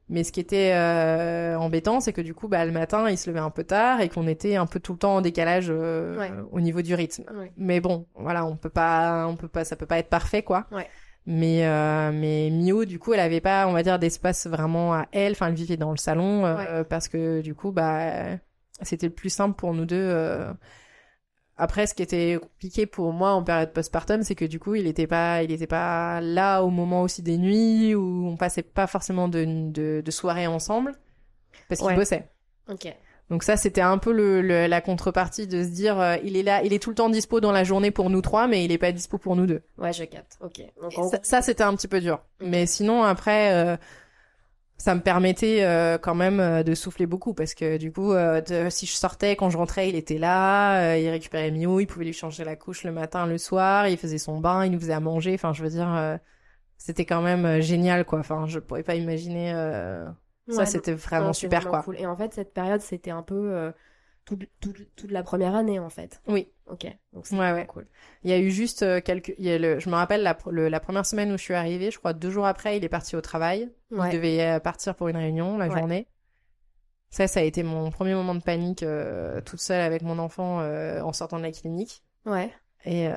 [0.09, 3.29] Mais ce qui était euh, embêtant, c'est que du coup, bah, le matin, il se
[3.29, 6.31] levait un peu tard et qu'on était un peu tout le temps en décalage Ouais.
[6.51, 7.23] au niveau du rythme.
[7.37, 7.51] Ouais.
[7.57, 10.65] Mais bon, voilà, on peut pas, on peut pas, ça peut pas être parfait, quoi.
[10.71, 10.87] Ouais.
[11.29, 15.07] Mais euh, mais Mio, du coup, elle avait pas, on va dire, d'espace vraiment à
[15.11, 15.33] elle.
[15.33, 18.37] Enfin, elle vivait dans le salon euh, parce que du coup, bah,
[18.81, 19.95] c'était le plus simple pour nous deux.
[19.97, 20.53] euh.
[21.59, 24.85] Après, ce qui était compliqué pour moi en période postpartum, c'est que du coup, il
[24.87, 28.85] était pas, il était pas là au moment aussi des nuits où on passait pas
[28.87, 30.93] forcément de de, de soirées ensemble
[31.67, 31.95] parce qu'il Ouais.
[31.95, 32.29] bossait.
[32.69, 32.87] Ok.
[33.29, 36.43] Donc ça, c'était un peu le, le- la contrepartie de se dire, euh, il est
[36.43, 38.71] là, il est tout le temps dispo dans la journée pour nous trois, mais il
[38.71, 39.61] est pas dispo pour nous deux.
[39.77, 40.37] Ouais, je capte.
[40.41, 40.61] Ok.
[40.81, 42.23] Donc en ça, c'était un petit peu dur.
[42.39, 43.75] Mais sinon, après, euh,
[44.77, 48.39] ça me permettait euh, quand même euh, de souffler beaucoup parce que du coup, euh,
[48.41, 51.87] de- si je sortais, quand je rentrais, il était là, euh, il récupérait Mio, il
[51.87, 54.79] pouvait lui changer la couche le matin, le soir, il faisait son bain, il nous
[54.79, 55.33] faisait à manger.
[55.33, 56.15] Enfin, je veux dire, euh,
[56.77, 58.19] c'était quand même génial, quoi.
[58.19, 59.51] Enfin, je pourrais pas imaginer.
[60.49, 61.83] Ça, c'était vraiment super, vraiment quoi.
[61.83, 61.99] cool.
[61.99, 63.71] Et en fait, cette période, c'était un peu euh,
[64.25, 66.21] toute, toute, toute la première année, en fait.
[66.27, 66.49] Oui.
[66.67, 66.85] Ok.
[67.13, 67.65] Donc c'est Ouais, ouais.
[67.65, 67.87] cool.
[68.23, 69.33] Il y a eu juste euh, quelques.
[69.37, 69.79] Il y a le...
[69.79, 72.13] Je me rappelle la, pr- le- la première semaine où je suis arrivée, je crois
[72.13, 73.71] deux jours après, il est parti au travail.
[73.91, 74.09] Ouais.
[74.09, 76.07] Il devait euh, partir pour une réunion la journée.
[77.09, 80.59] Ça, ça a été mon premier moment de panique euh, toute seule avec mon enfant
[80.59, 82.03] en sortant de la clinique.
[82.25, 82.53] Ouais.
[82.85, 83.13] Et euh,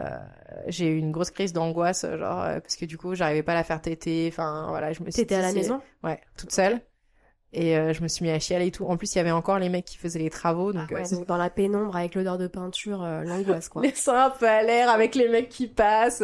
[0.69, 3.57] j'ai eu une grosse crise d'angoisse, genre euh, parce que du coup, j'arrivais pas à
[3.57, 4.29] la faire téter.
[4.33, 5.81] Enfin, voilà, je me suis T'étais à la maison?
[6.03, 6.81] Ouais, toute seule.
[7.53, 8.87] Et euh, je me suis mis à chialer et tout.
[8.87, 10.73] En plus, il y avait encore les mecs qui faisaient les travaux.
[10.73, 13.83] Donc, Ah ouais, euh, donc dans la pénombre avec l'odeur de peinture, euh, l'angoisse quoi.
[13.83, 16.23] les seins un peu à l'air avec les mecs qui passent.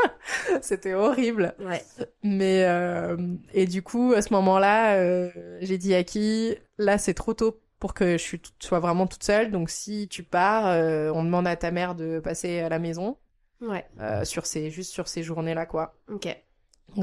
[0.60, 1.54] C'était horrible.
[1.58, 1.82] Ouais.
[2.22, 3.16] Mais euh,
[3.54, 5.30] et du coup, à ce moment-là,
[5.60, 9.50] j'ai dit à qui, là, c'est trop tôt pour que je sois vraiment toute seule.
[9.50, 10.64] Donc, si tu pars,
[11.14, 13.16] on demande à ta mère de passer à la maison
[13.60, 13.86] Ouais.
[14.24, 15.94] sur ces juste sur ces journées-là, quoi.
[16.12, 16.28] Ok.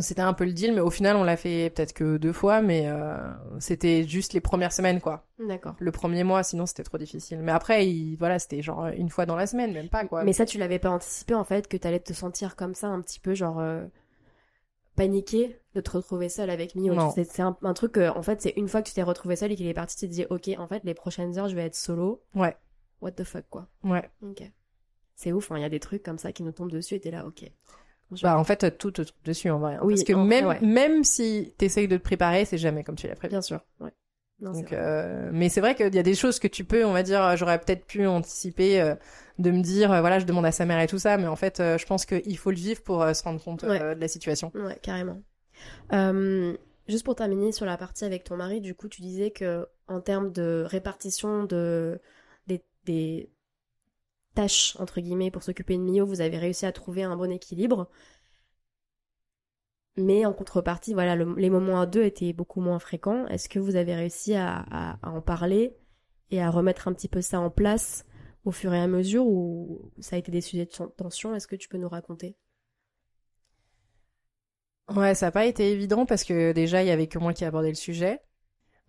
[0.02, 2.62] C'était un peu le deal, mais au final, on l'a fait peut-être que deux fois,
[2.62, 3.18] mais euh,
[3.60, 5.26] c'était juste les premières semaines, quoi.
[5.40, 5.76] D'accord.
[5.80, 7.40] Le premier mois, sinon c'était trop difficile.
[7.40, 10.24] Mais après, il, voilà, c'était genre une fois dans la semaine, même pas, quoi.
[10.24, 13.02] Mais ça, tu l'avais pas anticipé en fait que t'allais te sentir comme ça un
[13.02, 13.84] petit peu genre euh,
[15.00, 16.94] paniqué de te retrouver seule avec Mio.
[16.94, 17.12] Non.
[17.12, 19.56] C'est un truc que, en fait c'est une fois que tu t'es retrouvé seule et
[19.56, 21.76] qu'il est parti, tu te dis ok en fait les prochaines heures je vais être
[21.76, 22.22] solo.
[22.36, 22.56] Ouais.
[23.02, 23.68] What the fuck quoi.
[23.84, 24.10] Ouais.
[24.22, 24.44] Ok.
[25.16, 27.00] C'est ouf, hein, il y a des trucs comme ça qui nous tombent dessus et
[27.00, 27.50] t'es là ok.
[28.24, 29.78] Bah, en fait, tout te dessus, en vrai.
[29.84, 30.60] Oui, Parce que en vrai, même, ouais.
[30.62, 33.32] même si t'essayes de te préparer, c'est jamais comme tu l'as prévu.
[33.32, 33.62] Bien sûr.
[33.80, 33.92] Ouais.
[34.42, 36.94] Non, Donc, euh, mais c'est vrai qu'il y a des choses que tu peux, on
[36.94, 38.96] va dire, j'aurais peut-être pu anticiper, euh,
[39.38, 41.36] de me dire, euh, voilà, je demande à sa mère et tout ça, mais en
[41.36, 43.96] fait, je pense qu'il faut le vivre pour se rendre compte Ouais.
[43.96, 44.52] de la situation.
[44.56, 45.22] Ouais, carrément.
[46.88, 50.02] Juste pour terminer sur la partie avec ton mari, du coup, tu disais que en
[50.02, 52.00] termes de répartition de
[52.48, 53.30] des, des
[54.42, 57.90] tâches entre guillemets pour s'occuper de Mio, vous avez réussi à trouver un bon équilibre.
[59.98, 63.28] Mais en contrepartie, voilà, le- les moments à deux étaient beaucoup moins fréquents.
[63.28, 65.76] Est-ce que vous avez réussi à, à- à en parler
[66.32, 68.06] et à remettre un petit peu ça en place
[68.46, 71.36] au fur et à mesure ou ça a été des sujets de tension?
[71.36, 72.36] Est-ce que tu peux nous raconter?
[74.96, 77.46] Ouais, ça n'a pas été évident parce que déjà, il y avait que moi qui
[77.46, 78.22] abordais le sujet.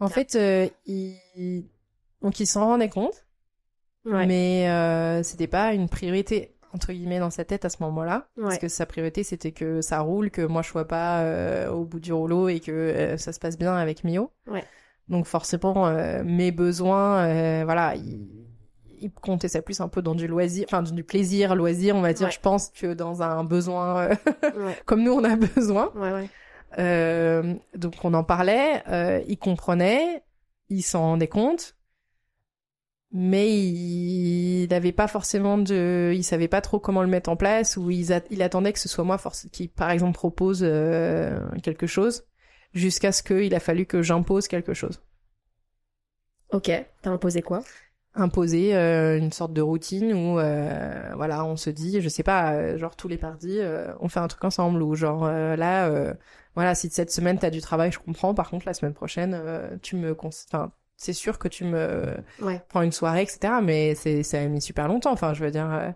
[0.00, 0.10] En Ah.
[0.10, 1.66] fait, euh, il...
[2.22, 3.26] donc il s'en rendait compte,
[4.06, 4.26] Ouais.
[4.26, 8.54] mais euh, c'était pas une priorité entre guillemets dans sa tête à ce moment-là, parce
[8.54, 8.58] Ouais.
[8.60, 11.98] que sa priorité c'était que ça roule, que moi je sois pas euh, au bout
[12.00, 14.30] du rouleau et que euh, ça se passe bien avec Mio.
[14.46, 14.62] Ouais.
[15.08, 18.28] Donc forcément, euh, mes besoins, euh, voilà, il,
[19.00, 22.12] il comptait ça plus un peu dans du loisir, enfin du plaisir, loisir, on va
[22.12, 22.28] dire.
[22.28, 22.32] Ouais.
[22.32, 24.14] Je pense que dans un besoin euh,
[24.86, 25.90] comme nous on a besoin.
[25.96, 26.28] Ouais, ouais.
[26.78, 30.22] Euh, donc on en parlait, euh, il comprenait,
[30.68, 31.74] il s'en rendait compte,
[33.12, 37.76] mais il n'avait pas forcément de, il savait pas trop comment le mettre en place
[37.76, 41.40] ou il, a- il attendait que ce soit moi force, qui par exemple propose euh,
[41.62, 42.24] quelque chose
[42.74, 45.00] jusqu'à ce qu'il a fallu que j'impose quelque chose,
[46.52, 46.70] Ok,
[47.02, 47.64] t'as imposé quoi?
[48.14, 52.54] Imposer euh, une sorte de routine où euh, voilà on se dit, je sais pas,
[52.54, 55.86] euh, genre tous les mardis euh, on fait un truc ensemble ou genre euh, là
[55.88, 56.12] euh,
[56.56, 58.34] voilà, si cette semaine t'as du travail, je comprends.
[58.34, 60.72] Par contre, la semaine prochaine, euh, tu me, cons- enfin,
[61.02, 62.60] c'est sûr que tu me Ouais.
[62.68, 63.62] prends une soirée, etc.
[63.62, 65.12] Mais c'est, ça a mis super longtemps.
[65.12, 65.90] Enfin, je veux dire, euh,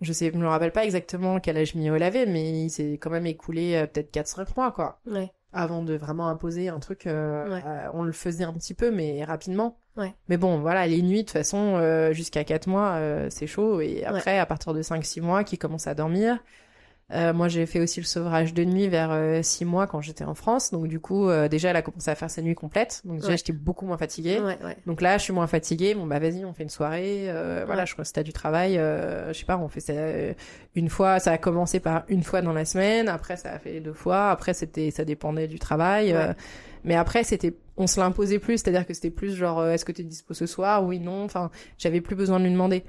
[0.00, 3.10] je sais, je me rappelle pas exactement quel âge Mio avait, mais il s'est quand
[3.10, 5.32] même écoulé euh, peut-être 4-5 mois, quoi, Ouais.
[5.52, 7.06] avant de vraiment imposer un truc.
[7.06, 7.62] euh, Ouais.
[7.94, 9.78] on le faisait un petit peu, mais rapidement.
[10.28, 11.80] Mais bon, voilà, les nuits, de toute façon,
[12.12, 13.80] jusqu'à 4 mois, c'est chaud.
[13.80, 16.38] Et après, à partir de 5-6 mois, qui commence à dormir.
[17.10, 20.34] Euh, moi, j'ai fait aussi le sevrage de nuit vers 6 mois quand j'étais en
[20.34, 20.70] France.
[20.70, 23.00] Donc, du coup, euh, déjà, elle a commencé à faire sa nuit complète.
[23.06, 23.36] Donc, déjà, Ouais.
[23.38, 24.38] j'étais beaucoup moins fatiguée.
[24.40, 24.76] Ouais, ouais.
[24.84, 25.94] Donc là, je suis moins fatiguée.
[25.94, 27.30] Bon, bah, vas-y, on fait une soirée.
[27.30, 29.80] Euh, Voilà, je crois que si t'as du travail, euh, je sais pas, on fait
[29.80, 30.34] ça euh,
[30.74, 31.18] une fois.
[31.18, 33.08] Ça a commencé par une fois dans la semaine.
[33.08, 34.28] Après, ça a fait deux fois.
[34.30, 36.12] Après, c'était, ça dépendait du travail.
[36.12, 36.34] euh,
[36.84, 38.58] mais après, c'était, on se l'imposait plus.
[38.58, 40.84] C'est-à-dire que c'était plus genre, euh, est-ce que t'es dispo ce soir?
[40.84, 41.24] Oui, non.
[41.24, 42.84] Enfin, j'avais plus besoin de lui demander.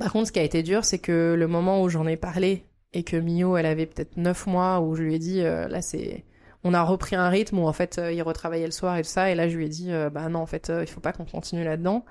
[0.00, 2.64] Par contre, ce qui a été dur, c'est que le moment où j'en ai parlé
[2.94, 5.82] et que Mio, elle avait peut-être neuf mois, où je lui ai dit, euh, là,
[5.82, 6.24] c'est,
[6.64, 9.08] on a repris un rythme où en fait, euh, il retravaillait le soir et tout
[9.10, 11.00] ça, et là, je lui ai dit, euh, bah non, en fait, euh, il faut
[11.00, 12.04] pas qu'on continue là-dedans.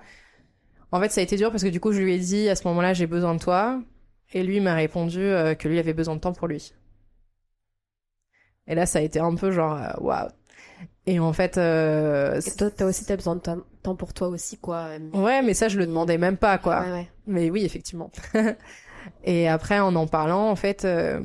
[0.91, 2.55] En fait, ça a été dur parce que du coup, je lui ai dit, à
[2.55, 3.81] ce moment-là, j'ai besoin de toi,
[4.33, 5.19] et lui m'a répondu
[5.59, 6.73] que lui avait besoin de temps pour lui.
[8.67, 10.29] Et là, ça a été un peu genre, waouh.
[11.05, 14.29] Et en fait, euh, Et toi, t'as aussi t'as besoin de temps- temps pour toi
[14.29, 14.87] aussi, quoi.
[15.13, 16.81] ouais, mais ça, je le demandais même pas, quoi.
[16.81, 17.07] Ouais, ouais.
[17.27, 18.11] Mais oui, effectivement.
[19.23, 21.21] et après, en en parlant, en fait, euh,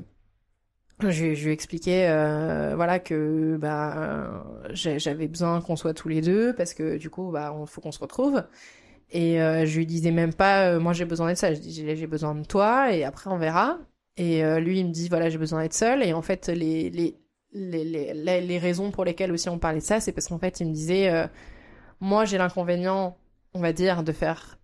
[1.01, 6.75] je, lui expliquais, euh, voilà, que bah j'avais besoin qu'on soit tous les deux parce
[6.75, 8.45] que du coup, bah, on faut qu'on se retrouve.
[9.11, 11.55] Et euh, je lui disais même pas, moi j'ai besoin d'être ça.
[11.55, 13.79] Je dis, j'ai besoin de toi et après on verra.
[14.17, 16.03] Et lui, il me dit, voilà, j'ai besoin d'être seul.
[16.03, 17.17] Et en fait, les les
[17.53, 20.61] les, les, les, raisons pour lesquelles aussi on parlait de ça, c'est parce qu'en fait,
[20.61, 21.29] il me disait,
[22.01, 23.17] moi j'ai l'inconvénient,
[23.55, 24.58] on va dire, de faire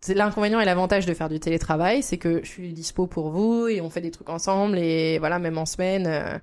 [0.00, 3.68] c'est l'inconvénient et l'avantage de faire du télétravail, c'est que je suis dispo pour vous
[3.68, 6.38] et on fait des trucs ensemble et voilà, même en semaine, euh,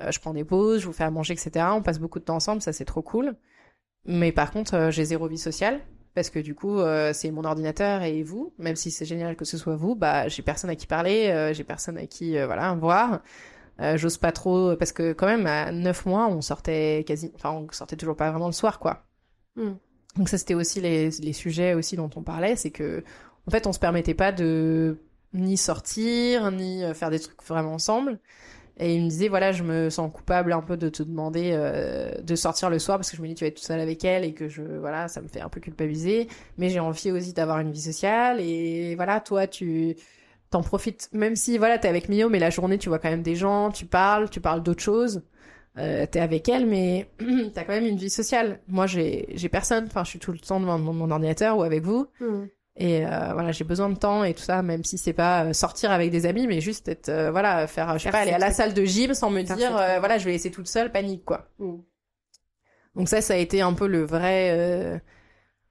[0.00, 1.66] euh, je prends des pauses, je vous fais à manger, etc.
[1.72, 3.36] On passe beaucoup de temps ensemble, ça c'est trop cool.
[4.06, 5.80] Mais par contre, euh, j'ai zéro vie sociale
[6.14, 6.78] parce que du coup,
[7.12, 10.42] c'est mon ordinateur et vous, même si c'est génial que ce soit vous, bah j'ai
[10.42, 13.20] personne à qui parler, j'ai personne à qui voilà voir.
[13.96, 17.66] J'ose pas trop parce que quand même à 9 mois, on sortait quasi, enfin on
[17.72, 19.02] sortait toujours pas vraiment le soir quoi.
[19.56, 19.72] Mm.
[20.16, 23.02] Donc ça c'était aussi les, les sujets aussi dont on parlait, c'est que
[23.46, 24.98] en fait on se permettait pas de
[25.32, 28.18] ni sortir ni euh, faire des trucs vraiment ensemble.
[28.76, 32.20] Et il me disait voilà je me sens coupable un peu de te demander euh,
[32.22, 34.04] de sortir le soir parce que je me dis tu vas être toute seule avec
[34.04, 36.28] elle et que je voilà ça me fait un peu culpabiliser.
[36.58, 39.96] Mais j'ai envie aussi d'avoir une vie sociale et voilà toi tu
[40.50, 43.22] t'en profites même si voilà t'es avec Mio mais la journée tu vois quand même
[43.22, 45.22] des gens tu parles tu parles d'autres choses
[45.78, 47.08] euh, t'es avec elle mais
[47.54, 50.38] t'as quand même une vie sociale moi j'ai j'ai personne enfin je suis tout le
[50.38, 52.44] temps devant mon, mon ordinateur ou avec vous Mm.
[52.76, 55.52] et euh, voilà j'ai besoin de temps et tout ça même si c'est pas euh,
[55.52, 58.30] sortir avec des amis mais juste être euh, voilà faire je sais Faire pas aller
[58.32, 58.56] à la trucs.
[58.56, 61.24] salle de gym sans me Faire dire euh, voilà je vais laisser toute seule panique
[61.24, 61.76] quoi Mm.
[62.96, 64.98] donc ça ça a été un peu le vrai euh,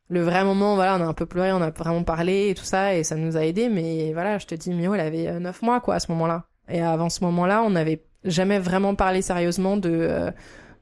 [0.10, 2.66] le vrai moment voilà on a un peu pleuré on a vraiment parlé et tout
[2.66, 5.40] ça et ça nous a aidé mais voilà je te dis Mio elle avait euh,
[5.40, 9.22] 9 mois quoi à ce moment-là et avant ce moment-là on n'avait jamais vraiment parlé
[9.22, 10.32] sérieusement de euh,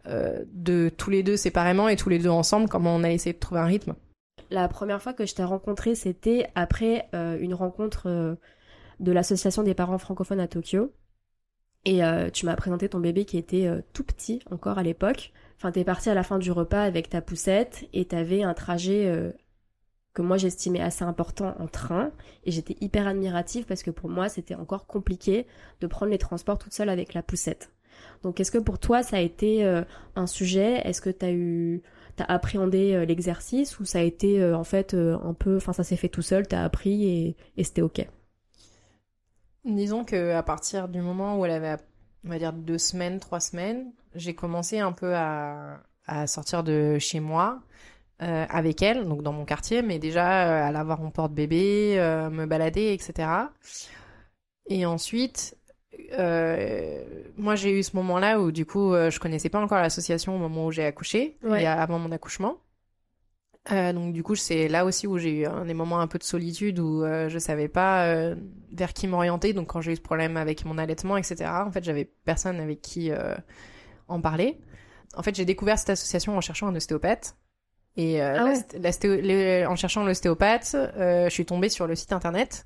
[0.07, 3.33] euh, de tous les deux séparément et tous les deux ensemble comment on a essayé
[3.33, 3.93] de trouver un rythme
[4.49, 8.37] La première fois que je t'ai rencontré, c'était après euh, une rencontre
[8.99, 10.91] de l'association des parents francophones à Tokyo.
[11.83, 12.01] Et
[12.31, 15.31] tu m'as présenté ton bébé qui était tout petit encore à l'époque.
[15.57, 19.33] Enfin, t'es parti à la fin du repas avec ta poussette et t'avais un trajet
[20.13, 22.11] que moi j'estimais assez important en train.
[22.43, 25.47] Et j'étais hyper admirative parce que pour moi c'était encore compliqué
[25.79, 27.71] de prendre les transports toute seule avec la poussette.
[28.23, 29.83] Donc est-ce que pour toi ça a été euh,
[30.15, 30.81] un sujet?
[30.85, 31.81] Est-ce que t'as eu
[32.15, 33.79] t'as appréhendé euh, l'exercice?
[33.79, 36.47] Ou ça a été euh, en fait un peu, enfin ça s'est fait tout seul,
[36.47, 38.07] t'as appris et, et c'était ok?
[39.63, 41.77] Disons que à partir du moment où elle avait,
[42.25, 46.97] on va dire, deux semaines, trois semaines, j'ai commencé un peu à, à sortir de
[46.99, 47.61] chez moi
[48.21, 51.95] euh, avec elle, donc dans mon quartier, mais déjà euh, à la voir en porte-bébé,
[51.97, 53.27] euh, me balader, etc.
[54.67, 55.57] Et ensuite,
[56.17, 57.03] euh,
[57.37, 60.67] moi j'ai eu ce moment-là où du coup je connaissais pas encore l'association au moment
[60.67, 61.63] où j'ai accouché, Ouais.
[61.63, 62.57] et avant mon accouchement.
[63.69, 66.23] Donc du coup c'est là aussi où j'ai eu un des moments un peu de
[66.23, 68.33] solitude où je savais pas
[68.71, 69.53] vers qui m'orienter.
[69.53, 71.45] Donc quand j'ai eu ce problème avec mon allaitement, etc.
[71.65, 73.11] En fait j'avais personne avec qui
[74.07, 74.59] en parler.
[75.15, 77.35] En fait j'ai découvert cette association en cherchant un ostéopathe.
[77.97, 79.65] Et euh, Ah ouais.
[79.65, 82.65] en cherchant l'ostéopathe, euh, je suis tombée sur le site internet.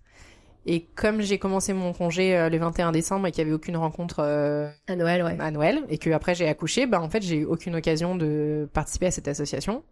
[0.67, 3.77] Et comme j'ai commencé mon congé euh, le 21 décembre et qu'il y avait aucune
[3.77, 5.35] rencontre euh, À Noël, ouais.
[5.39, 8.67] à Noël et que après j'ai accouché, bah en fait j'ai eu aucune occasion de
[8.73, 9.83] participer à cette association.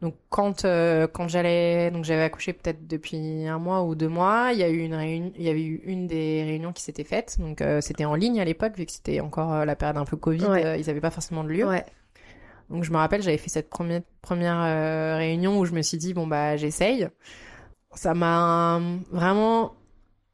[0.00, 4.50] Donc quand euh, quand j'allais donc j'avais accouché peut-être depuis un mois ou deux mois,
[4.52, 7.04] il y a eu une réunion, il y avait eu une des réunions qui s'était
[7.04, 7.36] faite.
[7.38, 10.16] Donc euh, c'était en ligne à l'époque vu que c'était encore la période un peu
[10.16, 10.80] Covid, Ouais.
[10.80, 11.68] ils avaient pas forcément de lieu.
[11.68, 11.84] Ouais.
[12.72, 15.98] Donc je me rappelle, j'avais fait cette première première euh, réunion où je me suis
[15.98, 17.08] dit bon bah j'essaye.
[17.94, 18.80] Ça m'a
[19.10, 19.74] vraiment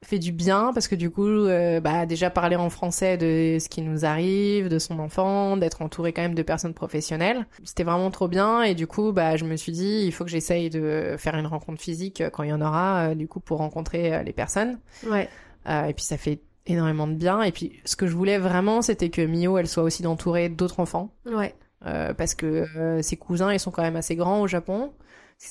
[0.04, 3.68] fait du bien parce que du coup euh, bah déjà parler en français de ce
[3.68, 8.10] qui nous arrive, de son enfant, d'être entouré quand même de personnes professionnelles, c'était vraiment
[8.10, 11.16] trop bien et du coup bah je me suis dit il faut que j'essaye de
[11.18, 14.22] faire une rencontre physique quand il y en aura euh, du coup pour rencontrer euh,
[14.22, 14.78] les personnes.
[15.04, 15.28] Ouais.
[15.68, 18.82] Euh, et puis ça fait énormément de bien et puis ce que je voulais vraiment
[18.82, 21.54] c'était que Mio elle soit aussi entourée d'autres enfants Ouais.
[21.86, 24.92] Euh, parce que euh, ses cousins ils sont quand même assez grands au Japon.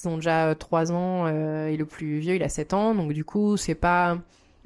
[0.03, 3.13] Ils ont déjà 3 ans euh, et le plus vieux il a 7 ans donc
[3.13, 4.17] du coup c'est pas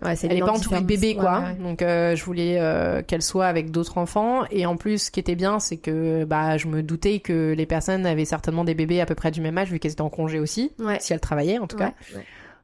[0.04, 1.42] Ouais, c'est elle est une pas entourée de bébés quoi.
[1.42, 1.54] Ouais, ouais.
[1.64, 5.20] Donc euh, je voulais euh, qu'elle soit avec d'autres enfants et en plus ce qui
[5.20, 9.00] était bien c'est que bah je me doutais que les personnes avaient certainement des bébés
[9.00, 10.98] à peu près du même âge vu qu'elles étaient en congé aussi Ouais.
[11.00, 11.94] si elles travaillaient en tout cas.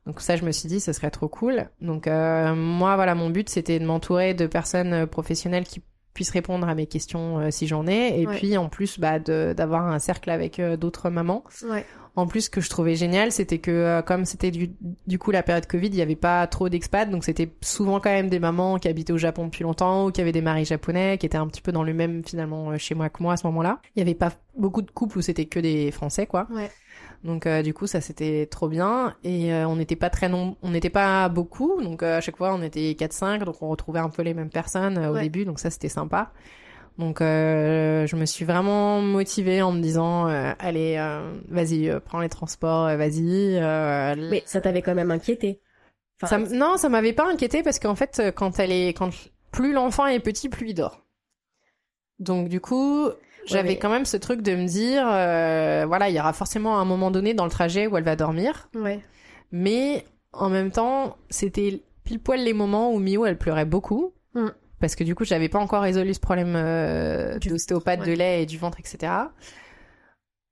[0.07, 1.67] Donc ça, je me suis dit, ce serait trop cool.
[1.81, 5.83] Donc euh, moi, voilà, mon but, c'était de m'entourer de personnes euh, professionnelles qui
[6.17, 8.19] puissent répondre à mes questions euh, si j'en ai.
[8.21, 8.35] Et Ouais.
[8.37, 11.43] puis, en plus, bah, de- d'avoir un cercle avec euh, d'autres mamans.
[11.69, 11.85] Ouais.
[12.15, 14.71] En plus, ce que je trouvais génial, c'était que euh, comme c'était du,
[15.05, 18.09] du coup la période Covid, il n'y avait pas trop d'expats, donc c'était souvent quand
[18.09, 21.19] même des mamans qui habitaient au Japon depuis longtemps ou qui avaient des maris japonais,
[21.19, 23.45] qui étaient un petit peu dans le même finalement chez moi que moi à ce
[23.45, 23.79] moment-là.
[23.95, 26.47] Il n'y avait pas beaucoup de couples où c'était que des Français, quoi.
[26.51, 26.71] Ouais.
[27.23, 30.55] Donc euh, du coup ça c'était trop bien et euh, on n'était pas très nom
[30.61, 33.69] on n'était pas beaucoup donc euh, à chaque fois on était 4 5 donc on
[33.69, 35.21] retrouvait un peu les mêmes personnes euh, au Ouais.
[35.23, 36.31] début donc ça c'était sympa.
[36.97, 42.19] Donc euh, je me suis vraiment motivée en me disant euh, allez euh, vas-y prends
[42.21, 43.59] les transports vas-y
[44.29, 45.61] Mais ça t'avait quand même inquiété.
[46.21, 49.09] Enfin, ça non ça m'avait pas inquiété parce qu'en fait quand elle est quand
[49.51, 51.03] plus l'enfant est petit plus il dort.
[52.19, 53.09] Donc du coup
[53.47, 56.79] j'avais mais- quand même ce truc de me dire euh, voilà il y aura forcément
[56.79, 58.99] un moment donné dans le trajet où elle va dormir Ouais.
[59.51, 64.13] mais en même temps, c'était pile poil les moments où Mio, elle pleurait beaucoup.
[64.35, 64.47] Mm.
[64.79, 68.43] Parce que du coup, j'avais pas encore résolu ce problème euh, Du- d'ostéopathe de lait
[68.43, 69.11] et du ventre, etc.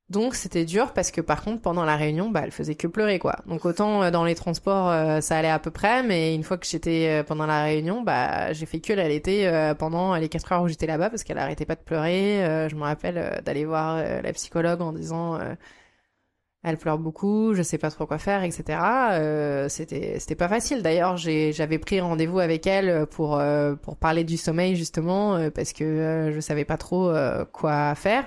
[0.10, 3.18] Donc c'était dur parce que par contre pendant la réunion, bah elle faisait que pleurer
[3.18, 3.38] quoi.
[3.48, 6.57] Donc autant euh, dans les transports euh, ça allait à peu près, mais une fois
[6.60, 10.61] que j'étais euh, pendant la réunion, bah j'ai fait que l'allaiter pendant les quatre heures
[10.61, 12.68] où j'étais là-bas parce qu'elle arrêtait pas de pleurer.
[12.69, 15.40] Je me rappelle d'aller voir la psychologue en disant
[16.64, 19.68] elle pleure beaucoup, je sais pas trop quoi faire, etc.
[19.69, 20.84] C'était c'était pas facile.
[20.84, 23.41] D'ailleurs j'avais pris rendez-vous avec elle pour
[23.82, 27.11] pour parler du sommeil justement parce que je savais pas trop
[27.52, 28.26] quoi faire.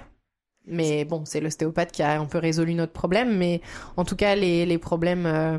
[0.69, 3.37] Mais bon, c'est l'ostéopathe qui a un peu résolu notre problème.
[3.37, 3.61] Mais
[3.97, 5.59] en tout cas, les, problèmes euh,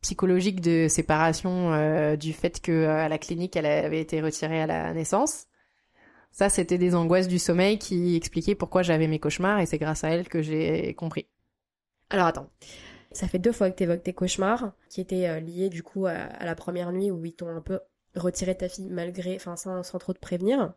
[0.00, 4.62] psychologiques de séparation euh, du fait que euh, à la clinique, elle avait été retirée
[4.62, 5.46] à la naissance,
[6.32, 9.58] ça, c'était des angoisses du sommeil qui expliquaient pourquoi j'avais mes cauchemars.
[9.58, 11.26] Et c'est grâce à elle que j'ai compris.
[12.08, 12.48] Alors attends,
[13.10, 16.12] ça fait deux fois que tu évoques tes cauchemars, qui étaient liés du coup à,
[16.12, 17.80] à la première nuit où ils t'ont un peu
[18.14, 20.72] retiré ta fille malgré, enfin sans, sans trop te prévenir.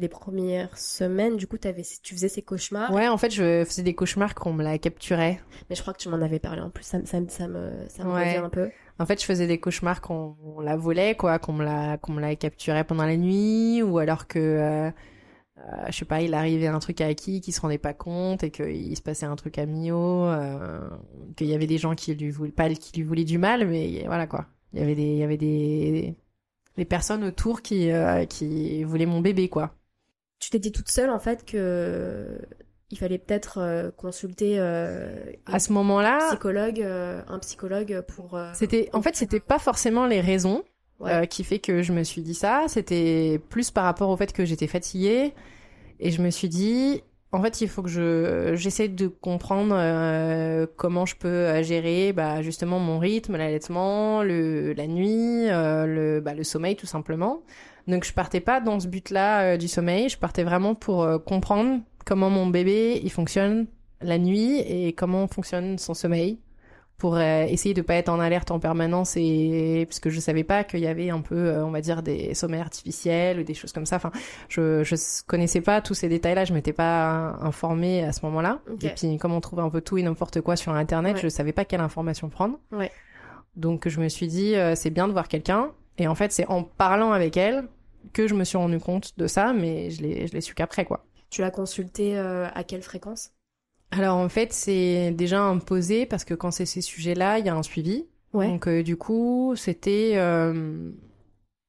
[0.00, 2.90] Les premières semaines, du coup, avais, tu faisais ces cauchemars.
[2.90, 5.40] Ouais, en fait, je faisais des cauchemars qu'on me la capturait.
[5.68, 7.70] Mais je crois que tu m'en avais parlé en plus, ça, me- ça, ça me,
[7.88, 8.28] ça me Ouais.
[8.30, 8.70] revient un peu.
[8.98, 12.12] En fait, je faisais des cauchemars qu'on on la volait, quoi, qu'on me la, qu'on
[12.12, 14.90] me la capturait pendant la nuit, ou alors que, euh,
[15.58, 18.42] euh, je sais pas, il arrivait un truc à qui qui se rendait pas compte
[18.42, 20.80] et qu'il se passait un truc à Mio, euh,
[21.36, 24.02] qu'il y avait des gens qui lui voulaient pas, qui lui voulaient du mal, mais
[24.06, 24.46] voilà quoi.
[24.72, 26.14] Il y avait des, il y avait des,
[26.78, 29.74] des personnes autour qui, euh, qui voulaient mon bébé, quoi.
[30.40, 32.38] Tu t'es dit toute seule en fait que
[32.90, 35.14] il fallait peut-être euh, consulter euh,
[35.46, 38.36] À ce moment-là, un psychologue, euh, un psychologue pour.
[38.36, 40.64] euh, C'était, en fait, c'était pas forcément les raisons
[40.98, 41.26] Ouais.
[41.28, 42.64] qui fait que je me suis dit ça.
[42.68, 45.32] C'était plus par rapport au fait que j'étais fatiguée
[45.98, 47.02] et je me suis dit,
[47.32, 52.78] en fait, il faut que je j'essaie de comprendre comment je peux gérer, bah, justement
[52.80, 57.42] mon rythme, l'allaitement, le la nuit, le bah, le sommeil tout simplement.
[57.88, 60.08] Donc je partais pas dans ce but-là euh, du sommeil.
[60.08, 63.66] Je partais vraiment pour euh, comprendre comment mon bébé il fonctionne
[64.02, 66.38] la nuit et comment fonctionne son sommeil
[66.96, 70.44] pour euh, essayer de pas être en alerte en permanence et parce que je savais
[70.44, 73.72] pas qu'il y avait un peu on va dire des sommeils artificiels ou des choses
[73.72, 74.10] comme ça enfin
[74.50, 74.96] je je
[75.26, 79.16] connaissais pas tous ces détails là je m'étais pas informée à ce moment-là et puis
[79.18, 81.22] comme on trouve un peu tout et n'importe quoi sur internet Ouais.
[81.22, 82.90] je savais pas quelle information prendre Ouais.
[83.56, 85.70] donc je me suis dit c'est bien de voir quelqu'un
[86.00, 87.68] et en fait c'est en parlant avec elle
[88.12, 90.84] que je me suis rendu compte de ça mais je l'ai je l'ai su qu'après
[90.84, 93.30] quoi Tu l'as consulté euh, à quelle fréquence?
[93.92, 97.54] Alors en fait, c'est déjà imposé parce que quand c'est ces sujets-là, il y a
[97.56, 98.06] un suivi.
[98.32, 98.46] Ouais.
[98.46, 100.90] Donc euh, du coup, c'était euh,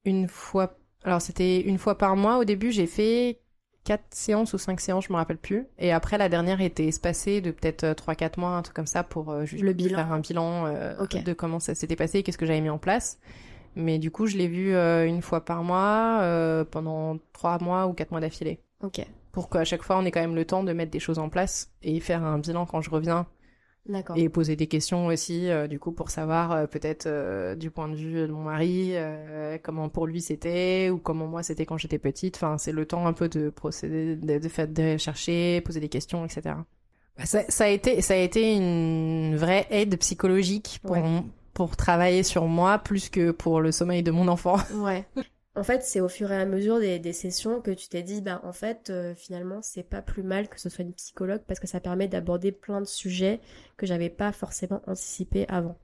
[0.05, 0.77] une fois.
[1.03, 2.37] Alors c'était une fois par mois.
[2.37, 3.39] Au début, j'ai fait
[3.83, 5.65] quatre séances ou cinq séances, je me rappelle plus.
[5.79, 9.03] Et après, la dernière était espacée de peut-être trois, quatre mois, un truc comme ça,
[9.03, 9.97] pour euh, juste Le bilan.
[9.97, 10.65] faire un bilan
[11.25, 13.19] de comment ça s'était passé, et qu'est-ce que j'avais mis en place.
[13.75, 17.87] Mais du coup, je l'ai vu euh, une fois par mois euh, pendant trois mois
[17.87, 18.59] ou quatre mois d'affilée.
[18.83, 21.19] Ok, pour qu'à chaque fois on ait quand même le temps de mettre des choses
[21.19, 23.27] en place et faire un bilan quand je reviens.
[23.87, 24.15] D'accord.
[24.15, 28.13] et poser des questions aussi euh, du coup pour savoir peut-être du point de vue
[28.27, 28.93] de mon mari
[29.63, 32.35] comment pour lui c'était ou comment moi c'était quand j'étais petite.
[32.35, 35.89] Enfin c'est le temps un peu de procéder de, de faire de chercher poser des
[35.89, 36.57] questions etc
[37.17, 41.23] Bah, ça, ça a été ça a été une vraie aide psychologique pour Ouais.
[41.53, 45.05] Pour travailler sur moi plus que pour le sommeil de mon enfant Ouais.
[45.55, 48.21] En fait, c'est au fur et à mesure des, des sessions que tu t'es dit,
[48.21, 51.59] bah en fait, euh, finalement, c'est pas plus mal que ce soit une psychologue parce
[51.59, 53.41] que ça permet d'aborder plein de sujets
[53.77, 55.77] que j'avais pas forcément anticipés avant.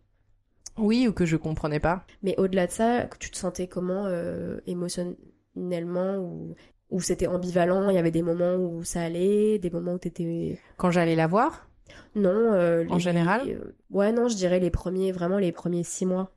[0.78, 4.60] oui ou que je comprenais pas Mais au-delà de ça, tu te sentais comment euh,
[4.66, 6.56] émotionnellement ou
[6.90, 10.58] ou c'était ambivalent, il y avait des moments où ça allait, des moments où t'étais
[10.78, 11.67] quand j'allais la voir
[12.16, 15.84] non euh, En les- général euh, ouais non je dirais les premiers vraiment les premiers
[15.84, 16.32] six mois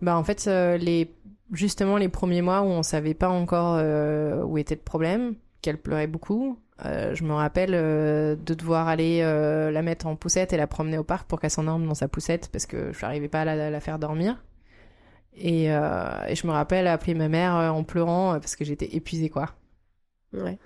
[0.00, 1.14] Bah en fait euh, les
[1.52, 5.78] justement les premiers mois où on savait pas encore euh, où était le problème, qu'elle
[5.78, 6.58] pleurait beaucoup.
[6.86, 10.96] euh, je me rappelle euh, de devoir aller la mettre en poussette et la promener
[10.98, 13.70] au parc pour qu'elle s'endorme dans sa poussette parce que je n'arrivais pas à la,
[13.70, 14.42] la faire dormir.
[15.36, 19.50] Et, et je me rappelle appeler ma mère en pleurant parce que j'étais épuisée quoi.
[20.32, 20.58] ouais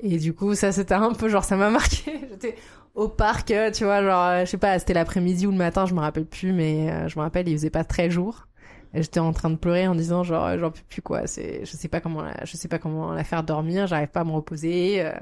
[0.00, 2.12] Et du coup, ça, c'était un peu genre, ça m'a marqué.
[2.30, 2.56] J'étais
[2.94, 5.86] au parc, euh, tu vois, genre, euh, je sais pas, c'était l'après-midi ou le matin,
[5.86, 8.48] je me rappelle plus, mais euh, je me rappelle, il faisait pas très jour.
[8.94, 11.26] J'étais en train de pleurer en disant genre, j'en peux plus quoi.
[11.26, 13.86] C'est, je sais pas comment, la, je sais pas comment la faire dormir.
[13.86, 15.00] J'arrive pas à me reposer.
[15.02, 15.12] euh,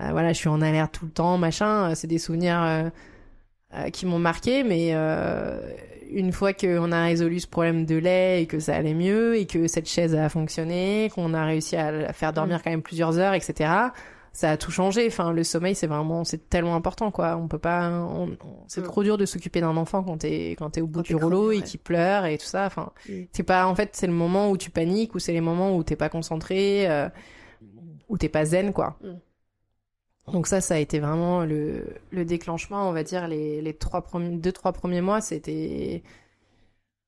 [0.00, 1.94] euh, voilà, je suis en alerte tout le temps, machin.
[1.94, 2.90] C'est des souvenirs euh,
[3.74, 5.60] euh, qui m'ont marqué, mais euh,
[6.10, 9.46] une fois qu'on a résolu ce problème de lait et que ça allait mieux et
[9.46, 13.18] que cette chaise a fonctionné, qu'on a réussi à la faire dormir quand même plusieurs
[13.18, 13.70] heures, etc.
[14.34, 15.06] Ça a tout changé.
[15.06, 17.36] Enfin, le sommeil, c'est vraiment, c'est tellement important, quoi.
[17.36, 18.84] On peut pas, on- on- c'est Mm.
[18.84, 21.52] trop dur de s'occuper d'un enfant quand t'es, quand t'es au bout Quand du rouleau
[21.52, 21.62] et ouais.
[21.62, 22.64] qui pleure et tout ça.
[22.66, 23.12] Enfin, Mm.
[23.32, 25.84] c'est pas, en fait, c'est le moment où tu paniques ou c'est les moments où
[25.84, 27.08] t'es pas concentré, euh,
[28.08, 28.96] où t'es pas zen, quoi.
[29.02, 30.32] Mm.
[30.32, 34.00] Donc ça, ça a été vraiment le, le déclenchement, on va dire, les, les trois
[34.02, 36.02] premiers, deux, trois premiers mois, c'était,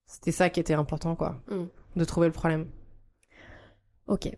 [0.06, 1.36] c'était ça qui était important, quoi.
[1.96, 2.66] De trouver le problème.
[4.08, 4.28] Ok.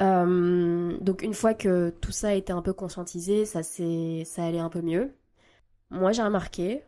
[0.00, 4.58] Euh, donc une fois que tout ça a été un peu conscientisé, ça ça allait
[4.60, 5.12] un peu mieux.
[5.90, 6.82] Moi j'ai remarqué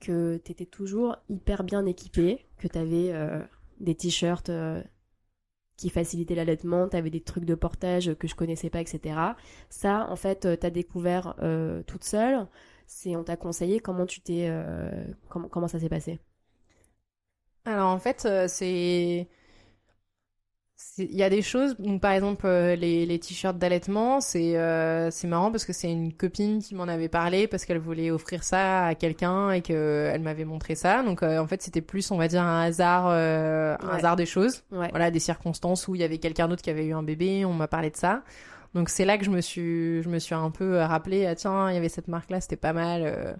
[0.00, 3.40] que t'étais toujours hyper bien équipé, que t'avais euh,
[3.80, 4.82] des t-shirts euh,
[5.76, 9.36] qui facilitaient l'allaitement, t'avais des trucs de portage que je connaissais pas, etc.
[9.70, 11.36] Ça en fait euh, t'as découvert
[11.86, 12.46] toute seule.
[12.88, 14.50] C'est on t'a conseillé comment tu t'es
[15.28, 16.20] comment ça s'est passé?
[17.64, 19.28] Alors en fait, c'est-
[20.98, 25.10] il y a des choses, donc, par exemple euh, les, les t-shirts d'allaitement, c'est euh,
[25.10, 28.44] c'est marrant parce que c'est une copine qui m'en avait parlé parce qu'elle voulait offrir
[28.44, 31.02] ça à quelqu'un et que elle m'avait montré ça.
[31.02, 33.94] Donc euh, en fait c'était plus on va dire un hasard, euh, un Ouais.
[33.94, 34.64] hasard des choses.
[34.70, 34.88] Ouais.
[34.90, 37.54] Voilà des circonstances où il y avait quelqu'un d'autre qui avait eu un bébé, on
[37.54, 38.22] m'a parlé de ça.
[38.74, 41.70] Donc c'est là que je me suis je me suis un peu rappelé ah tiens
[41.70, 43.36] il y avait cette marque là c'était pas mal.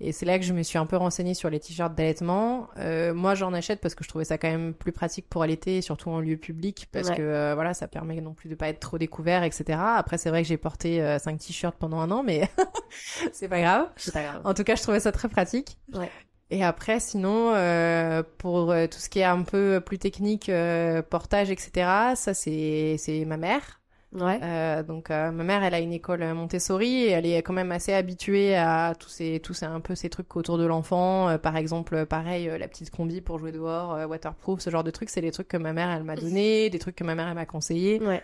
[0.00, 2.68] Et c'est là que je me suis un peu renseignée sur les t-shirts d'allaitement.
[2.78, 5.82] Euh, moi, j'en achète parce que je trouvais ça quand même plus pratique pour allaiter,
[5.82, 7.16] surtout en lieu public, parce Ouais.
[7.16, 9.78] que euh, voilà, ça permet non plus de pas être trop découvert, etc.
[9.80, 12.48] Après, c'est vrai que j'ai porté euh, cinq t-shirts pendant un an, mais
[13.32, 13.88] c'est pas grave.
[13.96, 14.40] C'est pas grave.
[14.44, 15.78] En tout cas, je trouvais ça très pratique.
[15.94, 16.10] Ouais.
[16.52, 21.00] Et après, sinon, euh, pour euh, tout ce qui est un peu plus technique, euh,
[21.00, 21.70] portage, etc.,
[22.16, 23.79] ça, c'est c'est ma mère.
[24.12, 24.40] Ouais.
[24.42, 27.52] Euh, donc euh, ma mère, elle a une école euh, Montessori et elle est quand
[27.52, 31.28] même assez habituée à tous ces tous ces un peu ces trucs autour de l'enfant.
[31.28, 35.10] Euh, par exemple, pareil, la petite combi pour jouer dehors, waterproof, ce genre de trucs,
[35.10, 37.34] c'est des trucs que ma mère elle m'a donné, des trucs que ma mère elle
[37.34, 38.00] m'a conseillé.
[38.02, 38.22] Ouais.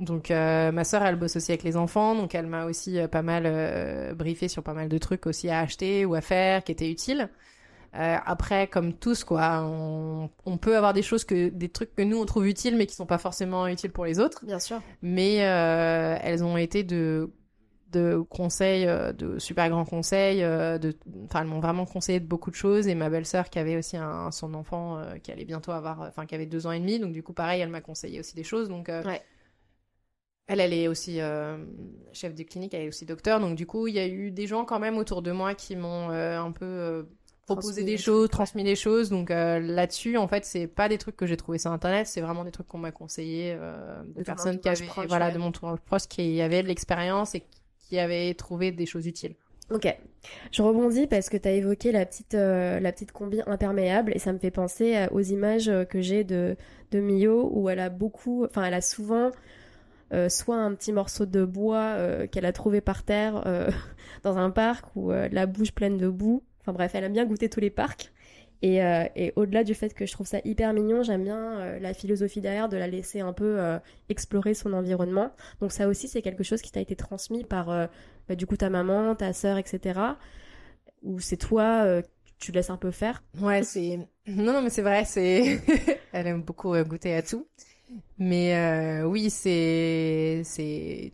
[0.00, 4.14] Donc ma sœur, elle bosse aussi avec les enfants, donc elle m'a aussi pas mal
[4.14, 7.28] briefé sur pas mal de trucs aussi à acheter ou à faire qui étaient utiles.
[7.94, 12.02] Euh, après, comme tous, quoi, on, on peut avoir des choses que, des trucs que
[12.02, 14.82] nous on trouve utiles, mais qui sont pas forcément utiles pour les autres Bien sûr.
[15.02, 17.30] mais euh, elles ont été de
[17.90, 20.40] de conseils, euh, de super grands conseils.
[20.42, 20.94] de,
[21.24, 22.86] enfin, elles m'ont vraiment conseillé de beaucoup de choses.
[22.86, 26.26] Et ma belle-sœur qui avait aussi un, son enfant euh, qui allait bientôt avoir, enfin,
[26.26, 26.98] qui avait deux ans et demi.
[26.98, 28.68] Donc du coup, pareil, elle m'a conseillé aussi des choses.
[28.68, 29.22] Donc euh, Ouais.
[30.48, 31.64] elle, elle est aussi euh,
[32.12, 33.40] chef de clinique, elle est aussi docteur.
[33.40, 35.74] Donc du coup, il y a eu des gens quand même autour de moi qui
[35.74, 37.06] m'ont un peu
[37.54, 39.10] proposé Transmis des choses, transmis des choses.
[39.10, 42.20] Donc euh, là-dessus, en fait, c'est pas des trucs que j'ai trouvé sur internet, c'est
[42.20, 45.32] vraiment des trucs qu'on m'a conseillé euh, de, personnes qui avaient, proche, voilà, ouais.
[45.32, 47.42] de mon proche, qui avaient de l'expérience et
[47.78, 49.34] qui avaient trouvé des choses utiles.
[49.70, 49.94] Ok.
[50.50, 54.18] Je rebondis parce que tu as évoqué la petite, euh, la petite combi imperméable et
[54.18, 56.56] ça me fait penser aux images que j'ai de,
[56.90, 59.30] de Mio où elle a beaucoup, enfin elle a souvent
[60.14, 63.70] euh, soit un petit morceau de bois euh, qu'elle a trouvé par terre euh,
[64.22, 66.42] dans un parc ou la bouche pleine de boue.
[66.60, 68.12] Enfin bref, elle aime bien goûter tous les parcs.
[68.60, 71.78] Et, euh, et au-delà du fait que je trouve ça hyper mignon, j'aime bien euh,
[71.78, 73.78] la philosophie derrière de la laisser un peu euh,
[74.08, 75.30] explorer son environnement.
[75.60, 77.66] Donc ça aussi, c'est quelque chose qui t'a été transmis par
[78.28, 80.00] bah, du coup ta maman, ta sœur, etc.
[81.02, 82.02] Ou c'est toi,
[82.38, 83.22] tu laisses un peu faire?
[83.40, 83.98] Ouais, c'est.
[84.26, 85.60] Non, non, mais c'est vrai, c'est.
[86.12, 87.46] Elle aime beaucoup goûter à tout.
[88.18, 90.42] Mais oui, c'est.
[90.44, 91.12] C'est.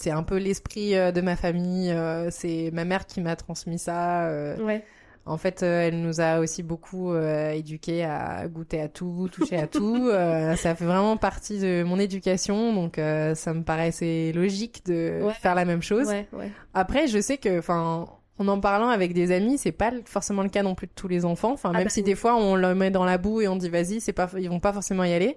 [0.00, 1.90] C'est un peu l'esprit euh, de ma famille.
[1.90, 4.28] euh, C'est ma mère qui m'a transmis ça.
[4.28, 4.82] euh, Ouais.
[5.26, 9.58] En fait, euh, elle nous a aussi beaucoup euh, éduqués à goûter à tout, toucher
[9.58, 10.08] à tout.
[10.10, 15.34] Euh, ça fait vraiment partie de mon éducation, donc ça me paraissait logique de Ouais.
[15.34, 16.08] faire la même chose.
[16.08, 16.50] Ouais, ouais.
[16.72, 18.06] Après, je sais que, enfin,
[18.38, 21.08] en en parlant avec des amis, c'est pas forcément le cas non plus de tous
[21.08, 21.52] les enfants.
[21.52, 22.04] Enfin, Ah même bah si oui.
[22.04, 24.48] des fois on le met dans la boue et on dit vas-y, c'est pas, ils
[24.48, 25.36] vont pas forcément y aller.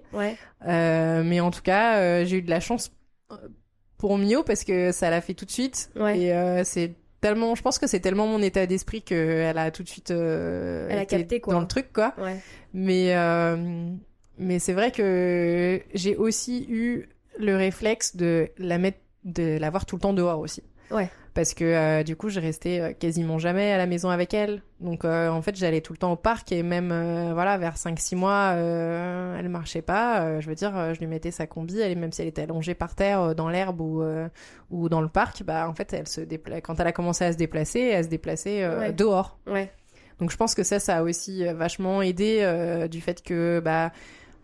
[0.64, 2.90] Mais en tout cas, j'ai eu de la chance
[3.98, 5.90] pour Mio parce que ça l'a fait tout de suite.
[5.96, 6.18] Ouais.
[6.18, 9.70] Et euh, c'est tellement, je pense que c'est tellement mon état d'esprit que elle a
[9.70, 11.54] tout de suite euh, Elle a été capté, quoi.
[11.54, 12.12] dans le truc quoi.
[12.18, 12.40] Ouais.
[12.74, 13.56] Mais euh,
[14.38, 17.08] mais c'est vrai que j'ai aussi eu
[17.38, 20.62] le réflexe de la mettre, de l'avoir tout le temps dehors aussi.
[20.90, 21.08] Ouais.
[21.34, 24.62] Parce que euh, du coup, je restais euh, quasiment jamais à la maison avec elle.
[24.80, 27.76] Donc euh, en fait, j'allais tout le temps au parc et même euh, voilà, vers
[27.76, 31.98] 5 6 mois, elle marchait pas, je veux dire, je lui mettais sa combi, elle
[31.98, 34.04] même si elle était allongée par terre dans l'herbe ou
[34.70, 36.60] ou dans le parc, bah en fait, elle se dépla...
[36.60, 38.92] quand elle a commencé à se déplacer, elle se déplaçait Ouais.
[38.92, 39.38] dehors.
[39.46, 39.72] Ouais.
[40.20, 43.90] Donc je pense que ça, ça a aussi vachement aidé du fait que bah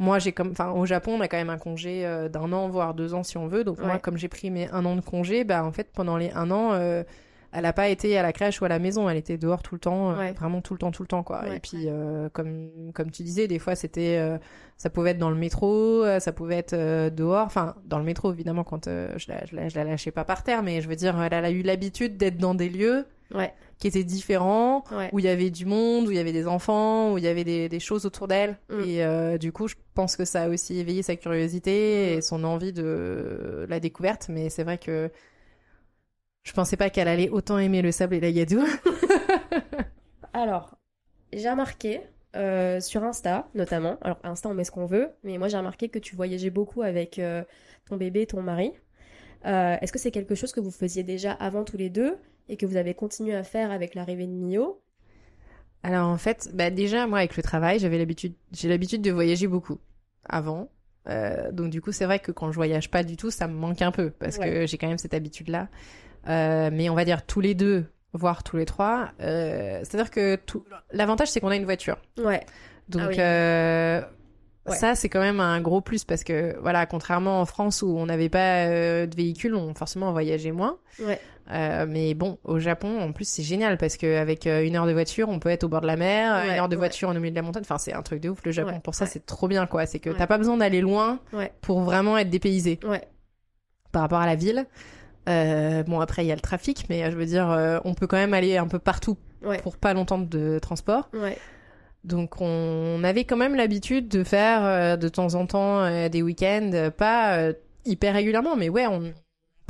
[0.00, 2.68] moi j'ai comme, enfin au Japon on a quand même un congé euh, d'un an
[2.68, 3.62] voire deux ans si on veut.
[3.62, 6.30] Donc moi comme j'ai pris mes un an de congé, bah en fait pendant les
[6.32, 7.04] un an, euh,
[7.52, 9.74] elle a pas été à la crèche ou à la maison, elle était dehors tout
[9.74, 10.32] le temps, euh, Ouais.
[10.32, 11.42] vraiment tout le temps, tout le temps quoi.
[11.42, 11.56] Ouais.
[11.56, 11.86] Et puis
[12.32, 14.18] comme comme tu disais, des fois c'était,
[14.76, 16.74] ça pouvait être dans le métro, ça pouvait être
[17.14, 20.24] dehors, enfin dans le métro évidemment quand je la, je la je la lâchais pas
[20.24, 23.04] par terre, mais je veux dire elle a eu l'habitude d'être dans des lieux
[23.34, 23.52] Ouais.
[23.78, 25.08] qui étaient différents Ouais.
[25.12, 27.28] où il y avait du monde, où il y avait des enfants, où il y
[27.28, 28.58] avait des, des choses autour d'elle.
[28.68, 28.80] Mm.
[28.86, 31.70] Et euh, du coup, je pense que ça a aussi éveillé sa curiosité
[32.14, 32.18] Mm.
[32.18, 34.28] et son envie de la découverte.
[34.28, 35.10] Mais c'est vrai que
[36.42, 38.64] Je pensais pas qu'elle allait autant aimer le sable et la gadoue.
[40.32, 40.76] Alors,
[41.32, 42.00] j'ai remarqué
[42.36, 45.88] euh, sur Insta notamment, alors Insta on met ce qu'on veut, mais moi j'ai remarqué
[45.88, 47.42] que tu voyageais beaucoup avec euh,
[47.88, 48.72] ton bébé et ton mari.
[49.46, 52.16] Euh, Est-ce que c'est quelque chose que vous faisiez déjà avant tous les deux?
[52.50, 54.80] Et que vous avez continué à faire avec l'arrivée de Mio
[55.82, 59.46] Alors en fait, bah déjà moi avec le travail, j'avais l'habitude, j'ai l'habitude de voyager
[59.46, 59.78] beaucoup
[60.28, 60.68] avant.
[61.08, 63.54] Euh, donc du coup, c'est vrai que quand je voyage pas du tout, ça me
[63.54, 64.50] manque un peu parce Ouais.
[64.50, 65.68] que j'ai quand même cette habitude-là.
[66.28, 69.10] Euh, mais on va dire tous les deux, voire tous les trois.
[69.20, 70.64] Euh, C'est-à-dire que tout...
[70.92, 71.96] l'avantage c'est qu'on a une voiture.
[72.18, 72.44] Ouais,
[72.88, 74.00] Donc Ah
[74.66, 74.70] oui.
[74.72, 74.76] Ouais.
[74.76, 78.04] ça c'est quand même un gros plus parce que voilà, contrairement en France où on
[78.06, 80.78] n'avait pas euh, de véhicule, on forcément on voyageait moins.
[81.02, 81.18] ouais,
[81.52, 85.28] Euh, mais bon, au Japon, en plus, c'est génial parce qu'avec une heure de voiture,
[85.28, 86.78] on peut être au bord de la mer, Ouais, une heure de ouais.
[86.78, 87.62] voiture au milieu de la montagne.
[87.64, 88.72] Enfin, c'est un truc de ouf, le Japon.
[88.74, 89.84] Ouais, Pour ça, c'est trop bien, quoi.
[89.86, 91.18] C'est que t'as pas besoin d'aller loin
[91.60, 92.78] pour vraiment être dépaysé
[93.92, 94.66] par rapport à la ville.
[95.28, 97.94] Euh, bon, après, il y a le trafic, mais euh, je veux dire, euh, on
[97.94, 99.16] peut quand même aller un peu partout
[99.58, 101.08] pour pas longtemps de transport.
[101.12, 101.36] ouais,
[102.04, 106.22] Donc, on avait quand même l'habitude de faire euh, de temps en temps euh, des
[106.22, 107.52] week-ends, euh, pas euh,
[107.84, 109.12] hyper régulièrement, mais ouais, on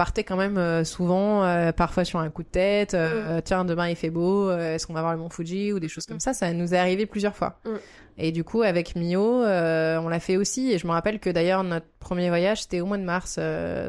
[0.00, 2.94] partait quand même euh, souvent, euh, parfois sur un coup de tête.
[2.94, 5.88] euh, Tiens, demain il fait beau, est-ce qu'on va voir le mont Fuji ou des
[5.88, 6.32] choses comme ça.
[6.32, 7.60] Ça nous est arrivé plusieurs fois.
[7.66, 7.70] Mm.
[8.16, 10.72] Et du coup, avec Mio, euh, on l'a fait aussi.
[10.72, 13.38] Et je me rappelle que d'ailleurs, notre premier voyage, c'était au mois de mars,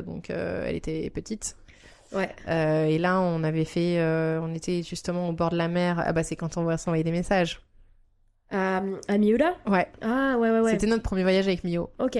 [0.05, 1.55] donc elle était petite.
[2.11, 2.29] ouais.
[2.89, 4.03] Et là, on avait fait,
[4.41, 6.03] on était justement au bord de la mer.
[6.05, 7.61] Ah bah, c'est quand on va s'envoyer des messages.
[8.49, 9.53] À, à Miura?
[9.65, 9.87] Ouais.
[10.01, 10.71] Ah, ouais, ouais, ouais.
[10.71, 11.89] C'était notre premier voyage avec Mio.
[11.99, 12.17] Ok.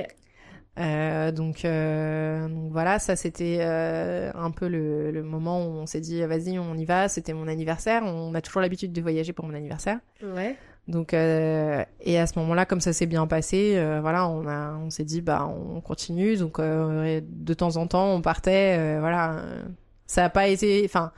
[0.80, 5.86] Euh, donc, euh, donc voilà, ça c'était euh, un peu le, le moment où on
[5.86, 7.10] s'est dit vas-y on y va.
[7.10, 8.04] C'était mon anniversaire.
[8.06, 10.00] On a toujours l'habitude de voyager pour mon anniversaire.
[10.24, 10.56] Ouais.
[10.88, 14.74] Donc euh, et à ce moment-là, comme ça s'est bien passé, euh, voilà, on a,
[14.76, 16.38] on s'est dit bah on continue.
[16.38, 18.78] Donc euh, de temps en temps on partait.
[18.80, 19.64] euh, voilà, euh,
[20.08, 21.12] ça a pas été, enfin.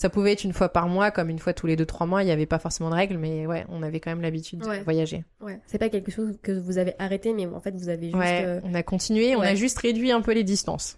[0.00, 2.22] Ça pouvait être une fois par mois, comme une fois tous les deux trois mois.
[2.22, 4.78] Il n'y avait pas forcément de règles, mais ouais, on avait quand même l'habitude Ouais.
[4.78, 5.24] de voyager.
[5.40, 5.58] Ouais.
[5.66, 8.16] C'est pas quelque chose que vous avez arrêté, mais en fait, vous avez juste.
[8.16, 10.96] Ouais, euh, on a continué, on a juste réduit un peu les distances.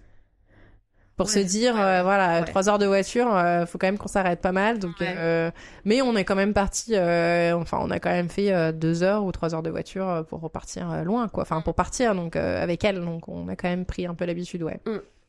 [1.16, 3.96] Pour Ouais, se dire, ouais, euh, voilà, trois heures de voiture, euh, faut quand même
[3.96, 4.78] qu'on s'arrête pas mal.
[4.78, 5.14] Donc, Ouais.
[5.16, 5.50] euh,
[5.86, 9.32] mais on est quand même parti, enfin, on a quand même fait deux heures ou
[9.32, 11.42] trois heures de voiture pour repartir loin, quoi.
[11.44, 14.62] Enfin, pour partir, donc avec elle, donc on a quand même pris un peu l'habitude,
[14.62, 14.78] ouais.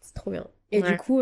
[0.01, 0.45] C'est trop bien.
[0.71, 1.21] Et du coup,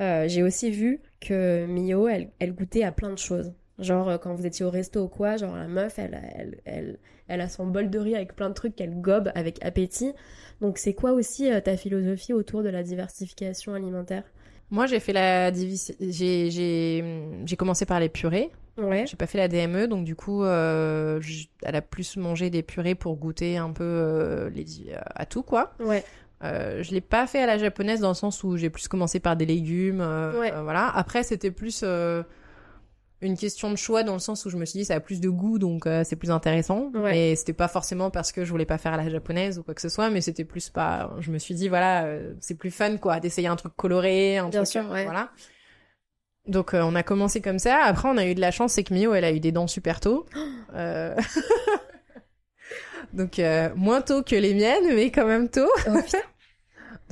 [0.00, 3.52] j'ai aussi vu que Mio, elle, elle goûtait à plein de choses.
[3.78, 6.98] Genre, euh, quand vous étiez au resto ou quoi, genre la meuf, elle, elle, elle,
[7.28, 10.12] elle a son bol de riz avec plein de trucs qu'elle gobe avec appétit.
[10.60, 14.24] Donc, c'est quoi aussi euh, ta philosophie autour de la diversification alimentaire?
[14.70, 18.50] Moi, j'ai fait la division, j'ai, commencé par les purées.
[18.78, 19.04] Ouais.
[19.06, 21.20] J'ai pas fait la DME, donc du coup, euh,
[21.62, 25.74] elle a plus mangé des purées pour goûter un peu euh, les, à tout, quoi.
[25.78, 26.02] Ouais.
[26.44, 29.20] Euh, je l'ai pas fait à la japonaise dans le sens où j'ai plus commencé
[29.20, 30.52] par des légumes, euh, Ouais.
[30.52, 30.90] euh, voilà.
[30.94, 32.22] Après, c'était plus euh,
[33.20, 35.20] une question de choix dans le sens où je me suis dit ça a plus
[35.20, 36.90] de goût, donc euh, c'est plus intéressant.
[36.94, 37.16] Ouais.
[37.32, 39.74] Et c'était pas forcément parce que je voulais pas faire à la japonaise ou quoi
[39.74, 41.14] que ce soit, mais c'était plus pas.
[41.20, 44.48] Je me suis dit voilà, euh, c'est plus fun quoi, d'essayer un truc coloré, un
[44.48, 45.04] Bien truc, sûr, ouais.
[45.04, 45.30] voilà.
[46.48, 47.76] Donc euh, on a commencé comme ça.
[47.84, 49.68] Après, on a eu de la chance, c'est que Mio, elle a eu des dents
[49.68, 50.26] super tôt.
[50.74, 51.14] Euh,
[53.12, 55.68] Donc euh, moins tôt que les miennes, mais quand même tôt.
[55.86, 55.90] Oh.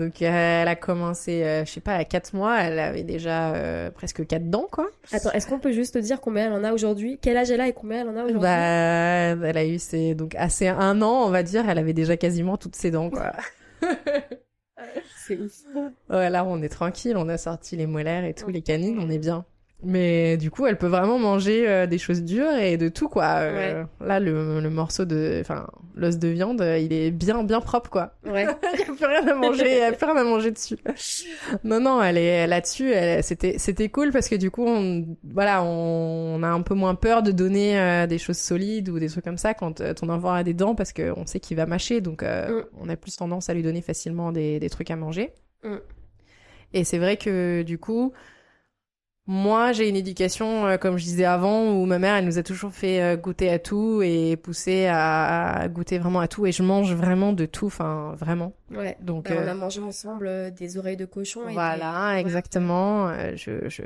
[0.01, 3.53] Donc euh, elle a commencé, euh, je sais pas, à 4 mois, elle avait déjà
[3.55, 4.89] euh, presque 4 dents, quoi.
[5.13, 7.19] Attends, est-ce qu'on peut juste te dire combien elle en a aujourd'hui?
[7.21, 8.41] Quel âge elle a et combien elle en a aujourd'hui?
[8.41, 10.15] Bah, elle a eu ses...
[10.15, 13.33] Donc, assez un an, on va dire, elle avait déjà quasiment toutes ses dents, quoi.
[15.27, 15.53] C'est ouf.
[16.09, 19.11] ouais, là, on est tranquille, on a sorti les molaires et tout, les canines, on
[19.11, 19.45] est bien.
[19.83, 23.25] Mais du coup, elle peut vraiment manger euh, des choses dures et de tout, quoi.
[23.39, 25.39] Euh, Là, le, le morceau de...
[25.41, 28.13] Enfin, l'os de viande, euh, il est bien, bien propre, quoi.
[28.27, 28.47] Ouais.
[28.75, 30.77] Il n'y a plus rien à manger, il a plus rien à manger dessus.
[31.65, 32.93] Non, non, elle est là-dessus.
[32.93, 36.75] elle- C'était, c'était cool parce que du coup, on, voilà, on, on a un peu
[36.75, 40.09] moins peur de donner euh, des choses solides ou des trucs comme ça quand ton
[40.11, 42.65] enfant a des dents parce qu'on sait qu'il va mâcher, donc Mm.
[42.81, 45.33] on a plus tendance à lui donner facilement des, des trucs à manger.
[45.65, 45.77] Mm.
[46.75, 48.13] Et c'est vrai que du coup,
[49.27, 52.43] moi, j'ai une éducation, euh, comme je disais avant, où ma mère, elle nous a
[52.43, 56.47] toujours fait euh, goûter à tout et pousser à, à goûter vraiment à tout.
[56.47, 58.53] Et je mange vraiment de tout, enfin, vraiment.
[58.75, 58.97] Ouais.
[59.01, 61.49] Donc, Bah, on euh, a mangé ensemble des oreilles de cochon.
[61.49, 63.13] et voilà, des- exactement.
[63.37, 63.83] Je, je,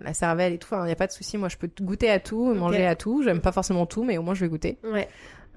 [0.00, 1.36] la cervelle et tout, il n'y a pas de souci.
[1.38, 3.22] Moi, je peux goûter à tout, manger à tout.
[3.24, 4.78] J'aime pas forcément tout, mais au moins, je vais goûter.
[4.84, 5.08] Ouais.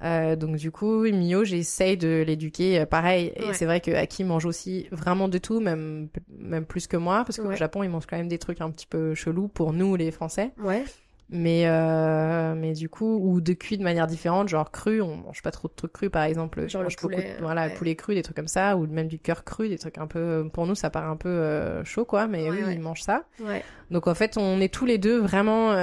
[0.04, 3.34] Euh, donc du coup, Mio, j'essaye de l'éduquer euh, pareil.
[3.36, 3.54] Et Ouais.
[3.54, 6.08] c'est vrai que Aki mange aussi vraiment de tout, même
[6.38, 7.58] même plus que moi, parce qu'au Ouais.
[7.58, 10.52] Japon, ils mangent quand même des trucs un petit peu chelous pour nous, les Français.
[10.58, 10.84] Ouais.
[11.32, 15.44] Mais, euh, mais du coup, ou de cuit de manière différente, genre cru, on mange
[15.44, 16.62] pas trop de trucs crus par exemple.
[16.62, 17.74] Genre Je le mange beaucoup de- voilà, ouais.
[17.76, 20.50] poulet cru, des trucs comme ça, ou même du cœur cru, des trucs un peu.
[20.52, 22.74] Pour nous, ça paraît un peu chaud quoi, mais ouais.
[22.74, 23.26] ils mangent ça.
[23.42, 23.64] Ouais.
[23.92, 25.74] Donc en fait, on est tous les deux vraiment.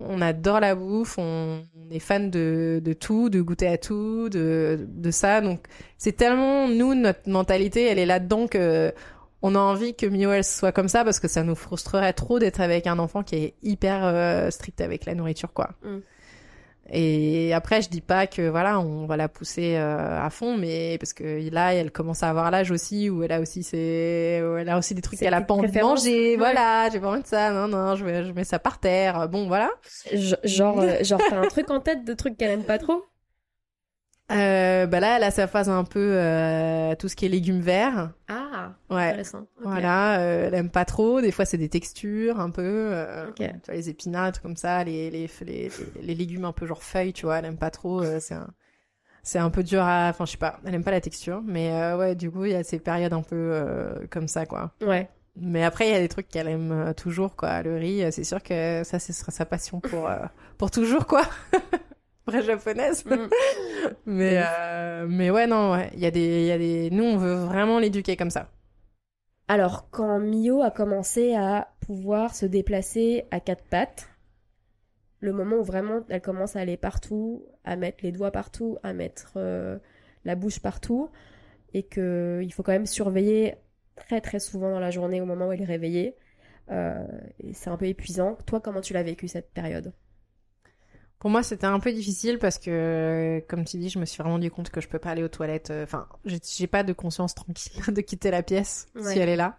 [0.00, 4.28] On adore la bouffe, on, on est fan de, de tout, de goûter à tout,
[4.28, 5.40] de, de ça.
[5.40, 5.60] Donc
[5.98, 8.92] c'est tellement nous notre mentalité, elle est là-dedans que
[9.42, 12.60] on a envie que Mio soit comme ça parce que ça nous frustrerait trop d'être
[12.60, 15.70] avec un enfant qui est hyper euh, strict avec la nourriture quoi.
[15.82, 15.98] Mm.
[16.92, 20.98] Et après je dis pas que voilà on va la pousser euh, à fond mais
[20.98, 24.56] parce que là elle commence à avoir l'âge aussi où elle a aussi ses où
[24.56, 26.30] elle a aussi des trucs qu'elle a pas envie de manger.
[26.30, 26.36] Ouais.
[26.36, 29.28] voilà j'ai pas envie de ça non non je, je mets ça par terre.
[29.28, 29.70] Bon voilà.
[30.12, 33.02] Je- Genre, euh, genre t'as un truc en tête de trucs qu'elle aime pas trop?
[34.32, 37.60] Euh, bah là elle a sa phase un peu euh, tout ce qui est légumes
[37.60, 38.10] verts.
[38.28, 38.55] Ah,
[38.90, 39.46] ouais intéressant.
[39.62, 41.20] Voilà, euh, elle aime pas trop.
[41.20, 42.62] Des fois, c'est des textures un peu.
[42.92, 43.26] euh.
[43.36, 45.70] Tu vois, les épinards, comme ça, les, les, les,
[46.02, 48.02] les légumes un peu genre feuilles, tu vois, elle aime pas trop.
[48.02, 48.48] euh, c'est un,
[49.22, 50.08] c'est un peu dur à.
[50.10, 51.42] Enfin, je sais pas, elle aime pas la texture.
[51.44, 53.62] Mais ouais, du coup, il y a ces périodes un peu
[54.10, 54.72] comme ça, quoi.
[54.80, 55.08] Ouais.
[55.38, 57.62] Mais après, il y a des trucs qu'elle aime toujours, quoi.
[57.62, 60.08] Le riz, c'est sûr que ça, ce sera sa passion pour,
[60.58, 61.22] pour toujours, quoi.
[62.26, 63.04] Vraie japonaise.
[63.04, 63.28] Mm.
[64.06, 65.90] Mais, euh, mais ouais, non, ouais.
[65.94, 68.50] Il y a des, il y a des, nous, on veut vraiment l'éduquer comme ça.
[69.48, 74.08] Alors, quand Mio a commencé à pouvoir se déplacer à quatre pattes,
[75.20, 78.92] le moment où vraiment elle commence à aller partout, à mettre les doigts partout, à
[78.92, 79.78] mettre euh,
[80.24, 81.10] la bouche partout,
[81.74, 83.56] et que il faut quand même surveiller
[83.94, 86.16] très très souvent dans la journée au moment où elle est réveillée,
[86.70, 87.06] euh,
[87.40, 88.36] et c'est un peu épuisant.
[88.46, 89.92] Toi, comment tu l'as vécu cette période?
[91.18, 94.34] Pour moi, c'était un peu difficile parce que, comme tu dis, je me suis vraiment
[94.34, 95.70] rendu compte que je peux pas aller aux toilettes.
[95.70, 99.12] euh, Enfin, j'ai j'ai pas de conscience tranquille de quitter la pièce Ouais.
[99.14, 99.58] si elle est là.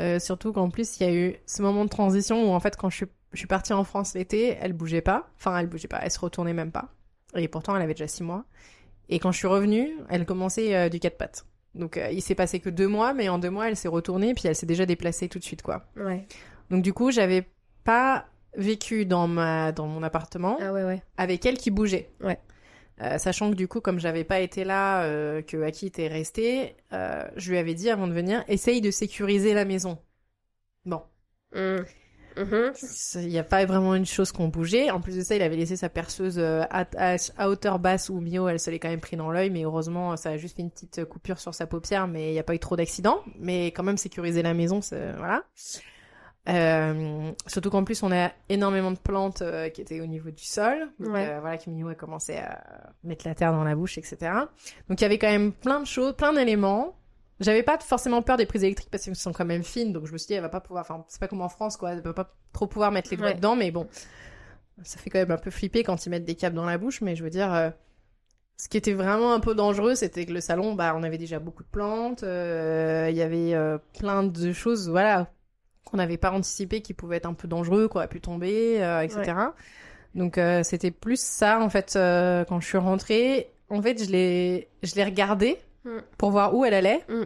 [0.00, 2.76] Euh, surtout qu'en plus, il y a eu ce moment de transition où, en fait,
[2.76, 5.28] quand je suis, je suis partie en France l'été, elle bougeait pas.
[5.36, 6.88] Enfin, elle bougeait pas, elle se retournait même pas.
[7.36, 8.44] Et pourtant, elle avait déjà six mois.
[9.10, 11.44] Et quand je suis revenue, elle commençait euh, du quatre pattes.
[11.74, 14.32] Donc, euh, il s'est passé que deux mois, mais en deux mois, elle s'est retournée,
[14.32, 15.84] puis elle s'est déjà déplacée tout de suite, quoi.
[15.96, 16.26] Ouais.
[16.70, 17.46] Donc, du coup, j'avais
[17.84, 18.26] pas
[18.56, 21.02] vécu dans ma, dans mon appartement Ah ouais, ouais.
[21.16, 22.10] avec elle qui bougeait.
[22.20, 22.38] Ouais.
[23.00, 26.76] Euh, sachant que du coup, comme j'avais pas été là, euh, que Aki était resté,
[26.92, 29.98] euh, je lui avais dit avant de venir, essaye de sécuriser la maison.
[30.84, 31.02] Bon,
[31.54, 31.84] Mm.
[32.34, 32.72] Mhm.
[33.16, 34.90] il n'y a pas vraiment une chose qu'on bougeait.
[34.90, 38.08] En plus de ça, il avait laissé sa perceuse euh, à, à- à hauteur basse
[38.08, 40.56] où Mio, elle se l'est quand même pris dans l'œil, mais heureusement, ça a juste
[40.56, 43.20] fait une petite coupure sur sa paupière, mais il n'y a pas eu trop d'accidents.
[43.38, 45.44] Mais quand même, sécuriser la maison, c'est voilà.
[46.48, 50.42] Euh, surtout qu'en plus, on a énormément de plantes euh, qui étaient au niveau du
[50.44, 50.88] sol.
[50.98, 51.28] Donc, Ouais.
[51.30, 54.16] euh, voilà, Mio a commencé à mettre la terre dans la bouche, etc.
[54.88, 56.96] Donc, il y avait quand même plein de choses, plein d'éléments.
[57.38, 60.12] J'avais pas forcément peur des prises électriques parce qu'elles sont quand même fines, donc je
[60.12, 62.00] me suis dit, elle va pas pouvoir, enfin, c'est pas comme en France, quoi, elle
[62.00, 63.34] va pas trop pouvoir mettre les doigts Ouais.
[63.34, 63.88] dedans, mais bon,
[64.84, 67.00] ça fait quand même un peu flipper quand ils mettent des câbles dans la bouche,
[67.00, 67.70] mais je veux dire, euh,
[68.56, 71.40] ce qui était vraiment un peu dangereux, c'était que le salon, bah, on avait déjà
[71.40, 73.54] beaucoup de plantes, il y avait
[73.98, 75.28] plein de choses, voilà,
[75.84, 79.32] qu'on n'avait pas anticipé qui pouvaient être un peu dangereux, quoi, pu tomber, euh, etc.
[80.14, 84.10] Donc euh, c'était plus ça, en fait, euh, quand je suis rentrée, en fait, je
[84.10, 85.98] l'ai, je l'ai regardée Mm.
[86.16, 87.22] pour voir où elle allait, Mm.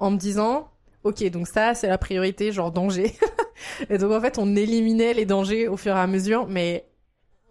[0.00, 0.68] en me disant,
[1.04, 3.12] ok, donc ça, c'est la priorité, genre danger.
[3.90, 6.86] et donc en fait, on éliminait les dangers au fur et à mesure, mais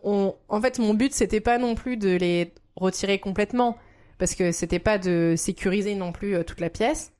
[0.03, 3.77] on, en fait, mon but, c'était pas non plus de les retirer complètement,
[4.17, 7.13] parce que c'était pas de sécuriser non plus euh, toute la pièce,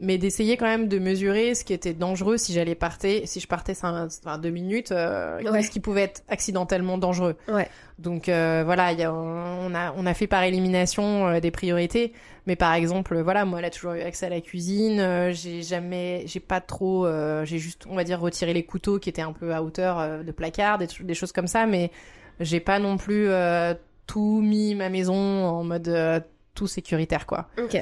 [0.00, 3.46] mais d'essayer quand même de mesurer ce qui était dangereux si j'allais partir, si je
[3.46, 5.62] partais cinq- enfin, deux minutes, euh, Ouais.
[5.62, 7.36] ce qui pouvait être accidentellement dangereux.
[7.48, 7.68] Ouais.
[8.00, 11.52] Donc euh, voilà, il y a, on a on a fait par élimination euh, des
[11.52, 12.12] priorités,
[12.46, 15.62] mais par exemple, voilà, moi elle a toujours eu accès à la cuisine, euh, j'ai
[15.62, 19.22] jamais, j'ai pas trop, euh, j'ai juste, on va dire, retiré les couteaux qui étaient
[19.22, 21.92] un peu à hauteur de placard, des, des choses comme ça, mais
[22.40, 23.74] j'ai pas non plus euh,
[24.08, 26.18] tout mis ma maison en mode euh,
[26.54, 27.46] tout sécuritaire quoi.
[27.62, 27.80] Ok.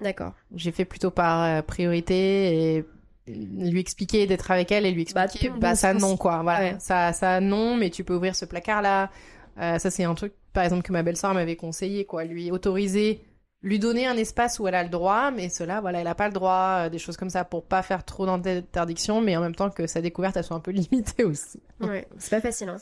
[0.00, 0.32] D'accord.
[0.54, 2.84] J'ai fait plutôt par euh, priorité et
[3.28, 6.76] lui expliquer d'être avec elle et lui Bah, expliquer bah, ça non quoi voilà Ouais.
[6.80, 9.10] ça ça non mais tu peux ouvrir ce placard là
[9.58, 13.20] Euh, ça c'est un truc par exemple que ma belle-sœur m'avait conseillé quoi lui autoriser
[13.62, 16.28] lui donner un espace où elle a le droit mais cela voilà elle a pas
[16.28, 19.54] le droit euh, des choses comme ça pour pas faire trop d'interdictions mais en même
[19.54, 22.06] temps que sa découverte elle soit un peu limitée aussi Ouais.
[22.18, 22.76] C'est pas facile, hein.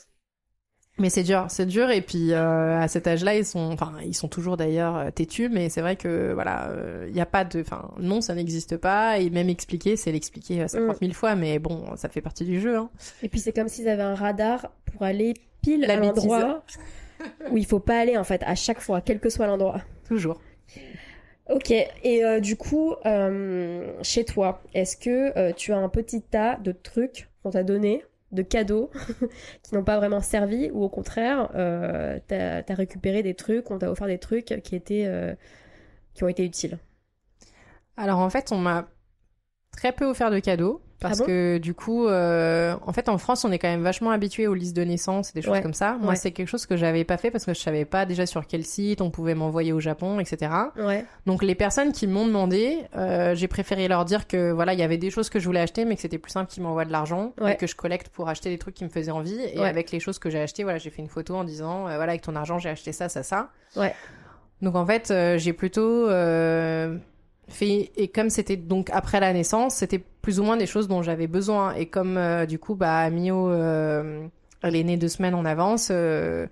[0.98, 1.90] Mais c'est dur, c'est dur.
[1.90, 5.48] Et puis euh, à cet âge-là, ils sont, enfin, ils sont toujours d'ailleurs euh, têtus,
[5.48, 6.70] mais c'est vrai que voilà,
[7.06, 9.18] il n'y a pas de, enfin, non, ça n'existe pas.
[9.18, 12.60] Et même expliquer, c'est l'expliquer euh, 50 000 fois, mais bon, ça fait partie du
[12.60, 12.76] jeu.
[12.76, 12.90] Hein.
[13.22, 16.62] Et puis c'est comme s'ils avaient un radar pour aller pile La à l'endroit
[17.50, 19.80] où il faut pas aller en fait à chaque fois, quel que soit l'endroit.
[20.06, 20.40] Toujours.
[21.50, 21.70] Ok.
[21.70, 26.56] Et euh, du coup, euh, chez toi, est-ce que euh, tu as un petit tas
[26.56, 28.90] de trucs qu'on t'a donné de cadeaux
[29.62, 33.78] qui n'ont pas vraiment servi ou au contraire, euh, t'as as récupéré des trucs, on
[33.78, 35.34] t'a offert des trucs qui étaient euh,
[36.14, 36.78] qui ont été utiles
[37.96, 38.88] Alors en fait, on m'a
[39.72, 40.82] très peu offert de cadeaux.
[41.00, 43.82] Parce Ah bon que du coup, euh, en fait, en France, on est quand même
[43.84, 45.62] vachement habitué aux listes de naissance et des choses Ouais.
[45.62, 45.96] comme ça.
[46.00, 46.16] Moi, Ouais.
[46.16, 48.64] c'est quelque chose que j'avais pas fait parce que je savais pas déjà sur quel
[48.64, 50.50] site on pouvait m'envoyer au Japon, etc.
[50.76, 51.04] Ouais.
[51.24, 54.82] Donc les personnes qui m'ont demandé, euh, j'ai préféré leur dire que voilà, il y
[54.82, 56.90] avait des choses que je voulais acheter, mais que c'était plus simple qu'ils m'envoient de
[56.92, 59.38] l'argent et que je collecte pour acheter des trucs qui me faisaient envie.
[59.54, 61.94] Et avec les choses que j'ai achetées, voilà, j'ai fait une photo en disant euh,
[61.94, 63.50] voilà, avec ton argent, j'ai acheté ça, ça, ça.
[63.76, 63.94] Ouais.
[64.62, 66.96] Donc en fait, euh, j'ai plutôt euh,
[67.48, 71.02] fait et comme c'était donc après la naissance, c'était plus ou moins des choses dont
[71.02, 71.74] j'avais besoin.
[71.74, 74.26] Et comme euh, du coup, bah Mio, euh,
[74.62, 75.88] elle est née deux semaines en avance.
[75.90, 76.46] euh,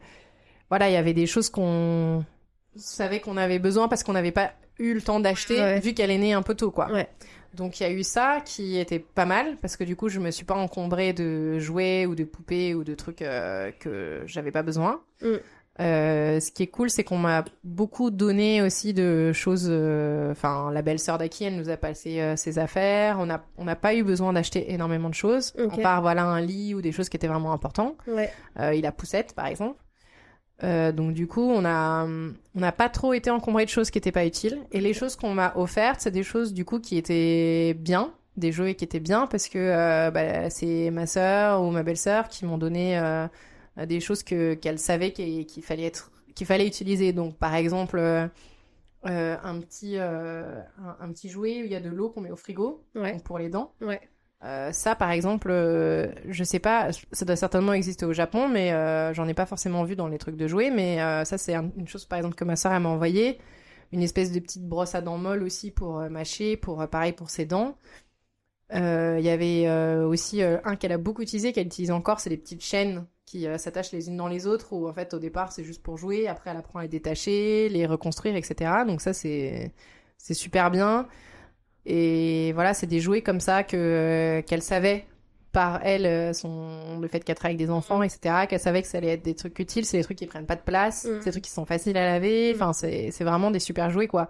[0.70, 2.24] voilà, il y avait des choses qu'on
[2.76, 5.80] savait qu'on avait besoin parce qu'on n'avait pas eu le temps d'acheter Ouais.
[5.80, 6.90] vu qu'elle est née un peu tôt, quoi.
[6.92, 7.08] Ouais.
[7.54, 10.20] Donc il y a eu ça qui était pas mal parce que du coup je
[10.20, 13.24] me suis pas encombrée de jouets ou de poupées ou de trucs
[13.80, 15.00] que j'avais pas besoin.
[15.22, 15.36] Mm.
[15.78, 19.66] Euh, ce qui est cool, c'est qu'on m'a beaucoup donné aussi de choses.
[19.68, 23.18] euh, Enfin, la belle-sœur d'Aki, elle nous a passé euh, ses affaires.
[23.20, 23.26] On
[23.64, 25.52] n'a pas eu besoin d'acheter énormément de choses.
[25.62, 25.78] Ok.
[25.78, 27.96] À part voilà un lit ou des choses qui étaient vraiment importantes.
[28.08, 28.32] Ouais.
[28.74, 29.78] Il a poussette, par exemple.
[30.62, 34.12] Donc du coup, on a, on n'a pas trop été encombré de choses qui étaient
[34.12, 34.58] pas utiles.
[34.72, 38.52] Et les choses qu'on m'a offertes, c'est des choses du coup qui étaient bien, des
[38.52, 42.56] jouets qui étaient bien, parce que bah, c'est ma sœur ou ma belle-sœur qui m'ont
[42.56, 42.98] donné
[43.84, 47.12] des choses que qu'elles savaient qu'il fallait être, qu'il fallait utiliser.
[47.12, 47.98] Donc par exemple.
[47.98, 48.26] euh,
[49.04, 52.22] euh, un petit euh, un, un petit jouet où il y a de l'eau qu'on
[52.22, 53.18] met au frigo Ouais.
[53.24, 54.00] pour les dents Ouais.
[54.42, 58.72] euh, ça, par exemple, euh, je sais pas, ça doit certainement exister au Japon, mais
[58.72, 60.70] euh, j'en ai pas forcément vu dans les trucs de jouets.
[60.72, 63.38] Mais ça, c'est un- une chose, par exemple, que ma soeur m'a envoyé.
[63.92, 67.44] Une espèce de petite brosse à dents molle aussi pour mâcher, pour pareil pour ses
[67.44, 67.76] dents.
[68.72, 69.68] Il y avait
[70.04, 73.58] aussi un qu'elle a beaucoup utilisé, qu'elle utilise encore, c'est les petites chaînes qui euh,
[73.58, 76.28] s'attachent les unes dans les autres, où en fait au départ c'est juste pour jouer,
[76.28, 78.70] après elle apprend à les détacher, les reconstruire, etc.
[78.86, 79.72] Donc ça c'est
[80.16, 81.06] c'est super bien.
[81.84, 85.06] Et voilà, c'est des jouets comme ça que qu'elle savait
[85.52, 88.46] par elle, euh, son le fait qu'elle travaille avec des enfants, etc.
[88.48, 90.56] Qu'elle savait que ça allait être des trucs utiles, c'est des trucs qui prennent pas
[90.56, 91.18] de place, Mhm.
[91.20, 92.52] c'est des trucs qui sont faciles à laver.
[92.54, 94.28] Enfin, c'est c'est vraiment des super jouets quoi.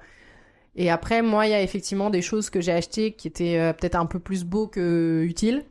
[0.76, 3.72] Et après, moi, il y a effectivement des choses que j'ai achetées qui étaient euh,
[3.72, 5.64] peut-être un peu plus beaux que utiles.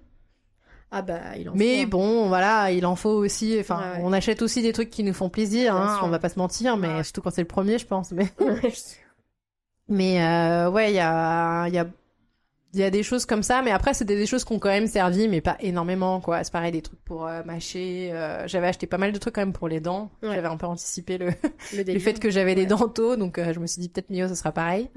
[0.98, 1.88] Ah bah, il en Mais faut, hein.
[1.90, 3.58] bon, voilà, il en faut aussi.
[3.60, 4.04] Enfin, Ouais, ouais.
[4.04, 5.76] on achète aussi des trucs qui nous font plaisir.
[5.76, 7.04] Hein, on va pas se mentir, mais Ouais.
[7.04, 8.12] surtout quand c'est le premier, je pense.
[8.14, 8.72] Mais, Ouais.
[9.90, 11.86] mais euh, ouais, il y a, il y a,
[12.74, 13.62] il y a des choses comme ça.
[13.62, 16.44] Mais après, c'était des choses qui ont quand même servi, mais pas énormément, quoi.
[16.46, 18.12] C'est pareil, des trucs pour euh, mâcher.
[18.14, 20.12] euh, j'avais acheté pas mal de trucs quand même pour les dents.
[20.24, 21.34] J'avais un peu anticipé le, le
[21.78, 22.02] le délire.
[22.02, 24.52] fait que j'avais des dents tôt, donc je me suis dit peut-être mieux, ce sera
[24.54, 24.90] pareil.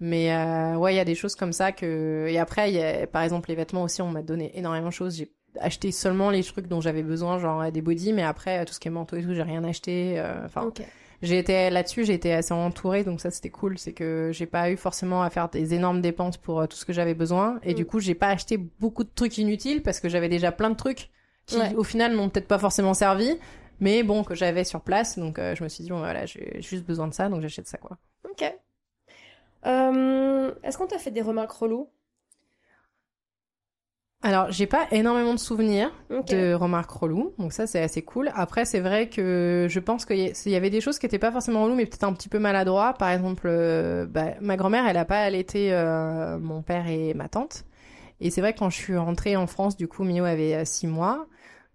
[0.00, 0.06] Mm.
[0.08, 2.26] Mais euh, ouais, il y a des choses comme ça que.
[2.28, 4.92] Et après, il y a, par exemple, les vêtements aussi, on m'a donné énormément de
[4.92, 5.16] choses.
[5.16, 8.64] J'ai acheté seulement les trucs dont j'avais besoin, genre euh, des bodys, mais après, euh,
[8.64, 10.14] tout ce qui est manteau et tout, j'ai rien acheté.
[10.18, 10.80] euh, Enfin, Ok.
[11.22, 13.76] j'ai été là-dessus, j'ai été assez entourée, donc ça c'était cool.
[13.78, 16.84] C'est que j'ai pas eu forcément à faire des énormes dépenses pour euh, tout ce
[16.84, 17.58] que j'avais besoin.
[17.64, 17.76] Et Mm.
[17.76, 20.76] du coup, j'ai pas acheté beaucoup de trucs inutiles parce que j'avais déjà plein de
[20.76, 21.10] trucs
[21.46, 21.74] qui, Ouais.
[21.74, 23.36] au final, n'ont peut-être pas forcément servi.
[23.80, 26.60] Mais bon, que j'avais sur place, donc euh, je me suis dit, bon, voilà, j'ai
[26.60, 27.96] juste besoin de ça, donc j'achète ça, quoi.
[28.30, 28.44] Ok.
[29.66, 31.88] Euh, Est-ce qu'on t'a fait des remarques reloues?
[34.22, 38.30] Alors, j'ai pas énormément de souvenirs de remarques reloues, donc ça c'est assez cool.
[38.34, 41.64] Après, c'est vrai que je pense qu'il y, avait des choses qui étaient pas forcément
[41.64, 42.92] reloues, mais peut-être un petit peu maladroits.
[42.92, 47.30] Par exemple, euh, bah, ma grand-mère, elle a pas allaité euh, mon père et ma
[47.30, 47.64] tante.
[48.20, 50.64] Et c'est vrai que quand je suis rentrée en France, du coup, Mio avait euh,
[50.66, 51.26] six mois.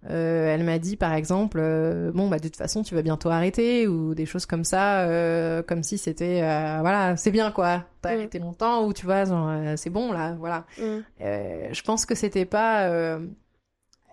[0.09, 3.30] Euh, elle m'a dit, par exemple, euh, bon, bah de toute façon, tu vas bientôt
[3.30, 7.84] arrêter ou des choses comme ça, euh, comme si c'était, voilà, c'est bien quoi.
[8.01, 8.17] T'as Mm.
[8.17, 9.23] arrêté longtemps ou tu vois,
[9.77, 10.65] c'est bon là, voilà.
[10.77, 10.99] Mm.
[11.19, 12.88] Je pense que c'était pas.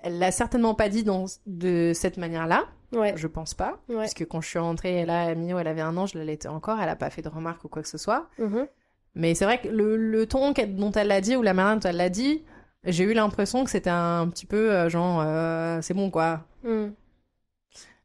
[0.04, 2.64] Elle l'a certainement pas dit dans, de cette manière-là.
[2.92, 3.14] Ouais.
[3.16, 3.78] Je pense pas.
[3.88, 4.00] Ouais.
[4.00, 6.78] Puisque quand je suis rentrée, là, Mio, elle avait un an, je l'allaitais encore.
[6.80, 8.28] Elle a pas fait de remarques ou quoi que ce soit.
[8.38, 8.66] Mhm.
[9.14, 11.88] Mais c'est vrai que le, le ton dont elle l'a dit ou la manière dont
[11.88, 12.42] elle l'a dit,
[12.84, 16.44] j'ai eu l'impression que c'était un petit peu euh, genre, euh, c'est bon quoi.
[16.64, 16.88] Mm.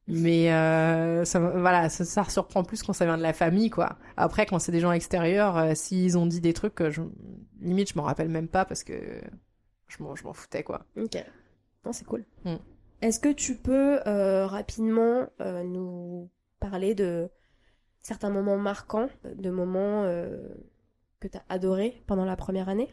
[0.10, 3.98] Mais euh, ça, voilà, ça, ça surprend plus quand ça vient de la famille, quoi.
[4.16, 7.02] Après, quand c'est des gens extérieurs, euh, s'ils ont dit des trucs, je,
[7.60, 8.94] limite, je m'en rappelle même pas parce que
[9.90, 10.86] je m'en, je m'en foutais, quoi.
[10.96, 11.18] Ok.
[11.84, 12.24] Non, c'est cool.
[12.46, 12.56] Mm.
[13.02, 14.00] Est-ce que tu peux
[14.46, 17.30] rapidement nous parler de
[18.02, 20.04] certains moments marquants, de moments
[21.20, 22.90] que tu as adorés pendant la première année?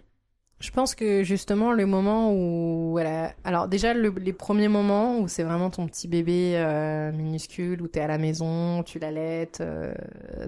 [0.61, 3.33] Je pense que justement le moment où elle a...
[3.45, 7.89] Alors déjà le- les premiers moments où c'est vraiment ton petit bébé euh, minuscule, où
[7.89, 9.93] t'es à la maison, tu l'allaites, euh,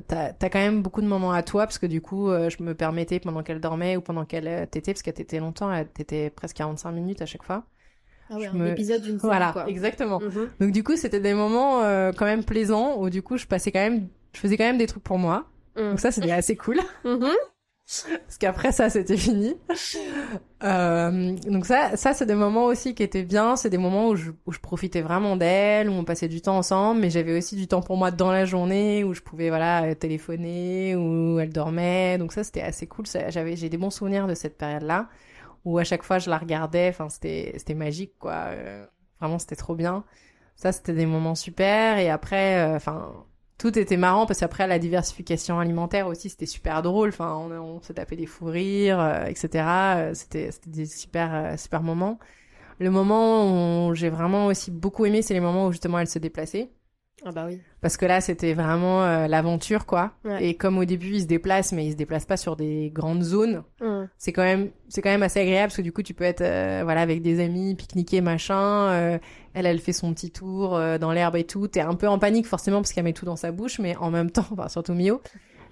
[0.08, 2.62] t'as as quand même beaucoup de moments à toi parce que du coup euh, je
[2.62, 5.88] me permettais pendant qu'elle dormait ou pendant qu'elle euh, t'était, parce qu'elle t'était longtemps, elle
[5.88, 7.64] t'était presque 45 minutes à chaque fois.
[8.30, 9.68] Ah ouais, Je un me- épisode d'une Voilà, quoi.
[9.68, 10.20] exactement.
[10.20, 10.48] Mhm.
[10.60, 13.70] Donc du coup, c'était des moments euh, quand même plaisants où du coup, je passais
[13.70, 15.44] quand même, je faisais quand même des trucs pour moi.
[15.76, 15.90] Mhm.
[15.90, 16.78] Donc ça, c'était assez cool.
[17.04, 17.32] Mhm.
[17.86, 19.54] Parce qu'après ça, c'était fini.
[20.64, 23.54] Euh, donc ça, ça c'est des moments aussi qui étaient bien.
[23.54, 26.56] C'est des moments où je, où je profitais vraiment d'elle, où on passait du temps
[26.56, 29.84] ensemble, mais j'avais aussi du temps pour moi dans la journée, où je pouvais voilà
[29.84, 32.18] euh, téléphoner, où elle dormait.
[32.18, 33.06] Donc ça, c'était assez cool.
[33.28, 35.08] J'avais, j'ai des bons souvenirs de cette période-là,
[35.64, 36.88] où à chaque fois je la regardais.
[36.88, 38.46] Enfin, c'était, c'était magique, quoi.
[38.48, 38.84] Euh,
[39.20, 40.04] vraiment, c'était trop bien.
[40.56, 41.98] Ça, c'était des moments super.
[41.98, 43.12] Et après, euh, enfin
[43.58, 47.80] tout était marrant parce qu'après la diversification alimentaire aussi c'était super drôle enfin on, on
[47.82, 49.64] se tapait des fous rires euh, etc
[49.96, 52.18] Euh, c'était c'était des super euh, super moments
[52.78, 56.18] le moment où j'ai vraiment aussi beaucoup aimé c'est les moments où justement elle se
[56.18, 56.70] déplaçait
[57.24, 57.58] Ah bah oui.
[57.80, 60.44] parce que là c'était vraiment euh, l'aventure quoi Ouais.
[60.50, 63.22] et comme au début il se déplace mais il se déplace pas sur des grandes
[63.22, 63.95] zones Mhm.
[64.18, 66.40] C'est quand même c'est quand même assez agréable parce que du coup tu peux être
[66.40, 69.18] euh, voilà avec des amis pique-niquer machin euh,
[69.52, 71.68] elle elle fait son petit tour euh, dans l'herbe et tout.
[71.68, 74.10] T'es un peu en panique forcément parce qu'elle met tout dans sa bouche mais en
[74.10, 75.20] même temps enfin surtout Mio.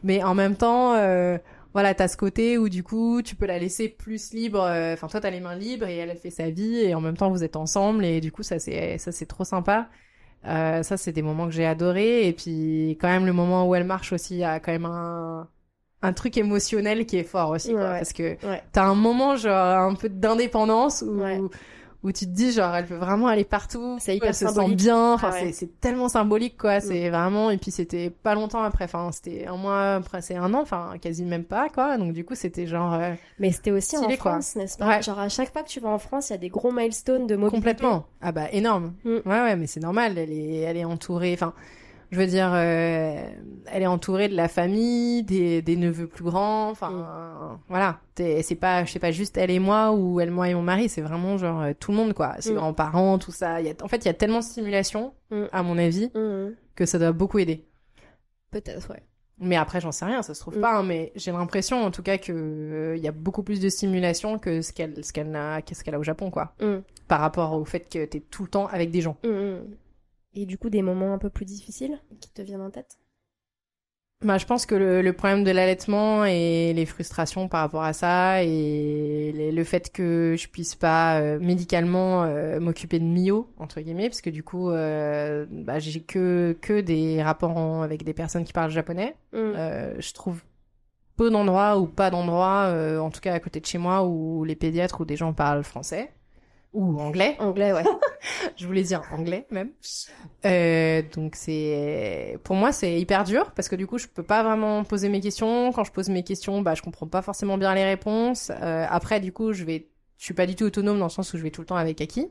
[0.02, 1.38] Mais en même temps euh,
[1.72, 5.08] voilà t'as ce côté où du coup tu peux la laisser plus libre euh, enfin
[5.08, 7.30] toi t'as les mains libres et elle elle fait sa vie et en même temps
[7.30, 9.88] vous êtes ensemble et du coup ça c'est ça c'est trop sympa.
[10.46, 13.74] Euh, ça c'est des moments que j'ai adoré et puis quand même le moment où
[13.74, 15.48] elle marche aussi il y a quand même un
[16.04, 17.98] un truc émotionnel qui est fort aussi quoi, Ouais, ouais.
[17.98, 18.62] parce que Ouais.
[18.72, 21.22] t'as un moment genre un peu d'indépendance où
[22.02, 24.74] où tu te dis genre elle peut vraiment aller partout C'est hyper elle se sent
[24.74, 25.14] bien.
[25.14, 26.80] Enfin Ah c'est tellement symbolique quoi.
[26.80, 28.84] C'est vraiment et puis c'était pas longtemps après.
[28.84, 30.60] Enfin c'était un mois après c'est un an.
[30.60, 31.96] Enfin quasi même pas quoi.
[31.96, 34.18] Donc du coup c'était genre euh, Mais c'était aussi en Stylé.
[34.18, 35.00] France, n'est-ce pas?
[35.00, 37.26] Genre à chaque fois que tu vas en France, il y a des gros milestones
[37.26, 37.56] de mobilité.
[37.56, 38.04] complètement.
[38.20, 38.92] Ah bah énorme.
[39.04, 39.10] Mm.
[39.24, 40.18] ouais ouais mais c'est normal.
[40.18, 41.32] Elle est elle est entourée.
[41.32, 41.54] Enfin
[42.10, 43.16] je veux dire euh,
[43.66, 47.58] elle est entourée de la famille des, des neveux plus grands enfin Mm.
[47.68, 50.62] voilà c'est pas je sais pas juste elle et moi ou elle moi et mon
[50.62, 52.56] mari c'est vraiment genre euh, tout le monde quoi ses Mm.
[52.56, 55.44] grands-parents tout ça y a, en fait il y a tellement de stimulation Mm.
[55.52, 56.10] à mon avis
[56.76, 57.64] que ça doit beaucoup aider
[58.50, 59.02] Peut-être, ouais.
[59.40, 62.02] mais après j'en sais rien ça se trouve pas hein, mais j'ai l'impression en tout
[62.02, 65.30] cas que euh, il y a beaucoup plus de stimulation que ce qu'elle ce qu'elle
[65.30, 66.54] n'a qu'est-ce qu'elle a au Japon quoi
[67.08, 69.16] par rapport au fait que t'es tout le temps avec des gens.
[70.34, 72.98] Et du coup, des moments un peu plus difficiles qui te viennent en tête?
[74.22, 77.92] Bah, je pense que le, le problème de l'allaitement et les frustrations par rapport à
[77.92, 83.50] ça et les- le fait que je puisse pas euh, médicalement euh, m'occuper de Mio
[83.58, 88.02] entre guillemets parce que du coup euh, bah, j'ai que que des rapports en- avec
[88.02, 89.14] des personnes qui parlent japonais.
[89.34, 90.42] Euh, je trouve
[91.16, 94.56] peu d'endroits ou pas d'endroits, en tout cas à côté de chez moi, où les
[94.56, 96.10] pédiatres ou des gens parlent français
[96.74, 97.36] ou anglais.
[97.38, 97.84] Anglais, ouais.
[98.56, 99.70] Je voulais dire anglais même.
[100.44, 104.42] Euh, donc c'est pour moi c'est hyper dur parce que du coup je peux pas
[104.42, 105.72] vraiment poser mes questions.
[105.72, 108.50] Quand je pose mes questions, bah je comprends pas forcément bien les réponses.
[108.50, 109.88] Euh, après du coup je vais,
[110.18, 111.76] je suis pas du tout autonome dans le sens où je vais tout le temps
[111.76, 112.28] avec Aki.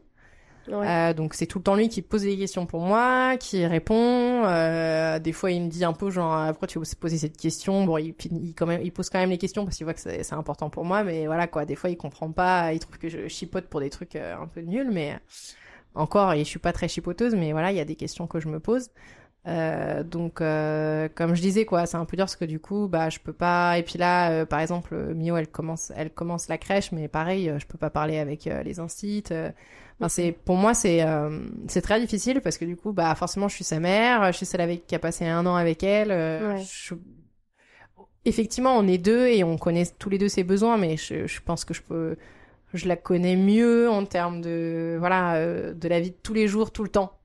[0.69, 4.44] Euh, donc c'est tout le temps lui qui pose les questions pour moi, qui répond.
[4.45, 7.38] Euh, des fois il me dit un peu genre ah, pourquoi tu veux poser cette
[7.38, 7.85] question?
[7.85, 8.14] Bon il,
[8.56, 10.85] quand même il pose quand même les questions parce qu'il voit que c'est important pour
[10.85, 11.65] moi, mais voilà quoi.
[11.65, 14.48] Des fois il comprend pas, il trouve que je chipote pour des trucs euh, un
[14.48, 15.19] peu nuls, mais
[15.95, 18.40] encore et je suis pas très chipoteuse, mais voilà il y a des questions que
[18.40, 18.90] je me pose.
[19.45, 23.19] Donc comme je disais quoi, c'est un peu dur parce que du coup bah je
[23.19, 27.10] peux pas et puis là par exemple Mio elle commence elle commence la crèche mais
[27.10, 29.26] pareil je peux pas parler avec les instits.
[29.99, 33.48] Enfin, c'est pour moi c'est euh, c'est très difficile parce que du coup bah forcément
[33.48, 36.11] je suis sa mère, je suis celle avec qui a passé un an avec elle.
[36.11, 36.64] euh, Ouais.
[36.64, 36.95] je-
[38.26, 41.41] Effectivement on est deux et on connaît tous les deux ses besoins mais je, je
[41.41, 42.15] pense que je peux
[42.74, 46.48] je la connais mieux en termes de voilà euh, de la vie de tous les
[46.48, 47.20] jours tout le temps.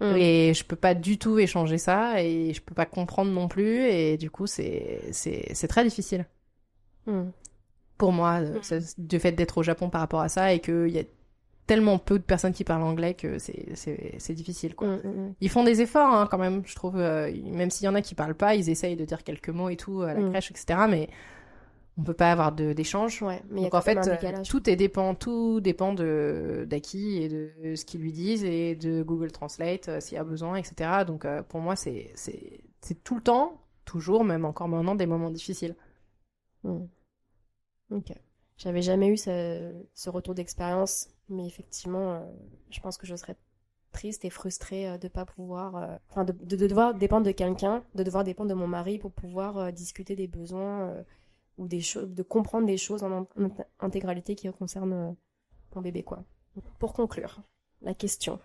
[0.00, 0.16] Mhm.
[0.16, 3.84] Et je peux pas du tout échanger ça et je peux pas comprendre non plus
[3.84, 6.24] et du coup c'est c'est c'est très difficile
[7.06, 7.30] Mhm.
[7.98, 10.98] pour moi ce- du fait d'être au Japon par rapport à ça et qu'il y
[10.98, 11.02] a
[11.70, 14.88] tellement peu de personnes qui parlent anglais que c'est difficile quoi.
[14.88, 15.34] Mhm, mhm.
[15.40, 18.02] Ils font des efforts hein, quand même, je trouve euh, même s'il y en a
[18.02, 20.30] qui parlent pas, ils essayent de dire quelques mots et tout à la Mm.
[20.30, 20.80] crèche etc.
[20.88, 21.08] mais
[22.00, 23.22] on peut pas avoir d'échange.
[23.22, 27.74] Ouais, mais Donc en fait, euh, tout est dépend, tout dépend de d'Aki et de
[27.76, 31.04] ce qu'ils lui disent et de Google Translate euh, s'il y a besoin, etc.
[31.06, 32.12] Donc euh, pour moi, c'est
[33.04, 35.76] tout le temps, toujours, même encore maintenant, des moments difficiles.
[36.64, 38.12] Ok.
[38.56, 42.20] J'avais jamais eu ce, ce retour d'expérience, mais effectivement, euh,
[42.70, 43.36] je pense que je serais
[43.92, 47.32] triste et frustrée euh, de pas pouvoir, euh, enfin, de, de- de devoir dépendre de
[47.32, 50.94] quelqu'un, de devoir dépendre de mon mari pour pouvoir discuter des besoins
[51.58, 53.26] ou des choses, de comprendre des choses en,
[53.80, 55.16] intégralité qui concernent
[55.74, 56.24] mon bébé, quoi.
[56.78, 57.40] Pour conclure,
[57.82, 58.38] la question.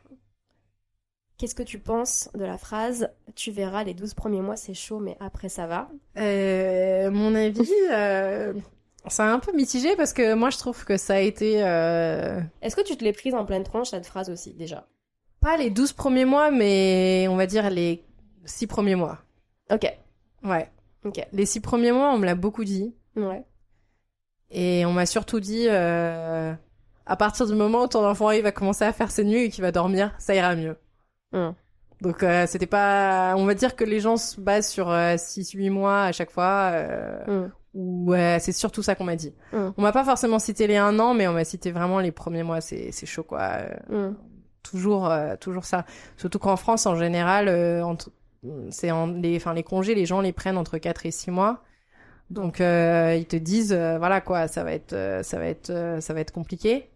[1.37, 4.99] Qu'est-ce que tu penses de la phrase Tu verras, les 12 premiers mois c'est chaud,
[4.99, 5.89] mais après ça va
[7.11, 7.69] mon avis,
[9.07, 12.75] C'est un peu mitigé parce que moi je trouve que ça a été euh, Est-ce
[12.75, 14.87] que tu te l'es prise en pleine tronche cette phrase aussi déjà?
[15.41, 18.03] Pas les 12 premiers mois, mais on va dire les
[18.45, 19.19] 6 premiers mois.
[19.71, 19.85] Ok.
[20.43, 20.69] Ouais.
[21.03, 21.25] Ok.
[21.31, 22.95] Les 6 premiers mois, on me l'a beaucoup dit.
[23.15, 23.43] Ouais.
[24.49, 26.53] Et on m'a surtout dit, euh,
[27.05, 29.49] à partir du moment où ton enfant il va commencer à faire ses nuits et
[29.49, 30.77] qu'il va dormir, ça ira mieux.
[31.31, 31.51] Hmm.
[32.01, 36.03] Donc euh, c'était pas, on va dire que les gens se basent sur 6-8 mois
[36.03, 36.71] à chaque fois.
[36.73, 37.51] Euh, Hmm.
[37.75, 39.33] Ouais, c'est surtout ça qu'on m'a dit.
[39.51, 39.67] Mm.
[39.77, 42.43] On m'a pas forcément cité les un an, mais on m'a cité vraiment les premiers
[42.43, 42.61] mois.
[42.61, 43.41] C'est c'est chaud quoi.
[43.41, 44.15] Euh, Hmm.
[44.63, 45.85] toujours euh, toujours ça.
[46.15, 48.11] Surtout qu'en France en général, euh, entre
[48.69, 51.63] c'est en les enfin les congés, les gens les prennent entre 4 et 6 mois.
[52.29, 56.31] Donc ils te disent voilà quoi, ça va être ça va être ça va être
[56.31, 56.89] compliqué.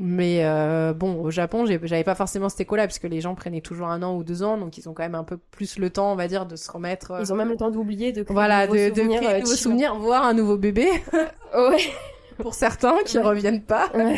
[0.00, 3.88] Mais euh, bon, au Japon, j'avais pas forcément cet écho-là, puisque les gens prenaient toujours
[3.88, 6.12] un an ou deux ans, donc ils ont quand même un peu plus le temps,
[6.12, 7.10] on va dire, de se remettre.
[7.10, 9.40] euh, Ils ont même le temps d'oublier de créer voilà, de, de, créer euh, de
[9.40, 10.88] nouveaux souvenirs, voir un nouveau bébé,
[11.56, 11.78] Ouais.
[12.36, 13.24] pour certains qui Ouais.
[13.24, 13.88] reviennent pas.
[13.92, 14.16] Ouais.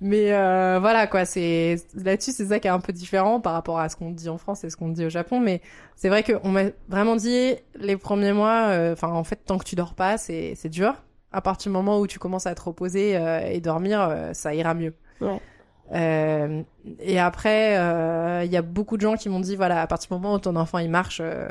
[0.00, 3.78] Mais euh, voilà quoi, c'est là-dessus c'est ça qui est un peu différent par rapport
[3.78, 5.38] à ce qu'on dit en France et ce qu'on dit au Japon.
[5.40, 5.60] Mais
[5.96, 9.64] c'est vrai qu'on m'a vraiment dit les premiers mois, euh, enfin en fait tant que
[9.64, 10.94] tu dors pas, c'est c'est dur.
[11.32, 14.72] À partir du moment où tu commences à te reposer euh, et dormir, ça ira
[14.72, 14.94] mieux.
[15.20, 15.40] Ouais.
[15.92, 16.62] Euh,
[17.00, 20.08] et après, euh, il y a beaucoup de gens qui m'ont dit voilà, à partir
[20.08, 21.48] du moment où ton enfant il marche, euh,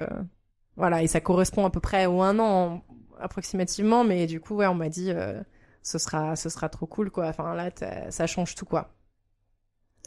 [0.77, 2.81] voilà, et ça correspond à peu près au un an
[3.19, 5.41] approximativement, mais du coup ouais, on m'a dit euh,
[5.83, 7.27] ce sera ce sera trop cool quoi.
[7.27, 7.69] Enfin là,
[8.11, 8.89] ça change tout quoi.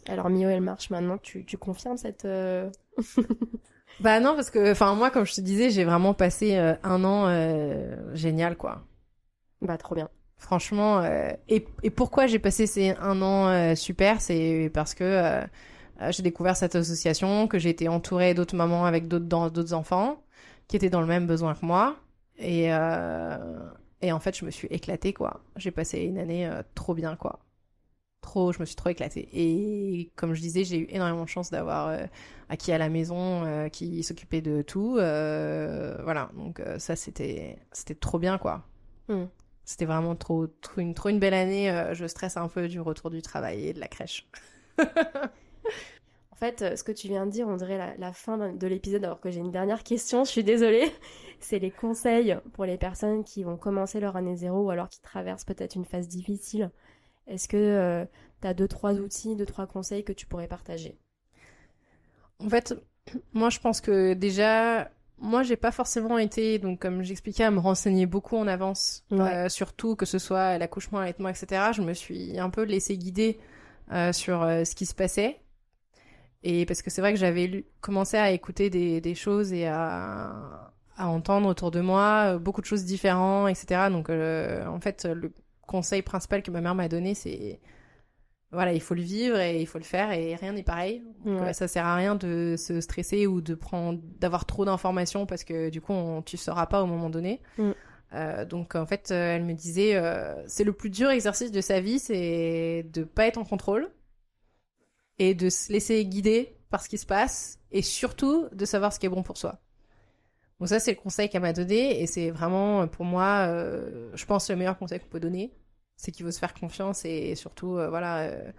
[0.07, 1.17] Alors Mio, elle marche maintenant.
[1.17, 2.25] Tu, tu confirmes cette...
[2.25, 2.69] euh,
[3.99, 7.03] Bah non parce que enfin moi comme je te disais, j'ai vraiment passé euh, un
[7.03, 8.83] an euh, génial quoi.
[9.61, 10.09] Bah trop bien.
[10.43, 15.41] Franchement, euh, et, pourquoi j'ai passé ces un an euh, super, c'est parce que euh,
[16.09, 20.21] j'ai découvert cette association, que j'ai été entourée d'autres mamans avec d'autres d'autres enfants
[20.67, 21.95] qui étaient dans le même besoin que moi,
[22.37, 22.65] et
[24.01, 25.39] et en fait je me suis éclatée quoi.
[25.55, 27.39] J'ai passé une année trop bien quoi.
[28.19, 29.29] Trop, je me suis trop éclatée.
[29.33, 31.97] Et comme je disais, j'ai eu énormément de chance d'avoir
[32.49, 34.95] acquis à la maison qui s'occupait de tout.
[34.95, 38.65] voilà, donc ça c'était c'était trop bien quoi.
[39.07, 39.25] Hmm.
[39.65, 41.69] C'était vraiment trop, trop, une, trop une belle année.
[41.69, 44.27] euh, je stresse un peu du retour du travail et de la crèche.
[46.31, 48.67] En fait, euh, ce que tu viens de dire, on dirait la, la fin de
[48.67, 50.91] l'épisode, alors que j'ai une dernière question, je suis désolée.
[51.39, 55.01] C'est les conseils pour les personnes qui vont commencer leur année zéro ou alors qui
[55.01, 56.71] traversent peut-être une phase difficile.
[57.27, 58.07] Est-ce que
[58.41, 60.97] tu as deux, trois outils, deux, trois conseils que tu pourrais partager?
[62.39, 62.73] En fait,
[63.33, 67.59] moi, je pense que déjà, moi, j'ai pas forcément été, donc comme j'expliquais, à me
[67.59, 69.19] renseigner beaucoup en avance, Ouais.
[69.45, 71.71] euh, surtout que ce soit l'accouchement, l'allaitement, etc.
[71.73, 73.39] Je me suis un peu laissée guider
[73.91, 75.39] euh, sur euh, ce qui se passait.
[76.43, 80.73] Et parce que c'est vrai que j'avais commencé à écouter des, des choses et à,
[80.97, 83.89] à entendre autour de moi euh, beaucoup de choses différentes, etc.
[83.89, 85.31] Donc, en fait, le
[85.65, 87.61] conseil principal que ma mère m'a donné, c'est
[88.53, 91.03] voilà, il faut le vivre et il faut le faire et rien n'est pareil.
[91.25, 91.49] Donc, Ouais.
[91.49, 95.43] euh, ça sert à rien de se stresser ou de prendre, d'avoir trop d'informations parce
[95.43, 97.41] que du coup, on, tu sauras pas au moment donné.
[97.57, 97.71] Mm.
[98.13, 101.61] Euh, donc en fait, euh, elle me disait, euh, c'est le plus dur exercice de
[101.61, 103.89] sa vie, c'est de pas être en contrôle
[105.17, 108.99] et de se laisser guider par ce qui se passe et surtout de savoir ce
[108.99, 109.59] qui est bon pour soi.
[110.59, 113.47] Donc ça, c'est le conseil qu'elle m'a donné et c'est vraiment pour moi,
[114.13, 115.51] je pense, le meilleur conseil qu'on peut donner,
[116.03, 118.51] c'est qu'il faut se faire confiance et surtout, euh, voilà, euh,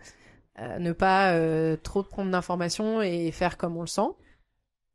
[0.61, 1.37] euh, ne pas
[1.83, 4.09] trop prendre d'informations et faire comme on le sent.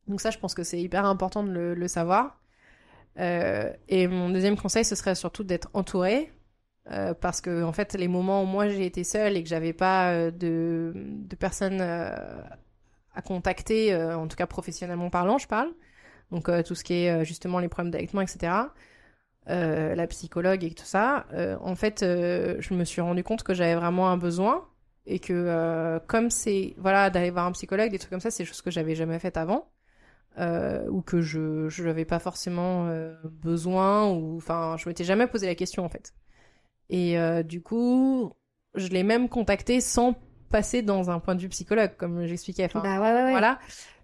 [0.07, 2.41] Donc ça, je pense que c'est hyper important de le, savoir.
[3.17, 6.31] Et mon deuxième conseil, ce serait surtout d'être entouré.
[7.21, 10.31] parce que en fait, les moments où moi j'ai été seule et que j'avais pas
[10.31, 15.71] de, de personnes à contacter, en tout cas professionnellement parlant, je parle.
[16.31, 18.53] Donc tout ce qui est justement les problèmes d'allaitement, etc.
[19.49, 21.25] euh, la psychologue et tout ça.
[21.33, 24.65] euh, en fait, euh, je me suis rendu compte que j'avais vraiment un besoin
[25.05, 28.47] et que comme c'est voilà d'aller voir un psychologue, des trucs comme ça, c'est des
[28.47, 29.71] choses que j'avais jamais faites avant
[30.37, 32.87] ou que je je n'avais pas forcément
[33.23, 36.13] besoin ou enfin je m'étais jamais posé la question en fait.
[36.89, 38.33] Et du coup,
[38.75, 40.15] je l'ai même contacté sans
[40.49, 42.65] passer dans un point de vue psychologue comme j'expliquais.
[42.65, 43.31] Enfin, Bah ouais, ouais, ouais.
[43.31, 43.59] voilà.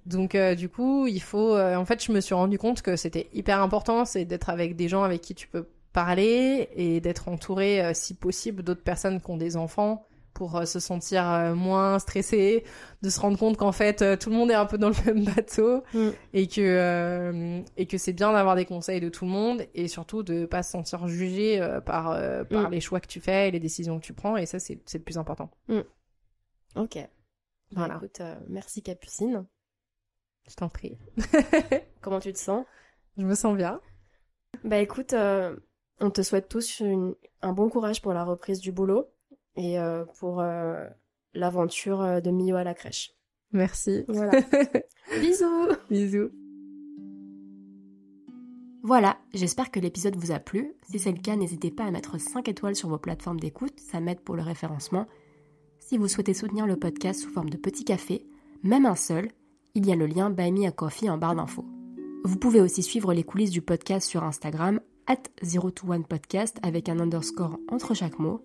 [0.05, 1.55] Donc euh, du coup, il faut.
[1.55, 4.75] euh, en fait, je me suis rendu compte que c'était hyper important, c'est d'être avec
[4.75, 9.19] des gens avec qui tu peux parler et d'être entouré, euh, si possible, d'autres personnes
[9.21, 12.65] qui ont des enfants pour euh, se sentir euh, moins stressé,
[13.01, 15.23] de se rendre compte qu'en fait tout le monde est un peu dans le même
[15.35, 16.09] bateau Mm.
[16.33, 19.87] et que euh, et que c'est bien d'avoir des conseils de tout le monde et
[19.87, 22.73] surtout de pas se sentir jugé par euh, par Mm.
[22.73, 24.97] les choix que tu fais et les décisions que tu prends et ça c'est c'est
[24.97, 25.49] le plus important.
[26.75, 26.97] Ok.
[27.71, 27.93] Voilà.
[27.95, 29.45] Bah, écoute, euh, merci Capucine.
[30.47, 30.97] Je t'en prie.
[32.01, 32.65] Comment tu te sens?
[33.17, 33.81] Je me sens bien.
[34.63, 35.55] Bah écoute, euh,
[35.99, 36.81] On te souhaite tous
[37.41, 39.07] un bon courage pour la reprise du boulot
[39.55, 40.85] et euh, pour euh,
[41.33, 43.13] l'aventure de Mio à la crèche.
[43.51, 44.05] Merci.
[44.07, 44.31] Voilà.
[45.19, 45.69] Bisous.
[45.89, 46.31] Bisous.
[48.83, 50.75] Voilà, j'espère que l'épisode vous a plu.
[50.87, 53.99] Si c'est le cas, n'hésitez pas à mettre 5 étoiles sur vos plateformes d'écoute, ça
[53.99, 55.07] m'aide pour le référencement.
[55.79, 58.27] Si vous souhaitez soutenir le podcast sous forme de petit café,
[58.61, 59.31] même un seul,
[59.75, 61.65] il y a le lien Buy Me a Coffee en barre d'infos.
[62.23, 66.99] Vous pouvez aussi suivre les coulisses du podcast sur Instagram, at 021 podcast avec un
[66.99, 68.41] underscore entre chaque mot.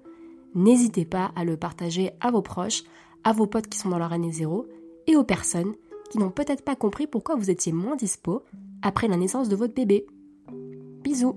[0.55, 2.83] N'hésitez pas à le partager à vos proches,
[3.25, 4.67] à vos potes qui sont dans leur année zéro
[5.07, 5.75] et aux personnes
[6.11, 8.43] qui n'ont peut-être pas compris pourquoi vous étiez moins dispo
[8.83, 10.07] après la naissance de votre bébé.
[11.03, 11.37] Bisous